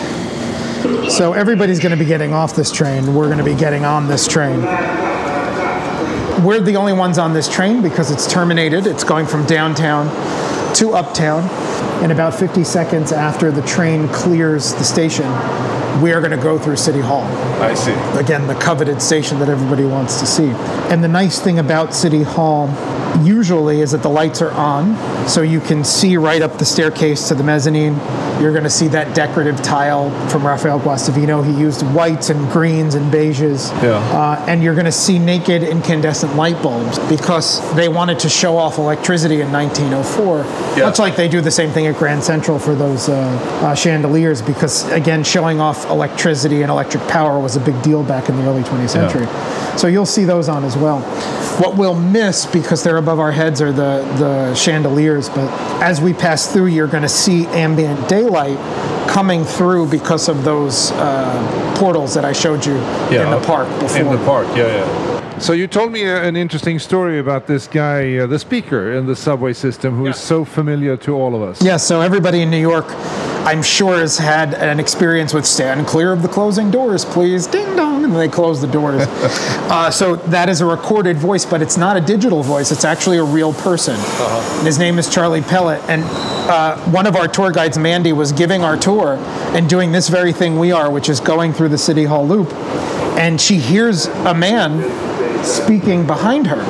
So, 1.10 1.34
everybody's 1.34 1.80
going 1.80 1.98
to 1.98 2.04
be 2.04 2.10
getting 2.10 2.34
off 2.34 2.56
this 2.56 2.72
train. 2.72 3.14
We're 3.14 3.28
going 3.28 3.38
to 3.38 3.44
be 3.46 3.56
getting 3.56 3.86
on 3.86 4.08
this 4.08 4.28
train. 4.28 4.60
We're 6.44 6.60
the 6.60 6.76
only 6.76 6.94
ones 6.94 7.18
on 7.18 7.34
this 7.34 7.48
train 7.48 7.82
because 7.82 8.12
it's 8.12 8.32
terminated. 8.32 8.88
It's 8.88 9.06
going 9.06 9.26
from 9.26 9.46
downtown 9.46 10.08
to 10.76 10.92
uptown. 10.92 11.44
In 12.04 12.12
about 12.12 12.36
50 12.36 12.64
seconds 12.66 13.14
after 13.14 13.52
the 13.52 13.62
train 13.62 14.10
clears 14.10 14.74
the 14.74 14.84
station, 14.84 15.26
we 16.02 16.12
are 16.12 16.20
going 16.20 16.38
to 16.38 16.44
go 16.44 16.60
through 16.60 16.76
City 16.76 17.00
Hall. 17.00 17.24
I 17.62 17.74
see. 17.74 17.94
Again, 18.20 18.48
the 18.48 18.56
coveted 18.56 19.02
station 19.02 19.40
that 19.40 19.48
everybody 19.48 19.86
wants 19.86 20.20
to 20.20 20.26
see. 20.26 20.50
And 20.92 21.02
the 21.02 21.08
nice 21.08 21.40
thing 21.40 21.58
about 21.58 21.94
City 21.94 22.24
Hall 22.24 22.68
usually 23.24 23.80
is 23.80 23.92
that 23.92 24.04
the 24.04 24.10
lights 24.10 24.42
are 24.42 24.52
on, 24.52 24.98
so 25.28 25.42
you 25.42 25.62
can 25.62 25.86
see 25.86 26.18
right 26.18 26.42
up 26.42 26.58
the 26.58 26.66
staircase 26.66 27.30
to 27.30 27.36
the 27.36 27.44
mezzanine. 27.44 27.96
You're 28.42 28.52
going 28.52 28.64
to 28.66 28.70
see 28.70 28.88
that 28.90 29.16
decorative 29.16 29.62
tile 29.64 30.10
from 30.30 30.46
Rafael 30.46 30.80
Guastavino. 30.80 31.46
He 31.46 31.54
used 31.60 31.82
whites 31.94 32.30
and 32.30 32.50
greens 32.52 32.96
and 32.96 33.12
beiges. 33.12 33.72
Yeah. 33.82 33.92
Uh, 33.98 34.46
and 34.48 34.62
you're 34.62 34.74
going 34.76 34.86
to 34.86 34.92
see 34.92 35.20
naked 35.20 35.64
incandescent 35.64 36.36
light 36.36 36.62
bulbs 36.62 37.00
because 37.08 37.62
they 37.76 37.88
wanted 37.88 38.20
to 38.20 38.30
show 38.30 38.58
off 38.58 38.78
electricity 38.78 39.42
in 39.42 39.52
1904, 39.52 40.78
Yeah. 40.78 40.86
much 40.86 41.00
like 41.00 41.16
they 41.16 41.28
do 41.30 41.40
the 41.42 41.52
same 41.52 41.72
thing 41.72 41.88
at 41.88 41.96
Grand 41.98 42.24
Central 42.24 42.60
for 42.60 42.76
those 42.76 43.08
uh, 43.10 43.14
uh, 43.64 43.74
chandeliers. 43.76 44.42
Because 44.42 44.90
again, 44.92 45.24
showing 45.24 45.60
off 45.62 45.86
electricity 45.90 46.62
and 46.62 46.70
electric 46.70 47.08
power 47.08 47.40
was 47.40 47.56
a 47.56 47.60
big 47.62 47.82
deal 47.82 48.04
back 48.04 48.28
in 48.30 48.36
the 48.36 48.44
early 48.44 48.64
20th 48.64 48.90
century. 48.90 49.26
So 49.80 49.88
you'll 49.88 50.06
see 50.06 50.26
those 50.26 50.50
on 50.50 50.64
as 50.66 50.76
well. 50.78 51.00
What 51.60 51.78
we'll 51.78 51.96
miss 52.00 52.46
because 52.46 52.84
they're 52.84 52.98
above 52.98 53.20
our 53.20 53.32
heads 53.32 53.62
are 53.62 53.72
the 53.72 54.04
the 54.18 54.54
chandeliers, 54.56 55.30
but 55.30 55.50
as 55.82 56.02
we 56.02 56.12
pass 56.14 56.52
through, 56.52 56.68
you're 56.68 56.88
going 56.88 57.04
to 57.04 57.10
see 57.10 57.46
ambient 57.48 58.10
daylight 58.10 58.25
coming 59.08 59.44
through 59.44 59.88
because 59.90 60.28
of 60.28 60.44
those 60.44 60.92
uh, 60.92 61.76
portals 61.78 62.14
that 62.14 62.26
I 62.26 62.34
showed 62.34 62.66
you 62.66 62.76
in 62.76 63.32
the 63.32 63.42
park 63.46 63.68
before. 63.80 64.02
In 64.02 64.12
the 64.12 64.26
park, 64.26 64.48
yeah, 64.56 64.68
yeah. 64.68 65.05
So 65.40 65.52
you 65.52 65.68
told 65.68 65.92
me 65.92 66.06
uh, 66.06 66.22
an 66.22 66.38
interesting 66.38 66.80
story 66.80 67.20
about 67.20 67.46
this 67.46 67.68
guy, 67.68 68.18
uh, 68.18 68.26
the 68.26 68.40
speaker 68.40 68.94
in 68.94 69.06
the 69.06 69.18
subway 69.18 69.52
system, 69.52 69.96
who 69.96 70.08
is 70.08 70.16
so 70.16 70.46
familiar 70.46 70.96
to 70.98 71.14
all 71.14 71.36
of 71.36 71.42
us. 71.42 71.62
Yeah, 71.62 71.76
so 71.76 72.00
everybody 72.00 72.42
in 72.42 72.50
New 72.50 72.60
York, 72.60 72.86
I'm 73.46 73.62
sure, 73.62 73.98
has 73.98 74.18
had 74.18 74.54
an 74.54 74.80
experience 74.80 75.34
with 75.34 75.46
stand 75.46 75.88
clear 75.88 76.14
of 76.14 76.22
the 76.22 76.30
closing 76.30 76.72
doors, 76.72 77.04
please. 77.04 77.48
Ding 77.48 77.76
dong, 77.76 78.06
and 78.06 78.14
then 78.14 78.20
they 78.20 78.30
close 78.30 78.62
the 78.62 78.68
doors. 78.68 79.02
uh, 79.08 79.92
so 79.92 80.16
that 80.16 80.48
is 80.48 80.62
a 80.62 80.66
recorded 80.66 81.18
voice, 81.18 81.46
but 81.46 81.62
it's 81.62 81.76
not 81.76 81.98
a 81.98 82.02
digital 82.02 82.42
voice. 82.42 82.72
It's 82.72 82.86
actually 82.86 83.18
a 83.18 83.24
real 83.24 83.54
person. 83.54 83.96
And 83.98 84.66
his 84.66 84.80
name 84.80 84.98
is 84.98 85.14
Charlie 85.14 85.42
Pellett. 85.42 85.82
And 85.90 86.02
uh, 86.50 86.78
one 86.92 87.06
of 87.08 87.18
our 87.18 87.28
tour 87.28 87.52
guides, 87.52 87.78
Mandy, 87.78 88.14
was 88.14 88.32
giving 88.32 88.64
our 88.64 88.78
tour 88.78 89.18
and 89.54 89.70
doing 89.70 89.92
this 89.92 90.08
very 90.08 90.32
thing 90.32 90.58
we 90.58 90.72
are, 90.72 90.90
which 90.90 91.10
is 91.10 91.20
going 91.20 91.52
through 91.52 91.70
the 91.70 91.78
City 91.78 92.06
Hall 92.06 92.26
loop. 92.26 92.54
And 93.18 93.40
she 93.40 93.58
hears 93.58 94.08
a 94.08 94.34
man 94.34 95.05
speaking 95.46 96.06
behind 96.06 96.48
her 96.48 96.62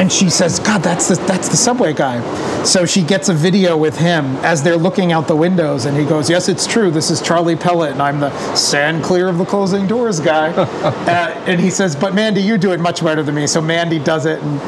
And 0.00 0.10
she 0.10 0.30
says, 0.30 0.58
God, 0.58 0.82
that's 0.82 1.08
the, 1.08 1.14
that's 1.26 1.48
the 1.48 1.56
subway 1.56 1.92
guy. 1.92 2.20
So 2.64 2.86
she 2.86 3.02
gets 3.02 3.28
a 3.28 3.34
video 3.34 3.76
with 3.76 3.98
him 3.98 4.24
as 4.36 4.62
they're 4.62 4.76
looking 4.76 5.12
out 5.12 5.28
the 5.28 5.36
windows, 5.36 5.84
and 5.84 5.96
he 5.96 6.04
goes, 6.04 6.30
Yes, 6.30 6.48
it's 6.48 6.66
true. 6.66 6.90
This 6.90 7.10
is 7.10 7.20
Charlie 7.20 7.56
Pellett, 7.56 7.92
and 7.92 8.02
I'm 8.02 8.20
the 8.20 8.30
sand 8.54 9.04
clear 9.04 9.28
of 9.28 9.38
the 9.38 9.44
closing 9.44 9.86
doors 9.86 10.18
guy. 10.20 10.50
uh, 10.52 11.44
and 11.46 11.60
he 11.60 11.70
says, 11.70 11.94
But 11.94 12.14
Mandy, 12.14 12.40
you 12.40 12.56
do 12.58 12.72
it 12.72 12.80
much 12.80 13.02
better 13.04 13.22
than 13.22 13.34
me. 13.34 13.46
So 13.46 13.60
Mandy 13.60 13.98
does 13.98 14.26
it, 14.26 14.40
and 14.40 14.60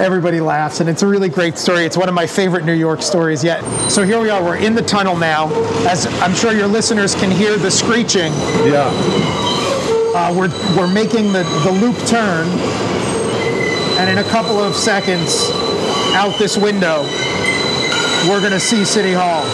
everybody 0.00 0.40
laughs, 0.40 0.80
and 0.80 0.88
it's 0.88 1.02
a 1.02 1.06
really 1.06 1.28
great 1.28 1.58
story. 1.58 1.84
It's 1.84 1.96
one 1.96 2.08
of 2.08 2.14
my 2.14 2.26
favorite 2.26 2.64
New 2.64 2.74
York 2.74 3.02
stories 3.02 3.44
yet. 3.44 3.62
So 3.90 4.02
here 4.02 4.20
we 4.20 4.30
are, 4.30 4.42
we're 4.42 4.56
in 4.56 4.74
the 4.74 4.82
tunnel 4.82 5.16
now. 5.16 5.50
As 5.86 6.06
I'm 6.20 6.34
sure 6.34 6.52
your 6.52 6.68
listeners 6.68 7.14
can 7.14 7.30
hear 7.30 7.56
the 7.56 7.70
screeching. 7.70 8.32
Yeah. 8.64 8.90
Uh, 10.12 10.34
we're, 10.36 10.48
we're 10.76 10.92
making 10.92 11.32
the, 11.32 11.44
the 11.64 11.70
loop 11.70 11.96
turn, 12.06 12.48
and 13.98 14.10
in 14.10 14.18
a 14.18 14.28
couple 14.30 14.58
of 14.58 14.74
seconds, 14.74 15.48
out 16.14 16.36
this 16.38 16.56
window, 16.56 17.02
we're 18.28 18.40
going 18.40 18.52
to 18.52 18.60
see 18.60 18.84
City 18.84 19.12
Hall. 19.12 19.44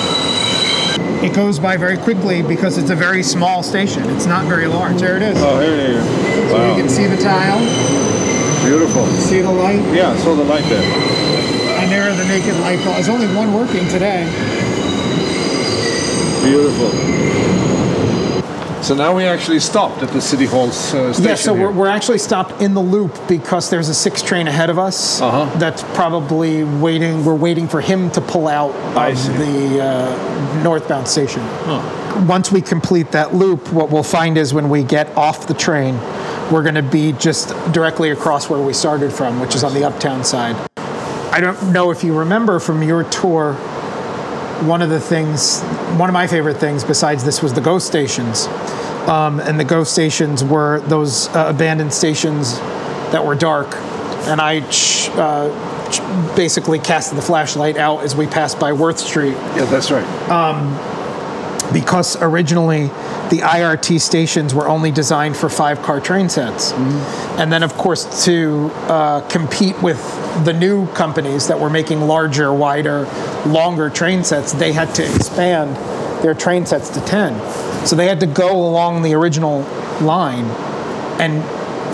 It 1.22 1.34
goes 1.34 1.58
by 1.58 1.76
very 1.76 1.98
quickly 1.98 2.42
because 2.42 2.78
it's 2.78 2.90
a 2.90 2.94
very 2.96 3.22
small 3.22 3.62
station. 3.62 4.08
It's 4.10 4.26
not 4.26 4.46
very 4.46 4.66
large. 4.66 4.98
There 5.00 5.16
it 5.16 5.22
is. 5.22 5.36
Oh, 5.40 5.60
here 5.60 5.72
it 5.74 5.90
is. 5.90 6.50
So 6.50 6.70
you 6.74 6.80
can 6.82 6.88
see 6.88 7.06
the 7.06 7.16
tile, 7.22 7.58
Beautiful. 8.64 9.06
see 9.06 9.40
the 9.42 9.52
light, 9.52 9.82
Yeah, 9.94 10.10
I 10.12 10.16
saw 10.18 10.34
the 10.34 10.44
light 10.44 10.64
there. 10.64 10.82
and 11.80 11.90
there 11.92 12.10
are 12.10 12.16
the 12.16 12.24
naked 12.24 12.56
light 12.60 12.82
bulbs. 12.82 13.06
There's 13.06 13.08
only 13.10 13.28
one 13.36 13.52
working 13.52 13.86
today. 13.88 14.24
Beautiful. 16.42 16.90
So 18.86 18.94
now 18.94 19.16
we 19.16 19.24
actually 19.24 19.58
stopped 19.58 20.00
at 20.04 20.10
the 20.10 20.20
City 20.20 20.44
Hall's 20.46 20.94
uh, 20.94 21.12
station. 21.12 21.28
Yeah, 21.28 21.34
so 21.34 21.52
we're, 21.52 21.72
we're 21.72 21.88
actually 21.88 22.18
stopped 22.18 22.62
in 22.62 22.72
the 22.72 22.80
loop 22.80 23.18
because 23.26 23.68
there's 23.68 23.88
a 23.88 23.94
six 23.94 24.22
train 24.22 24.46
ahead 24.46 24.70
of 24.70 24.78
us 24.78 25.20
Uh-huh. 25.20 25.58
that's 25.58 25.82
probably 25.94 26.62
waiting. 26.62 27.24
We're 27.24 27.34
waiting 27.34 27.66
for 27.66 27.80
him 27.80 28.12
to 28.12 28.20
pull 28.20 28.46
out 28.46 28.70
of 28.96 29.38
the 29.38 29.82
uh, 29.82 30.62
northbound 30.62 31.08
station. 31.08 31.42
Once 32.28 32.52
we 32.52 32.62
complete 32.62 33.10
that 33.10 33.34
loop, 33.34 33.72
what 33.72 33.90
we'll 33.90 34.04
find 34.04 34.38
is 34.38 34.54
when 34.54 34.68
we 34.68 34.84
get 34.84 35.08
off 35.16 35.48
the 35.48 35.54
train, 35.54 35.96
we're 36.52 36.62
going 36.62 36.76
to 36.76 36.82
be 36.82 37.10
just 37.10 37.48
directly 37.72 38.10
across 38.10 38.48
where 38.48 38.60
we 38.60 38.72
started 38.72 39.12
from, 39.12 39.40
which 39.40 39.56
is 39.56 39.64
on 39.64 39.74
the 39.74 39.82
uptown 39.82 40.22
side. 40.22 40.54
I 41.32 41.40
don't 41.40 41.72
know 41.72 41.90
if 41.90 42.04
you 42.04 42.16
remember 42.16 42.60
from 42.60 42.84
your 42.84 43.02
tour, 43.02 43.54
one 44.64 44.80
of 44.80 44.90
the 44.90 45.00
things, 45.00 45.60
one 45.98 46.08
of 46.08 46.14
my 46.14 46.28
favorite 46.28 46.58
things 46.58 46.84
besides 46.84 47.24
this 47.24 47.42
was 47.42 47.52
the 47.52 47.60
ghost 47.60 47.88
stations. 47.88 48.46
Um, 49.08 49.40
and 49.40 49.58
the 49.58 49.64
ghost 49.64 49.92
stations 49.92 50.42
were 50.42 50.80
those 50.80 51.28
uh, 51.28 51.46
abandoned 51.48 51.92
stations 51.92 52.58
that 53.12 53.24
were 53.24 53.36
dark. 53.36 53.74
And 54.26 54.40
I 54.40 54.60
ch- 54.68 55.08
uh, 55.10 55.48
ch- 55.90 56.36
basically 56.36 56.80
casted 56.80 57.16
the 57.16 57.22
flashlight 57.22 57.76
out 57.76 58.02
as 58.02 58.16
we 58.16 58.26
passed 58.26 58.58
by 58.58 58.72
Worth 58.72 58.98
Street 58.98 59.36
yeah, 59.54 59.64
that's 59.66 59.92
right. 59.92 60.04
because 61.72 62.20
originally 62.20 62.88
the 63.30 63.38
IRT 63.42 64.00
stations 64.00 64.54
were 64.54 64.68
only 64.68 64.90
designed 64.90 65.36
for 65.36 65.48
five 65.48 65.82
car 65.82 66.00
train 66.00 66.28
sets. 66.28 66.72
And 66.72 67.52
then, 67.52 67.62
of 67.62 67.74
course, 67.74 68.24
to 68.24 68.70
uh, 68.88 69.20
compete 69.28 69.80
with 69.82 69.98
the 70.44 70.52
new 70.52 70.86
companies 70.92 71.48
that 71.48 71.58
were 71.58 71.70
making 71.70 72.02
larger, 72.02 72.52
wider, 72.52 73.04
longer 73.46 73.90
train 73.90 74.24
sets, 74.24 74.52
they 74.52 74.72
had 74.72 74.94
to 74.96 75.04
expand 75.04 75.76
their 76.22 76.34
train 76.34 76.66
sets 76.66 76.88
to 76.90 77.00
10. 77.00 77.34
So 77.86 77.94
they 77.94 78.06
had 78.06 78.20
to 78.20 78.26
go 78.26 78.52
along 78.52 79.02
the 79.02 79.14
original 79.14 79.60
line 80.00 80.44
and 81.20 81.44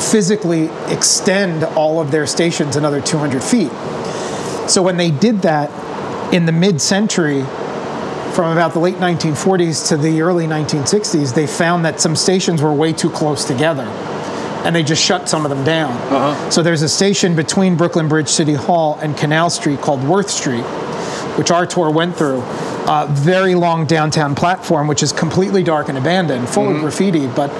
physically 0.02 0.70
extend 0.88 1.64
all 1.64 2.00
of 2.00 2.10
their 2.10 2.26
stations 2.26 2.76
another 2.76 3.00
200 3.00 3.42
feet. 3.42 3.70
So 4.68 4.82
when 4.82 4.96
they 4.96 5.10
did 5.10 5.42
that 5.42 5.70
in 6.32 6.46
the 6.46 6.52
mid 6.52 6.80
century, 6.80 7.44
from 8.32 8.52
about 8.52 8.72
the 8.72 8.78
late 8.78 8.96
1940s 8.96 9.88
to 9.88 9.98
the 9.98 10.22
early 10.22 10.46
1960s, 10.46 11.34
they 11.34 11.46
found 11.46 11.84
that 11.84 12.00
some 12.00 12.16
stations 12.16 12.62
were 12.62 12.72
way 12.72 12.92
too 12.92 13.10
close 13.10 13.44
together. 13.44 13.84
And 14.64 14.74
they 14.74 14.82
just 14.82 15.04
shut 15.04 15.28
some 15.28 15.44
of 15.44 15.50
them 15.50 15.64
down. 15.64 15.92
Uh-huh. 15.92 16.50
So 16.50 16.62
there's 16.62 16.82
a 16.82 16.88
station 16.88 17.36
between 17.36 17.76
Brooklyn 17.76 18.08
Bridge 18.08 18.28
City 18.28 18.54
Hall 18.54 18.98
and 19.02 19.16
Canal 19.16 19.50
Street 19.50 19.80
called 19.80 20.02
Worth 20.04 20.30
Street, 20.30 20.62
which 21.36 21.50
our 21.50 21.66
tour 21.66 21.90
went 21.90 22.16
through. 22.16 22.40
Uh, 22.84 23.06
very 23.10 23.54
long 23.54 23.86
downtown 23.86 24.34
platform, 24.34 24.88
which 24.88 25.02
is 25.02 25.12
completely 25.12 25.62
dark 25.62 25.88
and 25.88 25.96
abandoned, 25.96 26.48
full 26.48 26.74
of 26.74 26.80
graffiti, 26.80 27.28
but 27.28 27.50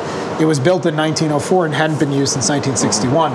it 0.41 0.45
was 0.45 0.59
built 0.59 0.85
in 0.85 0.97
1904 0.97 1.67
and 1.67 1.75
hadn't 1.75 2.01
been 2.01 2.11
used 2.13 2.33
since 2.33 2.49
1961. 2.49 3.31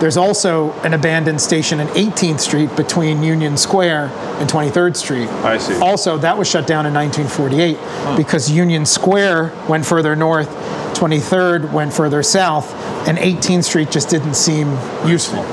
There's 0.00 0.16
also 0.16 0.72
an 0.80 0.94
abandoned 0.94 1.40
station 1.40 1.78
in 1.78 1.86
18th 1.88 2.40
Street 2.40 2.74
between 2.74 3.22
Union 3.22 3.56
Square 3.56 4.06
and 4.40 4.50
23rd 4.50 4.96
Street. 4.96 5.28
I 5.28 5.58
see. 5.58 5.78
Also, 5.80 6.18
that 6.18 6.36
was 6.36 6.48
shut 6.48 6.66
down 6.66 6.86
in 6.86 6.94
1948 6.94 8.16
because 8.16 8.50
Union 8.50 8.84
Square 8.84 9.52
went 9.68 9.86
further 9.86 10.16
north, 10.16 10.48
23rd 10.94 11.72
went 11.72 11.92
further 11.92 12.22
south, 12.24 12.74
and 13.06 13.16
18th 13.16 13.62
Street 13.62 13.90
just 13.92 14.08
didn't 14.08 14.34
seem 14.34 14.76
useful. 15.06 15.44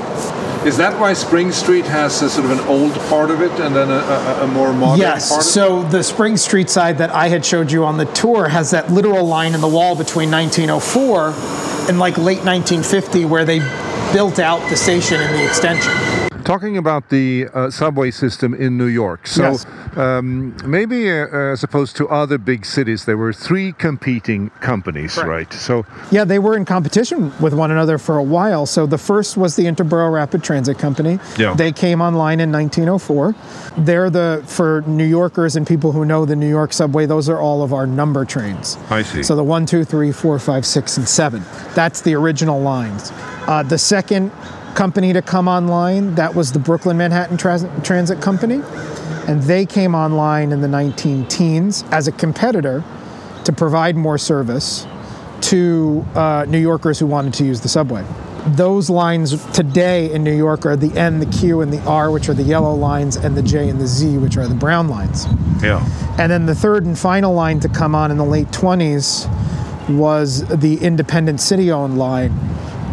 Is 0.64 0.76
that 0.76 1.00
why 1.00 1.14
Spring 1.14 1.52
Street 1.52 1.86
has 1.86 2.20
a 2.20 2.28
sort 2.28 2.44
of 2.44 2.50
an 2.50 2.60
old 2.66 2.92
part 3.08 3.30
of 3.30 3.40
it 3.40 3.50
and 3.60 3.74
then 3.74 3.90
a, 3.90 3.94
a, 3.94 4.44
a 4.44 4.46
more 4.46 4.74
modern 4.74 4.88
part? 4.88 4.98
Yes. 4.98 5.32
of 5.32 5.38
it? 5.38 5.42
So 5.44 5.82
the 5.84 6.02
Spring 6.02 6.36
Street 6.36 6.68
side 6.68 6.98
that 6.98 7.10
I 7.10 7.28
had 7.28 7.46
showed 7.46 7.72
you 7.72 7.86
on 7.86 7.96
the 7.96 8.04
tour 8.04 8.46
has 8.46 8.70
that 8.72 8.90
literal 8.90 9.24
line 9.24 9.54
in 9.54 9.62
the 9.62 9.68
wall 9.68 9.96
between 9.96 10.30
1904 10.30 11.28
and 11.88 11.98
like 11.98 12.18
late 12.18 12.44
1950 12.44 13.24
where 13.24 13.46
they 13.46 13.60
built 14.12 14.38
out 14.38 14.60
the 14.68 14.76
station 14.76 15.18
and 15.20 15.34
the 15.34 15.46
extension. 15.46 15.92
Talking 16.44 16.76
about 16.78 17.08
the 17.10 17.48
uh, 17.52 17.70
subway 17.70 18.10
system 18.10 18.54
in 18.54 18.76
New 18.78 18.86
York, 18.86 19.26
so 19.26 19.42
Yes. 19.42 19.66
um, 19.96 20.56
maybe 20.64 21.10
uh, 21.10 21.26
as 21.52 21.62
opposed 21.62 21.96
to 21.96 22.08
other 22.08 22.38
big 22.38 22.64
cities, 22.64 23.04
there 23.04 23.16
were 23.16 23.32
three 23.32 23.72
competing 23.72 24.50
companies, 24.60 25.14
Correct. 25.14 25.28
right? 25.28 25.52
So 25.52 25.84
Yeah, 26.10 26.24
they 26.24 26.38
were 26.38 26.56
in 26.56 26.64
competition 26.64 27.32
with 27.40 27.52
one 27.54 27.70
another 27.70 27.98
for 27.98 28.16
a 28.16 28.22
while. 28.22 28.66
So 28.66 28.86
the 28.86 28.98
first 28.98 29.36
was 29.36 29.56
the 29.56 29.64
Interborough 29.64 30.12
Rapid 30.12 30.42
Transit 30.42 30.78
Company. 30.78 31.18
Yeah. 31.38 31.54
They 31.54 31.72
came 31.72 32.00
online 32.00 32.40
in 32.40 32.50
1904. 32.50 33.34
They're 33.78 34.10
the 34.10 34.42
for 34.46 34.82
New 34.86 35.04
Yorkers 35.04 35.56
and 35.56 35.66
people 35.66 35.92
who 35.92 36.04
know 36.04 36.24
the 36.24 36.36
New 36.36 36.48
York 36.48 36.72
subway. 36.72 37.06
Those 37.06 37.28
are 37.28 37.38
all 37.38 37.62
of 37.62 37.72
our 37.72 37.86
number 37.86 38.24
trains. 38.24 38.78
I 38.90 39.02
see. 39.02 39.22
So 39.22 39.36
the 39.36 39.44
one, 39.44 39.66
two, 39.66 39.84
three, 39.84 40.10
four, 40.12 40.38
five, 40.38 40.64
six, 40.64 40.96
and 40.96 41.08
seven. 41.08 41.42
That's 41.74 42.00
the 42.00 42.14
original 42.14 42.60
lines. 42.60 43.12
Uh, 43.46 43.62
the 43.62 43.78
second 43.78 44.30
company 44.74 45.12
to 45.12 45.22
come 45.22 45.48
online 45.48 46.14
that 46.14 46.34
was 46.34 46.52
the 46.52 46.58
Brooklyn 46.58 46.96
Manhattan 46.96 47.36
Trans- 47.36 47.66
Transit 47.86 48.20
Company, 48.20 48.60
and 49.26 49.42
they 49.42 49.66
came 49.66 49.94
online 49.94 50.52
in 50.52 50.60
the 50.60 50.68
19 50.68 51.26
teens 51.26 51.84
as 51.90 52.08
a 52.08 52.12
competitor 52.12 52.84
to 53.44 53.52
provide 53.52 53.96
more 53.96 54.18
service 54.18 54.86
to 55.42 56.04
uh, 56.14 56.44
New 56.48 56.58
Yorkers 56.58 56.98
who 56.98 57.06
wanted 57.06 57.32
to 57.34 57.44
use 57.44 57.60
the 57.60 57.68
subway. 57.68 58.04
Those 58.48 58.88
lines 58.88 59.44
today 59.52 60.10
in 60.12 60.24
New 60.24 60.34
York 60.36 60.64
are 60.64 60.76
the 60.76 60.96
N, 60.98 61.20
the 61.20 61.26
Q, 61.26 61.60
and 61.60 61.70
the 61.72 61.80
R, 61.84 62.10
which 62.10 62.28
are 62.28 62.34
the 62.34 62.42
yellow 62.42 62.74
lines, 62.74 63.16
and 63.16 63.36
the 63.36 63.42
J 63.42 63.68
and 63.68 63.78
the 63.78 63.86
Z, 63.86 64.16
which 64.18 64.36
are 64.38 64.46
the 64.46 64.54
brown 64.54 64.88
lines. 64.88 65.26
yeah, 65.62 65.84
And 66.18 66.32
then 66.32 66.46
the 66.46 66.54
third 66.54 66.86
and 66.86 66.98
final 66.98 67.34
line 67.34 67.60
to 67.60 67.68
come 67.68 67.94
on 67.94 68.10
in 68.10 68.16
the 68.16 68.24
late 68.24 68.48
20s 68.48 69.28
was 69.90 70.46
the 70.48 70.76
independent 70.78 71.40
city 71.40 71.70
owned 71.70 71.98
line. 71.98 72.32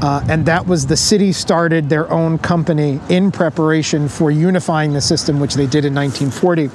Uh, 0.01 0.23
and 0.29 0.45
that 0.45 0.67
was 0.67 0.85
the 0.85 0.97
city 0.97 1.31
started 1.31 1.89
their 1.89 2.11
own 2.11 2.37
company 2.37 2.99
in 3.09 3.31
preparation 3.31 4.07
for 4.07 4.29
unifying 4.29 4.93
the 4.93 5.01
system, 5.01 5.39
which 5.39 5.55
they 5.55 5.65
did 5.65 5.85
in 5.85 5.95
1940. 5.95 6.69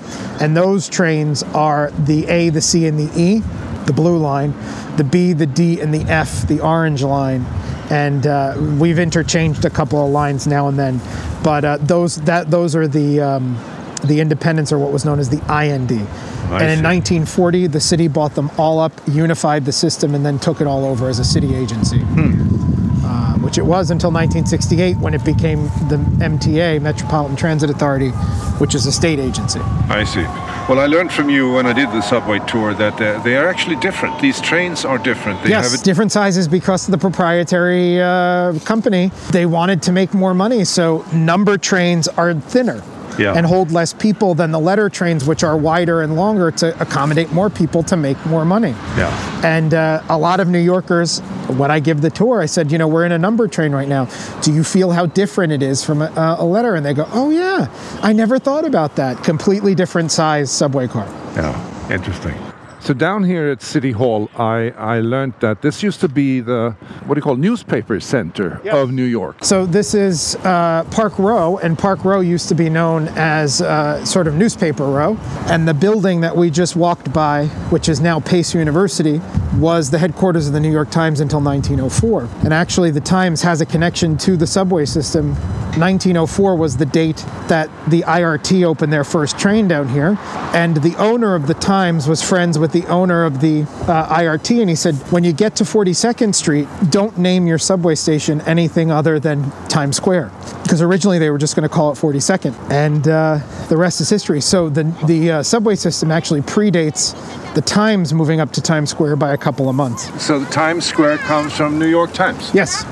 And 0.45 0.57
those 0.57 0.89
trains 0.89 1.43
are 1.55 1.91
the 1.93 2.27
A, 2.27 2.49
the 2.49 2.61
C, 2.61 2.87
and 2.87 2.99
the 2.99 3.11
E, 3.19 3.39
the 3.87 3.93
blue 3.93 4.19
line, 4.19 4.53
the 4.97 5.05
B, 5.05 5.33
the 5.33 5.47
D, 5.47 5.81
and 5.81 5.95
the 5.95 6.03
F, 6.11 6.47
the 6.49 6.61
orange 6.61 7.03
line. 7.03 7.45
And 7.91 8.27
uh, 8.27 8.57
we've 8.79 8.99
interchanged 8.99 9.65
a 9.65 9.71
couple 9.71 10.05
of 10.05 10.11
lines 10.11 10.47
now 10.47 10.69
and 10.69 10.79
then, 10.79 11.01
but 11.45 11.65
uh, 11.65 11.77
those 11.79 12.17
that 12.23 12.51
those 12.51 12.75
are 12.75 12.89
the 12.89 13.21
um, 13.21 13.59
the 14.05 14.21
independents, 14.21 14.73
or 14.73 14.79
what 14.79 14.93
was 14.93 15.05
known 15.05 15.19
as 15.19 15.29
the 15.29 15.39
IND. 15.53 15.91
and 16.63 16.71
in 16.71 16.83
1940, 16.83 17.67
the 17.69 17.81
city 17.81 18.09
bought 18.09 18.35
them 18.35 18.51
all 18.59 18.81
up, 18.81 18.93
unified 19.07 19.65
the 19.65 19.73
system, 19.73 20.15
and 20.15 20.25
then 20.25 20.39
took 20.39 20.61
it 20.61 20.67
all 20.67 20.85
over 20.85 21.09
as 21.09 21.19
a 21.19 21.25
city 21.25 21.55
agency. 21.55 22.01
Uh, 22.01 22.72
which 23.53 23.59
it 23.59 23.67
was 23.67 23.91
until 23.91 24.11
1968 24.11 24.97
when 24.97 25.13
it 25.13 25.23
became 25.27 25.65
the 25.91 25.99
MTA, 26.25 26.81
Metropolitan 26.81 27.37
Transit 27.37 27.69
Authority, 27.69 28.09
which 28.59 28.75
is 28.75 28.87
a 28.87 28.93
state 28.93 29.19
agency. 29.19 29.61
I 29.91 30.05
see. 30.05 30.23
Well, 30.71 30.81
I 30.81 30.87
learned 30.87 31.13
from 31.13 31.29
you 31.29 31.53
when 31.53 31.67
I 31.67 31.75
did 31.75 31.91
the 31.91 32.01
subway 32.01 32.39
tour 32.47 32.73
that 32.73 32.99
uh, 32.99 33.23
they 33.23 33.37
are 33.37 33.47
actually 33.47 33.77
different. 33.77 34.19
These 34.23 34.41
trains 34.41 34.87
are 34.87 34.97
different. 34.97 35.43
They 35.43 35.51
yes, 35.51 35.71
have 35.71 35.79
a 35.79 35.85
different 35.85 36.13
sizes 36.13 36.49
because 36.49 36.89
of 36.89 36.93
the 36.93 36.99
proprietary 36.99 38.01
uh, 38.01 38.59
company. 38.65 39.11
They 39.33 39.45
wanted 39.45 39.83
to 39.83 39.93
make 39.93 40.15
more 40.15 40.33
money, 40.33 40.65
so 40.65 41.05
number 41.13 41.59
trains 41.59 42.09
are 42.09 42.33
thinner. 42.33 42.83
Yeah. 43.19 43.35
and 43.35 43.47
hold 43.47 43.71
less 43.71 43.93
people 43.93 44.35
than 44.35 44.51
the 44.51 44.59
letter 44.59 44.89
trains, 44.89 45.25
which 45.25 45.43
are 45.45 45.57
wider 45.57 46.03
and 46.03 46.17
longer 46.17 46.51
to 46.53 46.81
accommodate 46.81 47.33
more 47.33 47.51
people 47.51 47.83
to 47.85 47.97
make 47.97 48.25
more 48.27 48.45
money. 48.45 48.71
Yeah. 48.97 49.41
And 49.45 49.75
uh, 49.75 50.03
a 50.09 50.19
lot 50.19 50.41
of 50.41 50.49
New 50.49 50.59
Yorkers, 50.59 51.21
when 51.49 51.71
I 51.71 51.81
give 51.81 52.01
the 52.01 52.11
tour, 52.11 52.41
I 52.41 52.47
said, 52.47 52.73
you 52.73 52.79
know, 52.79 52.89
we're 52.89 53.05
in 53.05 53.13
a 53.13 53.19
number 53.19 53.49
train 53.49 53.73
right 53.73 53.89
now. 53.89 54.09
Do 54.43 54.53
you 54.53 54.65
feel 54.65 54.91
how 54.93 55.07
different 55.07 55.53
it 55.53 55.63
is 55.63 55.85
from 55.85 56.03
a, 56.03 56.37
a 56.39 56.45
letter? 56.45 56.75
And 56.75 56.85
they 56.85 56.95
go, 56.95 57.07
oh, 57.13 57.31
yeah, 57.31 57.69
I 58.03 58.13
never 58.13 58.39
thought 58.39 58.65
about 58.65 58.97
that. 58.97 59.23
Completely 59.25 59.75
different 59.75 60.11
size 60.11 60.51
subway 60.51 60.89
car. 60.89 61.07
Yeah, 61.35 61.93
interesting. 61.93 62.35
So 62.83 62.93
down 62.93 63.23
here 63.23 63.49
at 63.49 63.63
City 63.63 63.93
Hall, 63.93 64.29
I, 64.37 64.71
I 64.77 64.99
learned 64.99 65.35
that 65.39 65.63
this 65.63 65.85
used 65.85 66.01
to 66.01 66.09
be 66.09 66.41
the 66.41 66.75
what 67.07 67.15
do 67.15 67.19
you 67.21 67.23
call 67.23 67.37
newspaper 67.37 68.01
center 68.01 68.61
Yeah. 68.65 68.77
of 68.79 68.91
New 68.91 69.05
York. 69.05 69.45
So 69.45 69.67
this 69.67 69.95
is 69.95 70.35
uh, 70.43 70.83
Park 70.91 71.17
Row, 71.17 71.59
and 71.59 71.79
Park 71.79 72.05
Row 72.05 72.19
used 72.19 72.49
to 72.49 72.57
be 72.57 72.69
known 72.69 73.07
as 73.15 73.63
uh, 73.63 74.05
sort 74.05 74.27
of 74.27 74.35
newspaper 74.35 74.85
row. 74.85 75.17
And 75.47 75.69
the 75.69 75.75
building 75.75 76.23
that 76.23 76.37
we 76.37 76.51
just 76.51 76.75
walked 76.75 77.13
by, 77.13 77.47
which 77.71 77.89
is 77.89 78.01
now 78.01 78.19
Pace 78.19 78.53
University, 78.53 79.21
was 79.59 79.91
the 79.91 79.99
headquarters 79.99 80.49
of 80.49 80.53
the 80.53 80.61
New 80.61 80.73
York 80.73 80.91
Times 80.91 81.21
until 81.21 81.41
1904. 81.41 82.29
And 82.45 82.53
actually, 82.53 82.91
the 82.91 83.01
Times 83.01 83.43
has 83.43 83.61
a 83.61 83.67
connection 83.67 84.17
to 84.19 84.37
the 84.37 84.47
subway 84.47 84.87
system. 84.87 85.37
1904 85.79 86.57
was 86.57 86.77
the 86.77 86.85
date 86.87 87.25
that 87.49 87.71
the 87.89 88.03
IRT 88.03 88.65
opened 88.65 88.93
their 88.93 89.05
first 89.05 89.39
train 89.39 89.69
down 89.69 89.89
here, 89.89 90.19
and 90.53 90.77
the 90.79 90.95
owner 90.97 91.35
of 91.35 91.47
the 91.47 91.55
Times 91.55 92.09
was 92.09 92.23
friends 92.23 92.59
with 92.59 92.72
the 92.73 92.87
owner 92.87 93.25
of 93.25 93.41
the 93.41 93.63
uh, 93.63 94.17
IRT, 94.17 94.61
and 94.61 94.69
he 94.69 94.77
said, 94.77 94.95
when 95.13 95.25
you 95.25 95.33
get 95.33 95.57
to 95.57 95.65
42nd 95.65 96.35
Street, 96.35 96.69
don't 96.91 97.17
name 97.19 97.47
your 97.47 97.59
subway 97.59 97.95
station 97.95 98.41
anything 98.43 98.91
other 98.91 99.21
than 99.21 99.51
Times 99.69 99.97
Square, 99.97 100.31
because 100.63 100.81
originally 100.83 101.19
they 101.19 101.31
were 101.31 101.39
just 101.39 101.57
going 101.57 101.69
to 101.69 101.75
call 101.75 101.93
it 101.93 101.97
42nd, 101.97 102.55
and 102.71 103.07
uh, 103.09 103.39
the 103.69 103.77
rest 103.77 104.01
is 104.01 104.09
history. 104.09 104.41
So 104.41 104.69
the 104.69 104.85
the 105.07 105.31
uh, 105.31 105.43
subway 105.43 105.75
system 105.75 106.11
actually 106.11 106.41
predates 106.43 107.15
the 107.55 107.61
Times 107.61 108.15
moving 108.15 108.41
up 108.41 108.51
to 108.53 108.63
Times 108.63 108.91
Square 108.91 109.17
by 109.17 109.35
a 109.35 109.37
couple 109.37 109.69
of 109.69 109.75
months. 109.75 110.23
So 110.23 110.39
the 110.39 110.51
Times 110.51 110.87
Square 110.87 111.19
comes 111.19 111.53
from 111.53 111.79
New 111.79 111.89
York 111.89 112.13
Times. 112.13 112.51
Yes. 112.55 112.85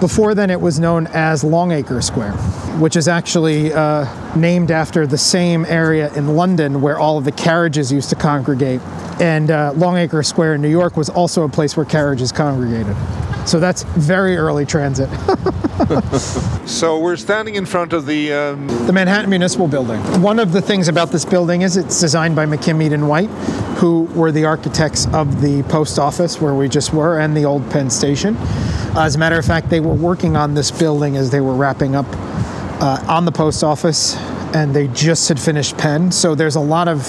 Before 0.00 0.34
then, 0.34 0.50
it 0.50 0.60
was 0.60 0.78
known 0.78 1.08
as 1.08 1.42
Longacre 1.42 2.00
Square, 2.00 2.32
which 2.78 2.94
is 2.94 3.08
actually 3.08 3.72
uh, 3.72 4.06
named 4.36 4.70
after 4.70 5.06
the 5.06 5.18
same 5.18 5.64
area 5.64 6.12
in 6.14 6.36
London 6.36 6.80
where 6.80 6.98
all 6.98 7.18
of 7.18 7.24
the 7.24 7.32
carriages 7.32 7.90
used 7.90 8.10
to 8.10 8.14
congregate. 8.14 8.80
And 9.20 9.50
uh, 9.50 9.72
Longacre 9.74 10.22
Square 10.22 10.54
in 10.54 10.62
New 10.62 10.70
York 10.70 10.96
was 10.96 11.08
also 11.08 11.42
a 11.42 11.48
place 11.48 11.76
where 11.76 11.86
carriages 11.86 12.30
congregated. 12.30 12.96
So 13.46 13.60
that's 13.60 13.84
very 13.84 14.36
early 14.36 14.66
transit. 14.66 15.08
So 16.66 16.98
we're 16.98 17.16
standing 17.16 17.54
in 17.54 17.64
front 17.64 17.92
of 17.92 18.06
the 18.06 18.32
um, 18.32 18.66
the 18.86 18.92
Manhattan 18.92 19.30
Municipal 19.30 19.68
Building. 19.68 20.00
One 20.20 20.38
of 20.40 20.52
the 20.52 20.60
things 20.60 20.88
about 20.88 21.12
this 21.12 21.24
building 21.24 21.62
is 21.62 21.76
it's 21.76 22.00
designed 22.00 22.34
by 22.34 22.44
McKim, 22.44 22.78
Mead 22.78 22.92
and 22.92 23.08
White, 23.08 23.28
who 23.78 24.02
were 24.14 24.32
the 24.32 24.46
architects 24.46 25.06
of 25.14 25.40
the 25.40 25.62
post 25.64 25.98
office 25.98 26.40
where 26.40 26.54
we 26.54 26.68
just 26.68 26.92
were 26.92 27.20
and 27.20 27.36
the 27.36 27.44
old 27.44 27.70
Penn 27.70 27.88
Station. 27.90 28.36
As 28.96 29.14
a 29.14 29.18
matter 29.18 29.38
of 29.38 29.44
fact, 29.44 29.68
they 29.70 29.80
were 29.80 29.94
working 29.94 30.34
on 30.34 30.54
this 30.54 30.70
building 30.70 31.16
as 31.16 31.30
they 31.30 31.40
were 31.40 31.54
wrapping 31.54 31.94
up 31.94 32.06
uh, 32.82 33.04
on 33.06 33.24
the 33.24 33.32
post 33.32 33.62
office, 33.62 34.16
and 34.54 34.74
they 34.74 34.88
just 34.88 35.28
had 35.28 35.40
finished 35.40 35.76
Penn. 35.76 36.10
So 36.12 36.34
there's 36.34 36.56
a 36.56 36.60
lot 36.60 36.88
of 36.88 37.02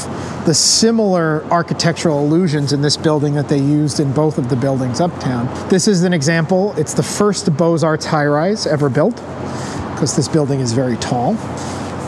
the 0.46 0.54
similar 0.54 1.44
architectural 1.46 2.20
illusions 2.20 2.74
in 2.74 2.82
this 2.82 2.98
building 2.98 3.36
that 3.36 3.50
they 3.50 3.60
used 3.60 4.00
in 4.00 4.12
both 4.12 4.38
of 4.38 4.50
the 4.50 4.56
buildings 4.56 5.00
uptown. 5.00 5.48
This 5.70 5.88
is 5.88 6.04
an 6.04 6.14
example. 6.14 6.74
It's 6.78 6.94
the 6.94 7.04
first 7.04 7.56
Beaux 7.56 7.78
Arts 7.84 8.06
high 8.06 8.26
rise 8.26 8.66
ever 8.66 8.90
built 8.90 9.16
because 9.16 10.16
this 10.16 10.28
building 10.28 10.60
is 10.60 10.74
very 10.74 10.98
tall. 10.98 11.36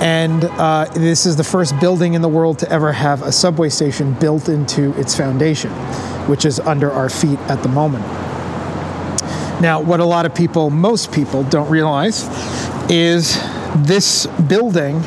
And 0.01 0.45
uh, 0.45 0.85
this 0.93 1.25
is 1.25 1.35
the 1.35 1.43
first 1.43 1.77
building 1.79 2.13
in 2.13 2.21
the 2.21 2.29
world 2.29 2.59
to 2.59 2.71
ever 2.71 2.93
have 2.93 3.21
a 3.21 3.31
subway 3.31 3.67
station 3.67 4.13
built 4.13 4.47
into 4.47 4.97
its 4.97 5.17
foundation, 5.17 5.71
which 6.27 6.45
is 6.45 6.59
under 6.61 6.89
our 6.91 7.09
feet 7.09 7.39
at 7.49 7.61
the 7.63 7.69
moment. 7.69 8.05
Now, 9.61 9.81
what 9.81 9.99
a 9.99 10.05
lot 10.05 10.25
of 10.25 10.33
people, 10.33 10.69
most 10.69 11.11
people, 11.11 11.43
don't 11.43 11.69
realize 11.69 12.23
is 12.89 13.37
this 13.77 14.25
building 14.47 14.99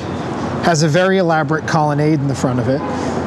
has 0.62 0.82
a 0.82 0.88
very 0.88 1.18
elaborate 1.18 1.66
colonnade 1.66 2.20
in 2.20 2.28
the 2.28 2.34
front 2.34 2.60
of 2.60 2.68
it. 2.68 2.80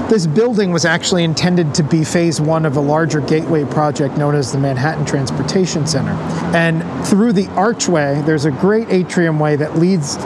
This 0.10 0.28
building 0.28 0.72
was 0.72 0.86
actually 0.86 1.24
intended 1.24 1.74
to 1.76 1.84
be 1.84 2.04
phase 2.04 2.40
one 2.40 2.66
of 2.66 2.78
a 2.78 2.80
larger 2.80 3.22
gateway 3.22 3.66
project 3.66 4.18
known 4.18 4.36
as 4.36 4.52
the 4.52 4.60
Manhattan 4.60 5.06
Transportation 5.06 5.88
Center. 5.88 6.12
And 6.56 6.84
through 7.08 7.34
the 7.34 7.48
archway, 7.54 8.22
there's 8.22 8.46
a 8.46 8.52
great 8.52 8.90
atrium 8.90 9.40
way 9.40 9.56
that 9.56 9.78
leads 9.78 10.18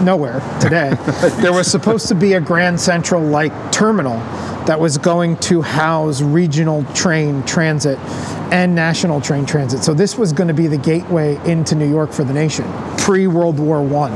nowhere 0.00 0.40
today. 0.60 0.96
there 1.42 1.52
was 1.52 1.70
supposed 1.70 2.08
to 2.08 2.14
be 2.14 2.32
a 2.32 2.40
Grand 2.40 2.80
Central 2.80 3.22
like 3.22 3.52
terminal 3.70 4.18
that 4.64 4.80
was 4.80 4.98
going 4.98 5.36
to 5.36 5.62
house 5.62 6.22
regional 6.22 6.84
train 6.94 7.42
transit 7.44 7.98
and 8.52 8.74
national 8.74 9.20
train 9.20 9.46
transit. 9.46 9.84
So 9.84 9.94
this 9.94 10.16
was 10.16 10.32
going 10.32 10.48
to 10.48 10.54
be 10.54 10.66
the 10.66 10.78
gateway 10.78 11.38
into 11.48 11.74
New 11.74 11.88
York 11.88 12.12
for 12.12 12.24
the 12.24 12.32
nation 12.32 12.64
pre 12.96 13.26
World 13.26 13.58
War 13.58 13.82
One. 13.82 14.12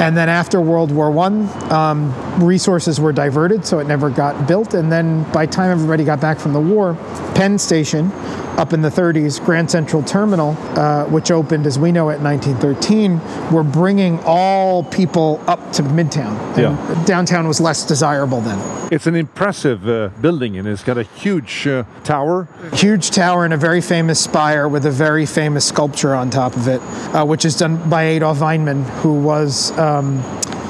And 0.00 0.16
then 0.16 0.28
after 0.28 0.60
World 0.60 0.90
War 0.90 1.10
One, 1.10 1.48
um, 1.72 2.12
resources 2.38 3.00
were 3.00 3.12
diverted, 3.12 3.64
so 3.66 3.78
it 3.78 3.86
never 3.86 4.10
got 4.10 4.46
built. 4.48 4.74
And 4.74 4.90
then 4.90 5.24
by 5.32 5.46
the 5.46 5.52
time 5.52 5.70
everybody 5.70 6.04
got 6.04 6.20
back 6.20 6.38
from 6.38 6.52
the 6.52 6.60
war, 6.60 6.94
Penn 7.34 7.58
Station, 7.58 8.10
up 8.58 8.72
in 8.72 8.82
the 8.82 8.88
30s, 8.90 9.42
Grand 9.44 9.70
Central 9.70 10.02
Terminal, 10.02 10.56
uh, 10.78 11.04
which 11.06 11.30
opened 11.30 11.66
as 11.66 11.78
we 11.78 11.90
know 11.90 12.10
it 12.10 12.16
in 12.16 12.24
1913, 12.24 13.20
were 13.50 13.62
bringing 13.62 14.20
all 14.24 14.84
people 14.84 15.42
up 15.46 15.72
to 15.72 15.82
Midtown. 15.82 16.38
And 16.56 16.58
Yeah. 16.58 17.04
Downtown 17.04 17.48
was 17.48 17.60
less 17.60 17.84
desirable 17.86 18.40
then. 18.40 18.58
It's 18.92 19.06
an 19.06 19.16
impressive 19.16 19.88
uh, 19.88 20.08
building 20.20 20.58
and 20.58 20.68
it's 20.68 20.84
got 20.84 20.98
a 20.98 21.02
huge 21.02 21.66
uh, 21.66 21.84
tower. 22.04 22.46
huge 22.74 23.10
tower 23.10 23.44
and 23.44 23.54
a 23.54 23.56
very 23.56 23.80
famous 23.80 24.20
spire 24.20 24.68
with 24.68 24.84
a 24.84 24.90
very 24.90 25.24
famous 25.24 25.64
sculpture 25.64 26.14
on 26.14 26.28
top 26.28 26.54
of 26.56 26.68
it, 26.68 26.80
uh, 27.14 27.24
which 27.24 27.44
is 27.44 27.56
done 27.56 27.88
by 27.88 28.02
Adolph 28.04 28.38
Weinman, 28.40 28.84
who 29.00 29.14
was 29.14 29.76
um, 29.78 30.22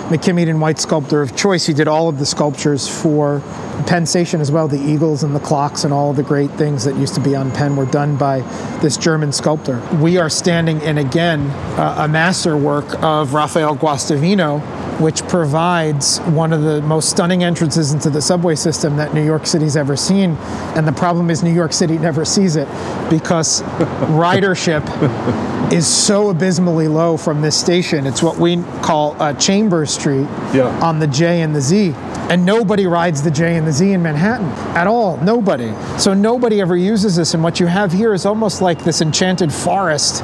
McKim 0.08 0.34
Mead 0.34 0.48
and 0.48 0.60
White 0.60 0.78
sculptor 0.78 1.22
of 1.22 1.36
choice. 1.36 1.66
He 1.66 1.72
did 1.72 1.88
all 1.88 2.08
of 2.08 2.18
the 2.18 2.26
sculptures 2.26 2.88
for 2.88 3.40
Penn 3.86 4.04
Station 4.06 4.40
as 4.40 4.50
well. 4.50 4.68
The 4.68 4.80
eagles 4.80 5.22
and 5.22 5.34
the 5.34 5.40
clocks 5.40 5.84
and 5.84 5.92
all 5.92 6.10
of 6.10 6.16
the 6.16 6.22
great 6.22 6.50
things 6.52 6.84
that 6.84 6.96
used 6.96 7.14
to 7.14 7.20
be 7.20 7.34
on 7.34 7.50
Penn 7.52 7.76
were 7.76 7.86
done 7.86 8.16
by 8.16 8.40
this 8.80 8.96
German 8.96 9.32
sculptor. 9.32 9.80
We 10.00 10.18
are 10.18 10.28
standing 10.28 10.80
in 10.82 10.98
again 10.98 11.40
uh, 11.78 11.96
a 11.98 12.08
masterwork 12.08 13.02
of 13.02 13.34
Raphael 13.34 13.76
Guastavino, 13.76 14.60
which 15.02 15.22
provides 15.26 16.18
one 16.20 16.52
of 16.52 16.62
the 16.62 16.80
most 16.82 17.10
stunning 17.10 17.42
entrances 17.42 17.92
into 17.92 18.08
the 18.08 18.22
subway 18.22 18.54
system 18.54 18.96
that 18.96 19.12
New 19.12 19.24
York 19.24 19.46
City's 19.46 19.76
ever 19.76 19.96
seen. 19.96 20.36
And 20.76 20.86
the 20.86 20.92
problem 20.92 21.28
is, 21.28 21.42
New 21.42 21.52
York 21.52 21.72
City 21.72 21.98
never 21.98 22.24
sees 22.24 22.56
it 22.56 22.68
because 23.10 23.62
ridership 24.12 24.82
is 25.72 25.86
so 25.86 26.30
abysmally 26.30 26.86
low 26.88 27.16
from 27.16 27.40
this 27.42 27.58
station. 27.58 28.06
It's 28.06 28.22
what 28.22 28.36
we 28.38 28.62
call 28.82 29.20
uh, 29.20 29.34
Chambers 29.34 29.90
Street 29.92 30.28
Yeah. 30.54 30.68
on 30.82 30.98
the 31.00 31.06
J 31.06 31.40
and 31.42 31.54
the 31.54 31.60
Z. 31.60 31.94
And 32.30 32.46
nobody 32.46 32.86
rides 32.86 33.22
the 33.22 33.30
J 33.30 33.56
and 33.56 33.66
the 33.66 33.72
Z 33.72 33.90
in 33.92 34.02
Manhattan 34.02 34.46
at 34.76 34.86
all. 34.86 35.16
Nobody. 35.18 35.72
So 35.98 36.14
nobody 36.14 36.60
ever 36.60 36.76
uses 36.76 37.16
this. 37.16 37.34
And 37.34 37.42
what 37.42 37.58
you 37.58 37.66
have 37.66 37.92
here 37.92 38.14
is 38.14 38.24
almost 38.24 38.62
like 38.62 38.84
this 38.84 39.00
enchanted 39.00 39.52
forest 39.52 40.22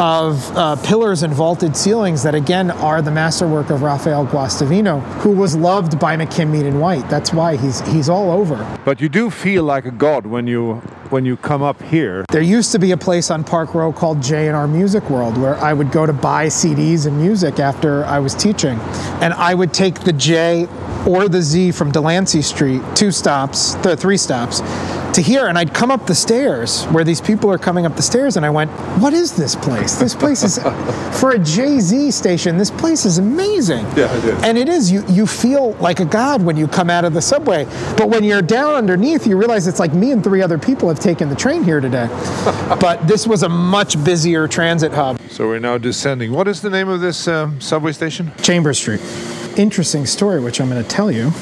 of 0.00 0.56
uh, 0.56 0.76
pillars 0.76 1.22
and 1.22 1.32
vaulted 1.32 1.76
ceilings 1.76 2.22
that 2.22 2.34
again 2.34 2.70
are 2.70 3.00
the 3.00 3.10
masterwork 3.10 3.70
of 3.70 3.82
Raphael 3.82 4.26
Guastavino, 4.26 5.00
who 5.20 5.30
was 5.30 5.56
loved 5.56 5.98
by 5.98 6.16
McKim, 6.16 6.50
Mead 6.50 6.66
and 6.66 6.80
White. 6.80 7.08
That's 7.08 7.32
why 7.32 7.56
he's 7.56 7.80
he's 7.88 8.08
all 8.08 8.30
over. 8.30 8.56
But 8.84 9.00
you 9.00 9.08
do 9.08 9.30
feel 9.30 9.64
like 9.64 9.86
a 9.86 9.90
god 9.90 10.26
when 10.26 10.46
you 10.46 10.74
when 11.10 11.24
you 11.24 11.36
come 11.36 11.62
up 11.62 11.80
here. 11.82 12.24
There 12.30 12.42
used 12.42 12.72
to 12.72 12.78
be 12.78 12.90
a 12.92 12.96
place 12.96 13.30
on 13.30 13.44
Park 13.44 13.74
Row 13.74 13.92
called 13.92 14.20
J&R 14.22 14.66
Music 14.66 15.08
World 15.08 15.38
where 15.38 15.56
I 15.56 15.72
would 15.72 15.92
go 15.92 16.04
to 16.04 16.12
buy 16.12 16.46
CDs 16.46 17.06
and 17.06 17.16
music 17.18 17.60
after 17.60 18.04
I 18.04 18.18
was 18.18 18.34
teaching. 18.34 18.78
And 19.20 19.32
I 19.34 19.54
would 19.54 19.72
take 19.72 20.00
the 20.00 20.12
J 20.12 20.66
or 21.06 21.28
the 21.28 21.40
Z 21.40 21.72
from 21.72 21.92
Delancey 21.92 22.42
Street, 22.42 22.82
two 22.94 23.12
stops, 23.12 23.74
th- 23.76 23.98
three 23.98 24.16
stops, 24.16 24.60
to 25.16 25.22
here. 25.22 25.46
And 25.46 25.58
I'd 25.58 25.74
come 25.74 25.90
up 25.90 26.06
the 26.06 26.14
stairs 26.14 26.84
where 26.84 27.02
these 27.02 27.20
people 27.20 27.50
are 27.50 27.58
coming 27.58 27.84
up 27.84 27.96
the 27.96 28.02
stairs. 28.02 28.36
And 28.36 28.46
I 28.46 28.50
went, 28.50 28.70
What 29.00 29.12
is 29.12 29.32
this 29.32 29.56
place? 29.56 29.96
This 29.96 30.14
place 30.14 30.42
is, 30.42 30.58
for 31.20 31.32
a 31.32 31.38
Jay-Z 31.38 32.10
station, 32.12 32.56
this 32.56 32.70
place 32.70 33.04
is 33.04 33.18
amazing. 33.18 33.84
Yeah, 33.96 34.14
it 34.16 34.24
is. 34.24 34.42
And 34.42 34.56
it 34.56 34.68
is, 34.68 34.90
you, 34.90 35.04
you 35.08 35.26
feel 35.26 35.72
like 35.74 36.00
a 36.00 36.04
god 36.04 36.42
when 36.42 36.56
you 36.56 36.68
come 36.68 36.88
out 36.88 37.04
of 37.04 37.12
the 37.12 37.22
subway. 37.22 37.64
But 37.96 38.08
when 38.08 38.22
you're 38.24 38.42
down 38.42 38.74
underneath, 38.74 39.26
you 39.26 39.36
realize 39.36 39.66
it's 39.66 39.80
like 39.80 39.92
me 39.92 40.12
and 40.12 40.22
three 40.22 40.42
other 40.42 40.58
people 40.58 40.88
have 40.88 41.00
taken 41.00 41.28
the 41.28 41.36
train 41.36 41.64
here 41.64 41.80
today. 41.80 42.06
but 42.80 43.06
this 43.08 43.26
was 43.26 43.42
a 43.42 43.48
much 43.48 44.02
busier 44.04 44.46
transit 44.46 44.92
hub. 44.92 45.20
So 45.30 45.48
we're 45.48 45.58
now 45.58 45.78
descending. 45.78 46.32
What 46.32 46.46
is 46.46 46.60
the 46.60 46.70
name 46.70 46.88
of 46.88 47.00
this 47.00 47.26
um, 47.26 47.60
subway 47.60 47.92
station? 47.92 48.32
Chambers 48.42 48.78
Street. 48.78 49.00
Interesting 49.56 50.04
story, 50.06 50.40
which 50.40 50.60
I'm 50.60 50.68
going 50.68 50.82
to 50.82 50.88
tell 50.88 51.10
you 51.10 51.32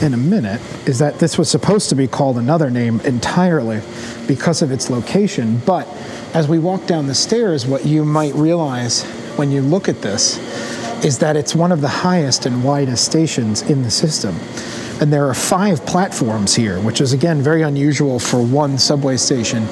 in 0.00 0.14
a 0.14 0.16
minute, 0.16 0.60
is 0.86 0.98
that 0.98 1.18
this 1.18 1.36
was 1.36 1.50
supposed 1.50 1.88
to 1.90 1.94
be 1.94 2.06
called 2.06 2.38
another 2.38 2.70
name 2.70 3.00
entirely 3.00 3.80
because 4.26 4.62
of 4.62 4.70
its 4.70 4.90
location. 4.90 5.60
But 5.66 5.86
as 6.34 6.48
we 6.48 6.58
walk 6.58 6.86
down 6.86 7.06
the 7.06 7.14
stairs, 7.14 7.66
what 7.66 7.84
you 7.84 8.04
might 8.04 8.34
realize 8.34 9.02
when 9.36 9.50
you 9.50 9.62
look 9.62 9.88
at 9.88 10.02
this 10.02 10.38
is 11.04 11.18
that 11.18 11.36
it's 11.36 11.54
one 11.54 11.72
of 11.72 11.80
the 11.80 11.88
highest 11.88 12.46
and 12.46 12.62
widest 12.62 13.04
stations 13.04 13.62
in 13.62 13.82
the 13.82 13.90
system. 13.90 14.36
And 15.00 15.12
there 15.12 15.26
are 15.28 15.34
five 15.34 15.84
platforms 15.86 16.54
here, 16.54 16.78
which 16.80 17.00
is 17.00 17.12
again 17.12 17.40
very 17.40 17.62
unusual 17.62 18.18
for 18.18 18.42
one 18.42 18.76
subway 18.78 19.16
station 19.16 19.66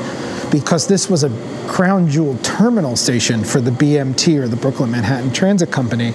because 0.51 0.87
this 0.87 1.11
was 1.11 1.24
a 1.24 1.31
crown 1.68 2.09
jewel 2.09 2.39
terminal 2.39 2.97
station 2.97 3.45
for 3.45 3.61
the 3.61 3.70
BMT 3.70 4.41
or 4.41 4.49
the 4.49 4.57
Brooklyn 4.57 4.91
Manhattan 4.91 5.31
Transit 5.31 5.70
Company 5.70 6.14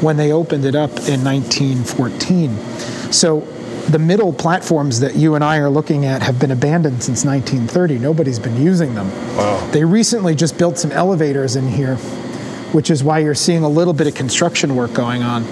when 0.00 0.16
they 0.16 0.32
opened 0.32 0.64
it 0.64 0.74
up 0.74 0.90
in 1.08 1.24
1914. 1.24 2.56
So 3.12 3.40
the 3.88 3.98
middle 3.98 4.32
platforms 4.32 5.00
that 5.00 5.14
you 5.14 5.34
and 5.34 5.44
I 5.44 5.58
are 5.58 5.68
looking 5.68 6.06
at 6.06 6.22
have 6.22 6.38
been 6.38 6.50
abandoned 6.50 7.02
since 7.02 7.24
1930. 7.24 7.98
Nobody's 7.98 8.38
been 8.38 8.60
using 8.60 8.94
them. 8.94 9.10
Wow. 9.36 9.70
They 9.72 9.84
recently 9.84 10.34
just 10.34 10.56
built 10.56 10.78
some 10.78 10.90
elevators 10.92 11.56
in 11.56 11.68
here, 11.68 11.96
which 12.72 12.90
is 12.90 13.04
why 13.04 13.18
you're 13.18 13.34
seeing 13.34 13.62
a 13.62 13.68
little 13.68 13.92
bit 13.92 14.06
of 14.06 14.14
construction 14.14 14.74
work 14.74 14.94
going 14.94 15.22
on. 15.22 15.44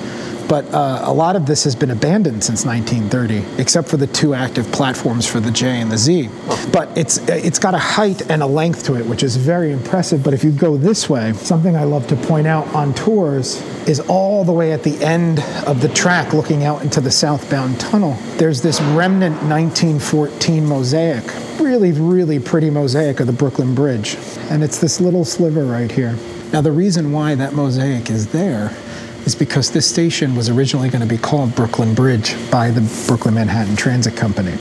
But 0.48 0.72
uh, 0.72 1.00
a 1.04 1.12
lot 1.12 1.36
of 1.36 1.46
this 1.46 1.64
has 1.64 1.74
been 1.74 1.90
abandoned 1.90 2.44
since 2.44 2.64
1930, 2.64 3.60
except 3.60 3.88
for 3.88 3.96
the 3.96 4.06
two 4.06 4.34
active 4.34 4.70
platforms 4.72 5.26
for 5.26 5.40
the 5.40 5.50
J 5.50 5.80
and 5.80 5.90
the 5.90 5.98
Z. 5.98 6.28
But 6.72 6.96
it's 6.96 7.18
it's 7.28 7.58
got 7.58 7.74
a 7.74 7.78
height 7.78 8.30
and 8.30 8.42
a 8.42 8.46
length 8.46 8.84
to 8.84 8.96
it, 8.96 9.06
which 9.06 9.22
is 9.22 9.36
very 9.36 9.72
impressive. 9.72 10.22
But 10.22 10.34
if 10.34 10.44
you 10.44 10.50
go 10.50 10.76
this 10.76 11.08
way, 11.08 11.32
something 11.34 11.76
I 11.76 11.84
love 11.84 12.06
to 12.08 12.16
point 12.16 12.46
out 12.46 12.66
on 12.74 12.94
tours 12.94 13.62
is 13.88 14.00
all 14.00 14.44
the 14.44 14.52
way 14.52 14.72
at 14.72 14.82
the 14.82 15.02
end 15.04 15.40
of 15.66 15.80
the 15.80 15.88
track, 15.88 16.32
looking 16.32 16.64
out 16.64 16.82
into 16.82 17.00
the 17.00 17.10
southbound 17.10 17.80
tunnel. 17.80 18.16
There's 18.36 18.62
this 18.62 18.80
remnant 18.80 19.36
1914 19.42 20.64
mosaic, 20.66 21.24
really 21.60 21.92
really 21.92 22.38
pretty 22.38 22.70
mosaic 22.70 23.20
of 23.20 23.26
the 23.26 23.32
Brooklyn 23.32 23.74
Bridge, 23.74 24.16
and 24.50 24.62
it's 24.62 24.78
this 24.78 25.00
little 25.00 25.24
sliver 25.24 25.64
right 25.64 25.90
here. 25.90 26.16
Now 26.52 26.60
the 26.60 26.72
reason 26.72 27.12
why 27.12 27.34
that 27.34 27.54
mosaic 27.54 28.10
is 28.10 28.30
there 28.32 28.76
is 29.24 29.34
because 29.34 29.70
this 29.70 29.88
station 29.88 30.34
was 30.34 30.48
originally 30.48 30.88
going 30.88 31.02
to 31.02 31.08
be 31.08 31.18
called 31.18 31.54
Brooklyn 31.54 31.94
Bridge 31.94 32.34
by 32.50 32.70
the 32.70 32.80
Brooklyn 33.06 33.34
Manhattan 33.34 33.76
Transit 33.76 34.16
Company. 34.16 34.56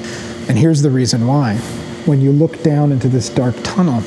And 0.47 0.57
here's 0.57 0.81
the 0.81 0.89
reason 0.89 1.25
why. 1.25 1.55
When 2.05 2.21
you 2.21 2.31
look 2.31 2.61
down 2.63 2.91
into 2.91 3.07
this 3.07 3.29
dark 3.29 3.55
tunnel, 3.63 4.03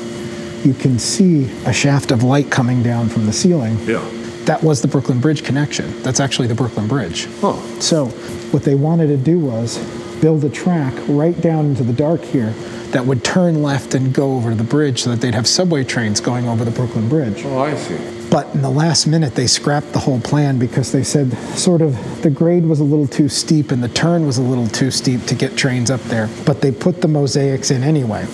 you 0.63 0.73
can 0.73 0.99
see 0.99 1.45
a 1.65 1.73
shaft 1.73 2.11
of 2.11 2.23
light 2.23 2.49
coming 2.51 2.83
down 2.83 3.09
from 3.09 3.25
the 3.25 3.33
ceiling. 3.33 3.77
Yeah. 3.81 4.03
That 4.45 4.63
was 4.63 4.81
the 4.81 4.87
Brooklyn 4.87 5.19
Bridge 5.19 5.43
connection. 5.43 6.01
That's 6.03 6.19
actually 6.19 6.47
the 6.47 6.55
Brooklyn 6.55 6.87
Bridge. 6.87 7.27
Oh. 7.41 7.61
So, 7.79 8.07
what 8.51 8.63
they 8.63 8.75
wanted 8.75 9.07
to 9.07 9.17
do 9.17 9.39
was 9.39 9.77
build 10.21 10.43
a 10.45 10.49
track 10.49 10.93
right 11.07 11.39
down 11.41 11.65
into 11.65 11.83
the 11.83 11.93
dark 11.93 12.21
here 12.21 12.53
that 12.91 13.05
would 13.05 13.23
turn 13.23 13.61
left 13.61 13.95
and 13.95 14.13
go 14.13 14.35
over 14.35 14.55
the 14.55 14.63
bridge 14.63 15.03
so 15.03 15.11
that 15.11 15.21
they'd 15.21 15.33
have 15.33 15.47
subway 15.47 15.83
trains 15.83 16.19
going 16.19 16.47
over 16.47 16.65
the 16.65 16.71
Brooklyn 16.71 17.09
Bridge. 17.09 17.43
Oh, 17.45 17.59
I 17.59 17.75
see. 17.75 17.97
But 18.29 18.53
in 18.53 18.61
the 18.61 18.69
last 18.69 19.07
minute, 19.07 19.35
they 19.35 19.47
scrapped 19.47 19.93
the 19.93 19.99
whole 19.99 20.19
plan 20.19 20.57
because 20.57 20.91
they 20.91 21.03
said 21.03 21.31
sort 21.57 21.81
of 21.81 22.21
the 22.21 22.29
grade 22.29 22.65
was 22.65 22.79
a 22.79 22.83
little 22.83 23.07
too 23.07 23.29
steep 23.29 23.71
and 23.71 23.83
the 23.83 23.89
turn 23.89 24.25
was 24.25 24.37
a 24.37 24.41
little 24.41 24.67
too 24.67 24.91
steep 24.91 25.23
to 25.25 25.35
get 25.35 25.55
trains 25.55 25.91
up 25.91 26.01
there. 26.01 26.29
But 26.45 26.61
they 26.61 26.71
put 26.71 27.01
the 27.01 27.07
mosaics 27.07 27.71
in 27.71 27.83
anyway. 27.83 28.27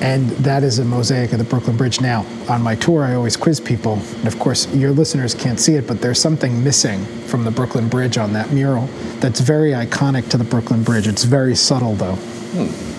And 0.00 0.30
that 0.30 0.62
is 0.62 0.78
a 0.78 0.84
mosaic 0.84 1.32
of 1.32 1.38
the 1.38 1.44
Brooklyn 1.44 1.76
Bridge. 1.76 2.00
Now, 2.00 2.24
on 2.48 2.62
my 2.62 2.74
tour, 2.74 3.04
I 3.04 3.14
always 3.14 3.36
quiz 3.36 3.60
people. 3.60 3.94
And 3.94 4.26
of 4.26 4.38
course, 4.38 4.72
your 4.74 4.92
listeners 4.92 5.34
can't 5.34 5.60
see 5.60 5.74
it, 5.74 5.86
but 5.86 6.00
there's 6.00 6.18
something 6.18 6.64
missing 6.64 7.04
from 7.26 7.44
the 7.44 7.50
Brooklyn 7.50 7.88
Bridge 7.88 8.16
on 8.16 8.32
that 8.32 8.50
mural 8.50 8.86
that's 9.20 9.40
very 9.40 9.72
iconic 9.72 10.30
to 10.30 10.38
the 10.38 10.44
Brooklyn 10.44 10.82
Bridge. 10.82 11.06
It's 11.06 11.24
very 11.24 11.54
subtle, 11.54 11.94
though. 11.96 12.14
Hmm. 12.14 12.89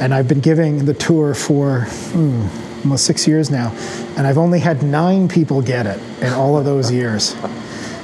And 0.00 0.12
I've 0.12 0.28
been 0.28 0.40
giving 0.40 0.84
the 0.84 0.94
tour 0.94 1.34
for 1.34 1.82
hmm, 2.12 2.46
almost 2.82 3.06
six 3.06 3.26
years 3.26 3.50
now, 3.50 3.72
and 4.16 4.26
I've 4.26 4.38
only 4.38 4.58
had 4.58 4.82
nine 4.82 5.28
people 5.28 5.62
get 5.62 5.86
it 5.86 6.00
in 6.20 6.32
all 6.32 6.58
of 6.58 6.64
those 6.64 6.90
years. 6.90 7.34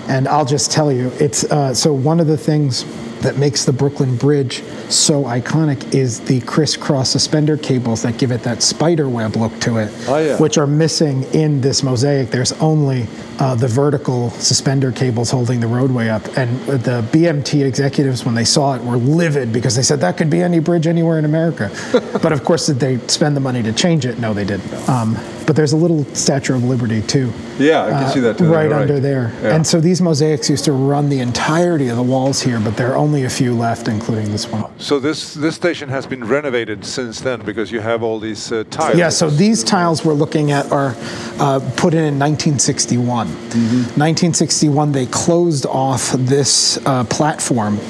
And 0.08 0.26
I'll 0.26 0.44
just 0.44 0.72
tell 0.72 0.90
you, 0.90 1.12
it's 1.20 1.44
uh, 1.44 1.74
so 1.74 1.92
one 1.92 2.20
of 2.20 2.26
the 2.26 2.38
things 2.38 2.84
that 3.20 3.36
makes 3.36 3.64
the 3.64 3.72
Brooklyn 3.72 4.16
Bridge 4.16 4.62
so 4.88 5.24
iconic 5.24 5.94
is 5.94 6.20
the 6.20 6.40
crisscross 6.42 7.10
suspender 7.10 7.56
cables 7.56 8.02
that 8.02 8.18
give 8.18 8.30
it 8.32 8.42
that 8.42 8.62
spider 8.62 9.08
web 9.08 9.36
look 9.36 9.58
to 9.60 9.78
it, 9.78 9.92
Oh, 10.08 10.18
yeah. 10.18 10.38
which 10.38 10.58
are 10.58 10.66
missing 10.66 11.22
in 11.34 11.60
this 11.60 11.82
mosaic. 11.82 12.30
There's 12.30 12.52
only 12.52 13.06
uh, 13.38 13.54
the 13.54 13.68
vertical 13.68 14.30
suspender 14.30 14.92
cables 14.92 15.30
holding 15.30 15.60
the 15.60 15.66
roadway 15.66 16.08
up. 16.08 16.24
And 16.36 16.58
the 16.66 17.02
BMT 17.12 17.64
executives, 17.64 18.24
when 18.24 18.34
they 18.34 18.44
saw 18.44 18.74
it, 18.74 18.82
were 18.82 18.96
livid 18.96 19.52
because 19.52 19.76
they 19.76 19.82
said 19.82 20.00
that 20.00 20.16
could 20.16 20.30
be 20.30 20.42
any 20.42 20.58
bridge 20.58 20.86
anywhere 20.86 21.18
in 21.18 21.24
America. 21.24 21.70
but 22.22 22.32
of 22.32 22.44
course, 22.44 22.66
did 22.66 22.80
they 22.80 22.98
spend 23.08 23.36
the 23.36 23.40
money 23.40 23.62
to 23.62 23.72
change 23.72 24.04
it? 24.06 24.18
No, 24.18 24.34
they 24.34 24.44
didn't. 24.44 24.88
Um, 24.88 25.16
but 25.46 25.56
there's 25.56 25.72
a 25.72 25.76
little 25.76 26.04
Statue 26.14 26.54
of 26.54 26.64
Liberty 26.64 27.02
too. 27.02 27.32
Yeah, 27.58 27.84
I 27.86 27.90
can 27.90 28.12
see 28.12 28.20
that. 28.20 28.38
to 28.38 28.44
the 28.44 28.50
right, 28.50 28.70
under 28.70 29.00
there. 29.00 29.32
Yeah. 29.42 29.56
And 29.56 29.66
so 29.66 29.80
these 29.80 30.00
mosaics 30.00 30.48
used 30.48 30.64
to 30.66 30.72
run 30.72 31.08
the 31.08 31.18
entirety 31.20 31.88
of 31.88 31.96
the 31.96 32.02
walls 32.02 32.40
here, 32.40 32.60
but 32.60 32.76
there 32.76 32.92
are 32.92 32.96
only 33.10 33.24
a 33.24 33.30
few 33.30 33.52
left, 33.52 33.88
including 33.88 34.30
this 34.30 34.46
one. 34.46 34.70
So 34.78 35.00
this 35.00 35.34
this 35.34 35.56
station 35.56 35.88
has 35.88 36.06
been 36.06 36.22
renovated 36.22 36.84
since 36.84 37.20
then 37.20 37.44
because 37.44 37.72
you 37.72 37.80
have 37.80 38.04
all 38.04 38.20
these 38.20 38.52
uh, 38.52 38.62
tiles. 38.70 38.96
Yeah, 38.96 39.08
so 39.08 39.28
these 39.28 39.64
tiles 39.64 40.04
we're 40.04 40.14
looking 40.14 40.52
at 40.52 40.70
are 40.70 40.94
uh, 41.40 41.58
put 41.76 41.92
in 41.92 42.04
in 42.04 42.20
1961. 42.20 43.26
1961, 43.26 44.92
they 44.92 45.06
closed 45.06 45.66
off 45.66 46.12
this 46.12 46.78
uh, 46.86 47.02
platform, 47.04 47.80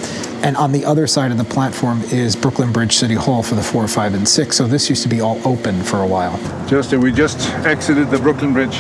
and 0.43 0.57
on 0.57 0.73
the 0.73 0.87
other 0.87 1.07
side 1.07 1.31
of 1.31 1.37
the 1.37 1.45
platform 1.45 2.01
is 2.05 2.35
Brooklyn 2.35 2.73
Bridge 2.73 2.97
City 2.97 3.15
Hall 3.15 3.43
for 3.43 3.57
the 3.57 3.63
4, 3.63 3.87
5, 3.89 4.15
and 4.15 4.27
6. 4.27 4.57
So 4.57 4.67
this 4.67 4.89
used 4.89 5.03
to 5.03 5.09
be 5.11 5.21
all 5.21 5.39
open 5.47 5.83
for 5.83 6.01
a 6.03 6.07
while. 6.07 6.39
Justin, 6.67 7.03
we 7.03 7.13
just 7.13 7.51
exited 7.67 8.11
the 8.11 8.19
Brooklyn 8.19 8.55
Bridge 8.55 8.79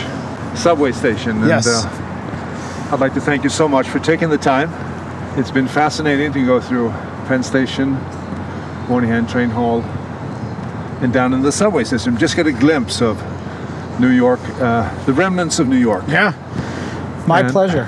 subway 0.56 0.92
station. 0.92 1.46
Yes. 1.46 1.66
And, 1.66 1.84
uh, 1.84 2.94
I'd 2.94 3.00
like 3.00 3.12
to 3.14 3.20
thank 3.20 3.44
you 3.44 3.50
so 3.50 3.68
much 3.68 3.88
for 3.88 3.98
taking 3.98 4.30
the 4.30 4.38
time. 4.38 4.89
It's 5.36 5.50
been 5.50 5.68
fascinating 5.68 6.32
to 6.32 6.44
go 6.44 6.60
through 6.60 6.90
Penn 7.26 7.42
Station, 7.42 7.92
Moynihan 8.88 9.26
Train 9.26 9.50
Hall, 9.50 9.82
and 11.02 11.12
down 11.12 11.32
in 11.32 11.42
the 11.42 11.52
subway 11.52 11.84
system. 11.84 12.16
Just 12.18 12.36
get 12.36 12.46
a 12.46 12.52
glimpse 12.52 13.00
of 13.00 13.22
New 14.00 14.10
York, 14.10 14.40
uh, 14.60 14.92
the 15.04 15.12
remnants 15.12 15.58
of 15.58 15.68
New 15.68 15.76
York. 15.76 16.04
Yeah. 16.08 16.32
My 17.26 17.40
And- 17.40 17.50
pleasure. 17.50 17.86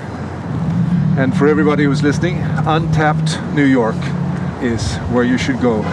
And 1.17 1.35
for 1.37 1.47
everybody 1.47 1.83
who's 1.83 2.01
listening, 2.01 2.41
Untapped 2.65 3.37
New 3.53 3.65
York 3.65 3.95
is 4.61 4.95
where 5.11 5.23
you 5.23 5.37
should 5.37 5.59
go 5.61 5.83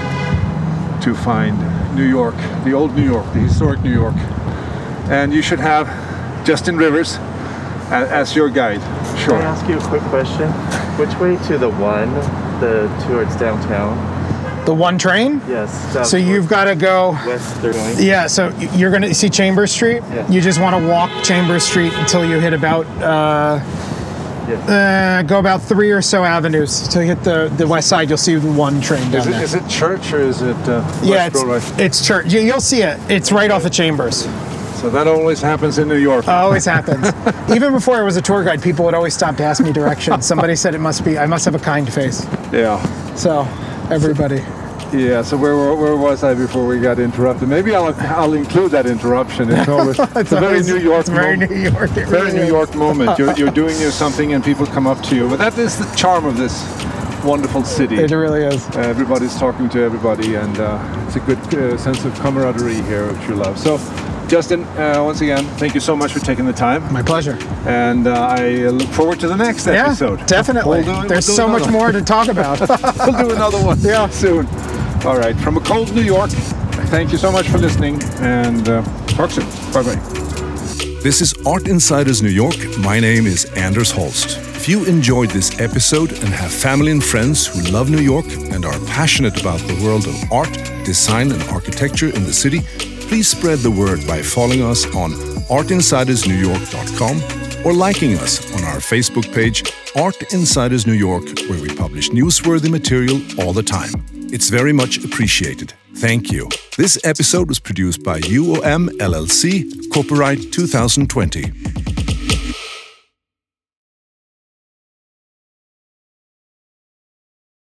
to 1.01 1.15
find 1.15 1.59
New 1.97 2.05
York, 2.05 2.37
the 2.65 2.73
old 2.73 2.97
New 2.97 3.03
York, 3.05 3.27
the 3.35 3.41
historic 3.41 3.83
New 3.83 3.93
York. 3.93 4.15
And 5.11 5.33
you 5.35 5.43
should 5.43 5.59
have 5.61 5.89
Justin 6.47 6.77
Rivers 6.79 7.19
as 7.91 8.35
your 8.37 8.49
guide. 8.49 8.81
Can 9.21 9.33
I 9.35 9.39
Sure. 9.39 9.43
ask 9.43 9.69
you 9.69 9.79
a 9.79 9.81
quick 9.89 10.03
question? 10.03 10.49
Which 10.99 11.15
way 11.19 11.37
to 11.49 11.59
the 11.59 11.69
one, 11.71 12.13
the 12.61 12.89
towards 13.07 13.37
downtown? 13.37 13.97
The 14.67 14.75
one 14.75 14.99
train? 14.99 15.41
Yes. 15.49 16.09
So 16.09 16.17
you've 16.17 16.49
got 16.49 16.65
to 16.65 16.75
go. 16.77 17.13
west. 17.27 17.61
They're 17.63 17.73
going. 17.73 17.97
Yeah, 17.99 18.27
so 18.27 18.49
you're 18.75 18.91
going 18.91 19.03
to 19.03 19.15
see 19.15 19.29
Chambers 19.31 19.73
Street. 19.73 20.03
Yeah. 20.13 20.31
You 20.31 20.41
just 20.41 20.61
want 20.61 20.77
to 20.81 20.87
walk 20.89 21.11
Chambers 21.25 21.63
Street 21.65 21.93
until 21.95 22.25
you 22.25 22.39
hit 22.39 22.53
about, 22.53 22.87
uh, 23.03 23.61
Yes. 24.49 24.69
uh, 24.69 25.23
go 25.29 25.39
about 25.39 25.63
three 25.63 25.91
or 25.93 26.03
so 26.03 26.25
avenues 26.25 26.89
to 26.89 27.03
hit 27.03 27.23
the, 27.23 27.53
the 27.57 27.67
west 27.69 27.89
side. 27.89 28.09
You'll 28.09 28.19
see 28.19 28.35
the 28.35 28.51
one 28.53 28.81
train 28.81 29.09
down 29.11 29.21
Is 29.23 29.27
it, 29.27 29.31
there. 29.31 29.43
is 29.45 29.55
it 29.55 29.69
church 29.69 30.13
or 30.13 30.21
is 30.21 30.43
it 30.43 30.57
uh, 30.69 31.01
yeah, 31.05 31.29
it's, 31.33 31.79
it's 31.79 32.07
church. 32.07 32.33
You, 32.33 32.41
you'll 32.41 32.61
see 32.61 32.83
it. 32.83 32.99
It's 33.09 33.31
right 33.33 33.51
off 33.51 33.65
of 33.65 33.71
Chambers. 33.73 34.27
So 34.81 34.89
that 34.89 35.07
always 35.07 35.43
happens 35.43 35.77
in 35.77 35.89
New 35.89 35.99
York. 35.99 36.27
Always 36.27 36.65
happens. 36.65 37.07
Even 37.55 37.75
before 37.75 37.97
I 37.97 38.03
was 38.03 38.17
a 38.17 38.23
tour 38.23 38.43
guide, 38.43 38.63
people 38.63 38.87
would 38.87 38.95
always 38.95 39.13
stop 39.13 39.37
to 39.37 39.45
ask 39.45 39.63
me 39.63 39.73
directions. 39.73 40.25
Somebody 40.25 40.57
said 40.57 40.75
it 40.75 40.79
must 40.79 41.05
be, 41.05 41.19
I 41.19 41.27
must 41.27 41.45
have 41.45 41.55
a 41.55 41.59
kind 41.59 41.93
face. 41.93 42.25
yeah. 42.51 42.83
So, 43.15 43.43
everybody. 43.91 44.43
Yeah, 44.93 45.21
so 45.21 45.37
where, 45.37 45.55
where, 45.55 45.75
where 45.75 45.97
was 45.97 46.25
I 46.25 46.33
before 46.33 46.67
we 46.67 46.81
got 46.81 46.99
interrupted? 46.99 47.49
Maybe 47.49 47.75
I'll, 47.75 47.95
I'll 48.01 48.33
include 48.33 48.73
that 48.73 48.87
interruption. 48.87 49.51
It's 49.51 49.69
always 49.69 49.99
it's, 49.99 50.33
a 50.33 50.41
very 50.41 50.63
New 50.63 50.79
York 50.79 51.01
It's 51.01 51.09
very 51.11 51.37
moment. 51.37 51.51
New 51.51 51.71
York. 51.71 51.91
Very 51.91 52.11
really 52.11 52.33
New 52.33 52.43
is. 52.43 52.49
York 52.49 52.75
moment. 52.75 53.19
You're, 53.19 53.35
you're 53.35 53.51
doing 53.51 53.79
your 53.81 53.91
something 53.93 54.33
and 54.33 54.43
people 54.43 54.65
come 54.65 54.87
up 54.87 55.01
to 55.05 55.15
you. 55.15 55.29
But 55.29 55.37
that 55.41 55.59
is 55.59 55.77
the 55.77 55.95
charm 55.95 56.25
of 56.25 56.39
this 56.39 56.65
wonderful 57.23 57.65
city. 57.65 57.97
It 57.97 58.11
really 58.11 58.45
is. 58.45 58.67
Uh, 58.71 58.81
everybody's 58.81 59.39
talking 59.39 59.69
to 59.71 59.81
everybody, 59.83 60.37
and 60.37 60.59
uh, 60.59 61.05
it's 61.07 61.17
a 61.17 61.21
good 61.21 61.39
uh, 61.55 61.77
sense 61.77 62.05
of 62.05 62.15
camaraderie 62.21 62.81
here, 62.83 63.13
which 63.13 63.29
you 63.29 63.35
love. 63.35 63.59
So, 63.59 63.77
Justin, 64.31 64.63
uh, 64.79 65.03
once 65.05 65.21
again, 65.23 65.45
thank 65.59 65.75
you 65.75 65.81
so 65.81 65.97
much 65.97 66.13
for 66.13 66.21
taking 66.21 66.47
the 66.47 66.53
time, 66.53 66.81
My 66.93 67.03
pleasure. 67.03 67.37
and 67.67 68.07
uh, 68.07 68.13
I 68.39 68.69
look 68.69 68.87
forward 68.91 69.19
to 69.21 69.27
the 69.29 69.35
next 69.37 69.67
Yeah, 69.67 69.87
episode. 69.87 70.25
definitely. 70.29 70.85
We'll 70.85 71.03
do- 71.03 71.09
There's 71.09 71.27
we'll 71.27 71.37
do 71.37 71.43
so 71.43 71.49
much 71.49 71.63
another- 71.63 71.73
more 71.73 71.91
to 71.93 72.01
talk 72.01 72.29
about. 72.29 72.61
we'll 73.07 73.19
do 73.29 73.35
another 73.35 73.59
one 73.61 73.81
Yeah. 73.81 74.09
soon. 74.09 74.47
All 75.05 75.19
right, 75.19 75.37
from 75.41 75.57
a 75.57 75.61
cold 75.61 75.93
New 75.97 76.03
York, 76.03 76.31
thank 76.95 77.11
you 77.11 77.19
so 77.19 77.33
much 77.33 77.49
for 77.49 77.59
listening, 77.59 78.01
and 78.21 78.69
uh, 78.69 78.83
talk 79.09 79.33
soon. 79.33 79.47
Bye 79.73 79.83
bye. 79.83 80.01
This 81.03 81.21
is 81.21 81.35
Art 81.45 81.67
Insiders 81.67 82.23
New 82.23 82.29
York. 82.45 82.57
My 82.79 83.01
name 83.01 83.27
is 83.27 83.47
Anders 83.57 83.91
Holst. 83.91 84.39
If 84.55 84.69
you 84.69 84.85
enjoyed 84.85 85.31
this 85.31 85.59
episode 85.59 86.13
and 86.13 86.29
have 86.29 86.53
family 86.53 86.93
and 86.93 87.03
friends 87.03 87.47
who 87.49 87.63
love 87.73 87.91
New 87.91 87.99
York 88.15 88.27
and 88.53 88.65
are 88.65 88.79
passionate 88.87 89.41
about 89.41 89.59
the 89.61 89.75
world 89.83 90.07
of 90.07 90.15
art, 90.31 90.53
design, 90.85 91.33
and 91.33 91.43
architecture 91.45 92.11
in 92.11 92.23
the 92.25 92.33
city, 92.33 92.61
please 93.11 93.27
spread 93.27 93.59
the 93.59 93.71
word 93.71 94.07
by 94.07 94.23
following 94.23 94.63
us 94.63 94.87
on 94.95 95.11
artinsidersnewyork.com 95.51 97.67
or 97.67 97.75
liking 97.75 98.15
us 98.15 98.55
on 98.55 98.63
our 98.63 98.77
Facebook 98.77 99.35
page, 99.35 99.65
Art 99.97 100.33
Insiders 100.33 100.87
New 100.87 100.93
York, 100.93 101.25
where 101.49 101.61
we 101.61 101.75
publish 101.75 102.11
newsworthy 102.11 102.71
material 102.71 103.21
all 103.41 103.53
the 103.53 103.65
time. 103.65 103.91
It's 104.33 104.49
very 104.49 104.73
much 104.73 105.05
appreciated. 105.05 105.73
Thank 105.97 106.31
you. 106.31 106.49
This 106.77 107.01
episode 107.03 107.49
was 107.49 107.59
produced 107.59 108.05
by 108.05 108.21
UOM 108.21 108.91
LLC, 108.99 109.91
copyright 109.93 110.53
2020. 110.53 111.90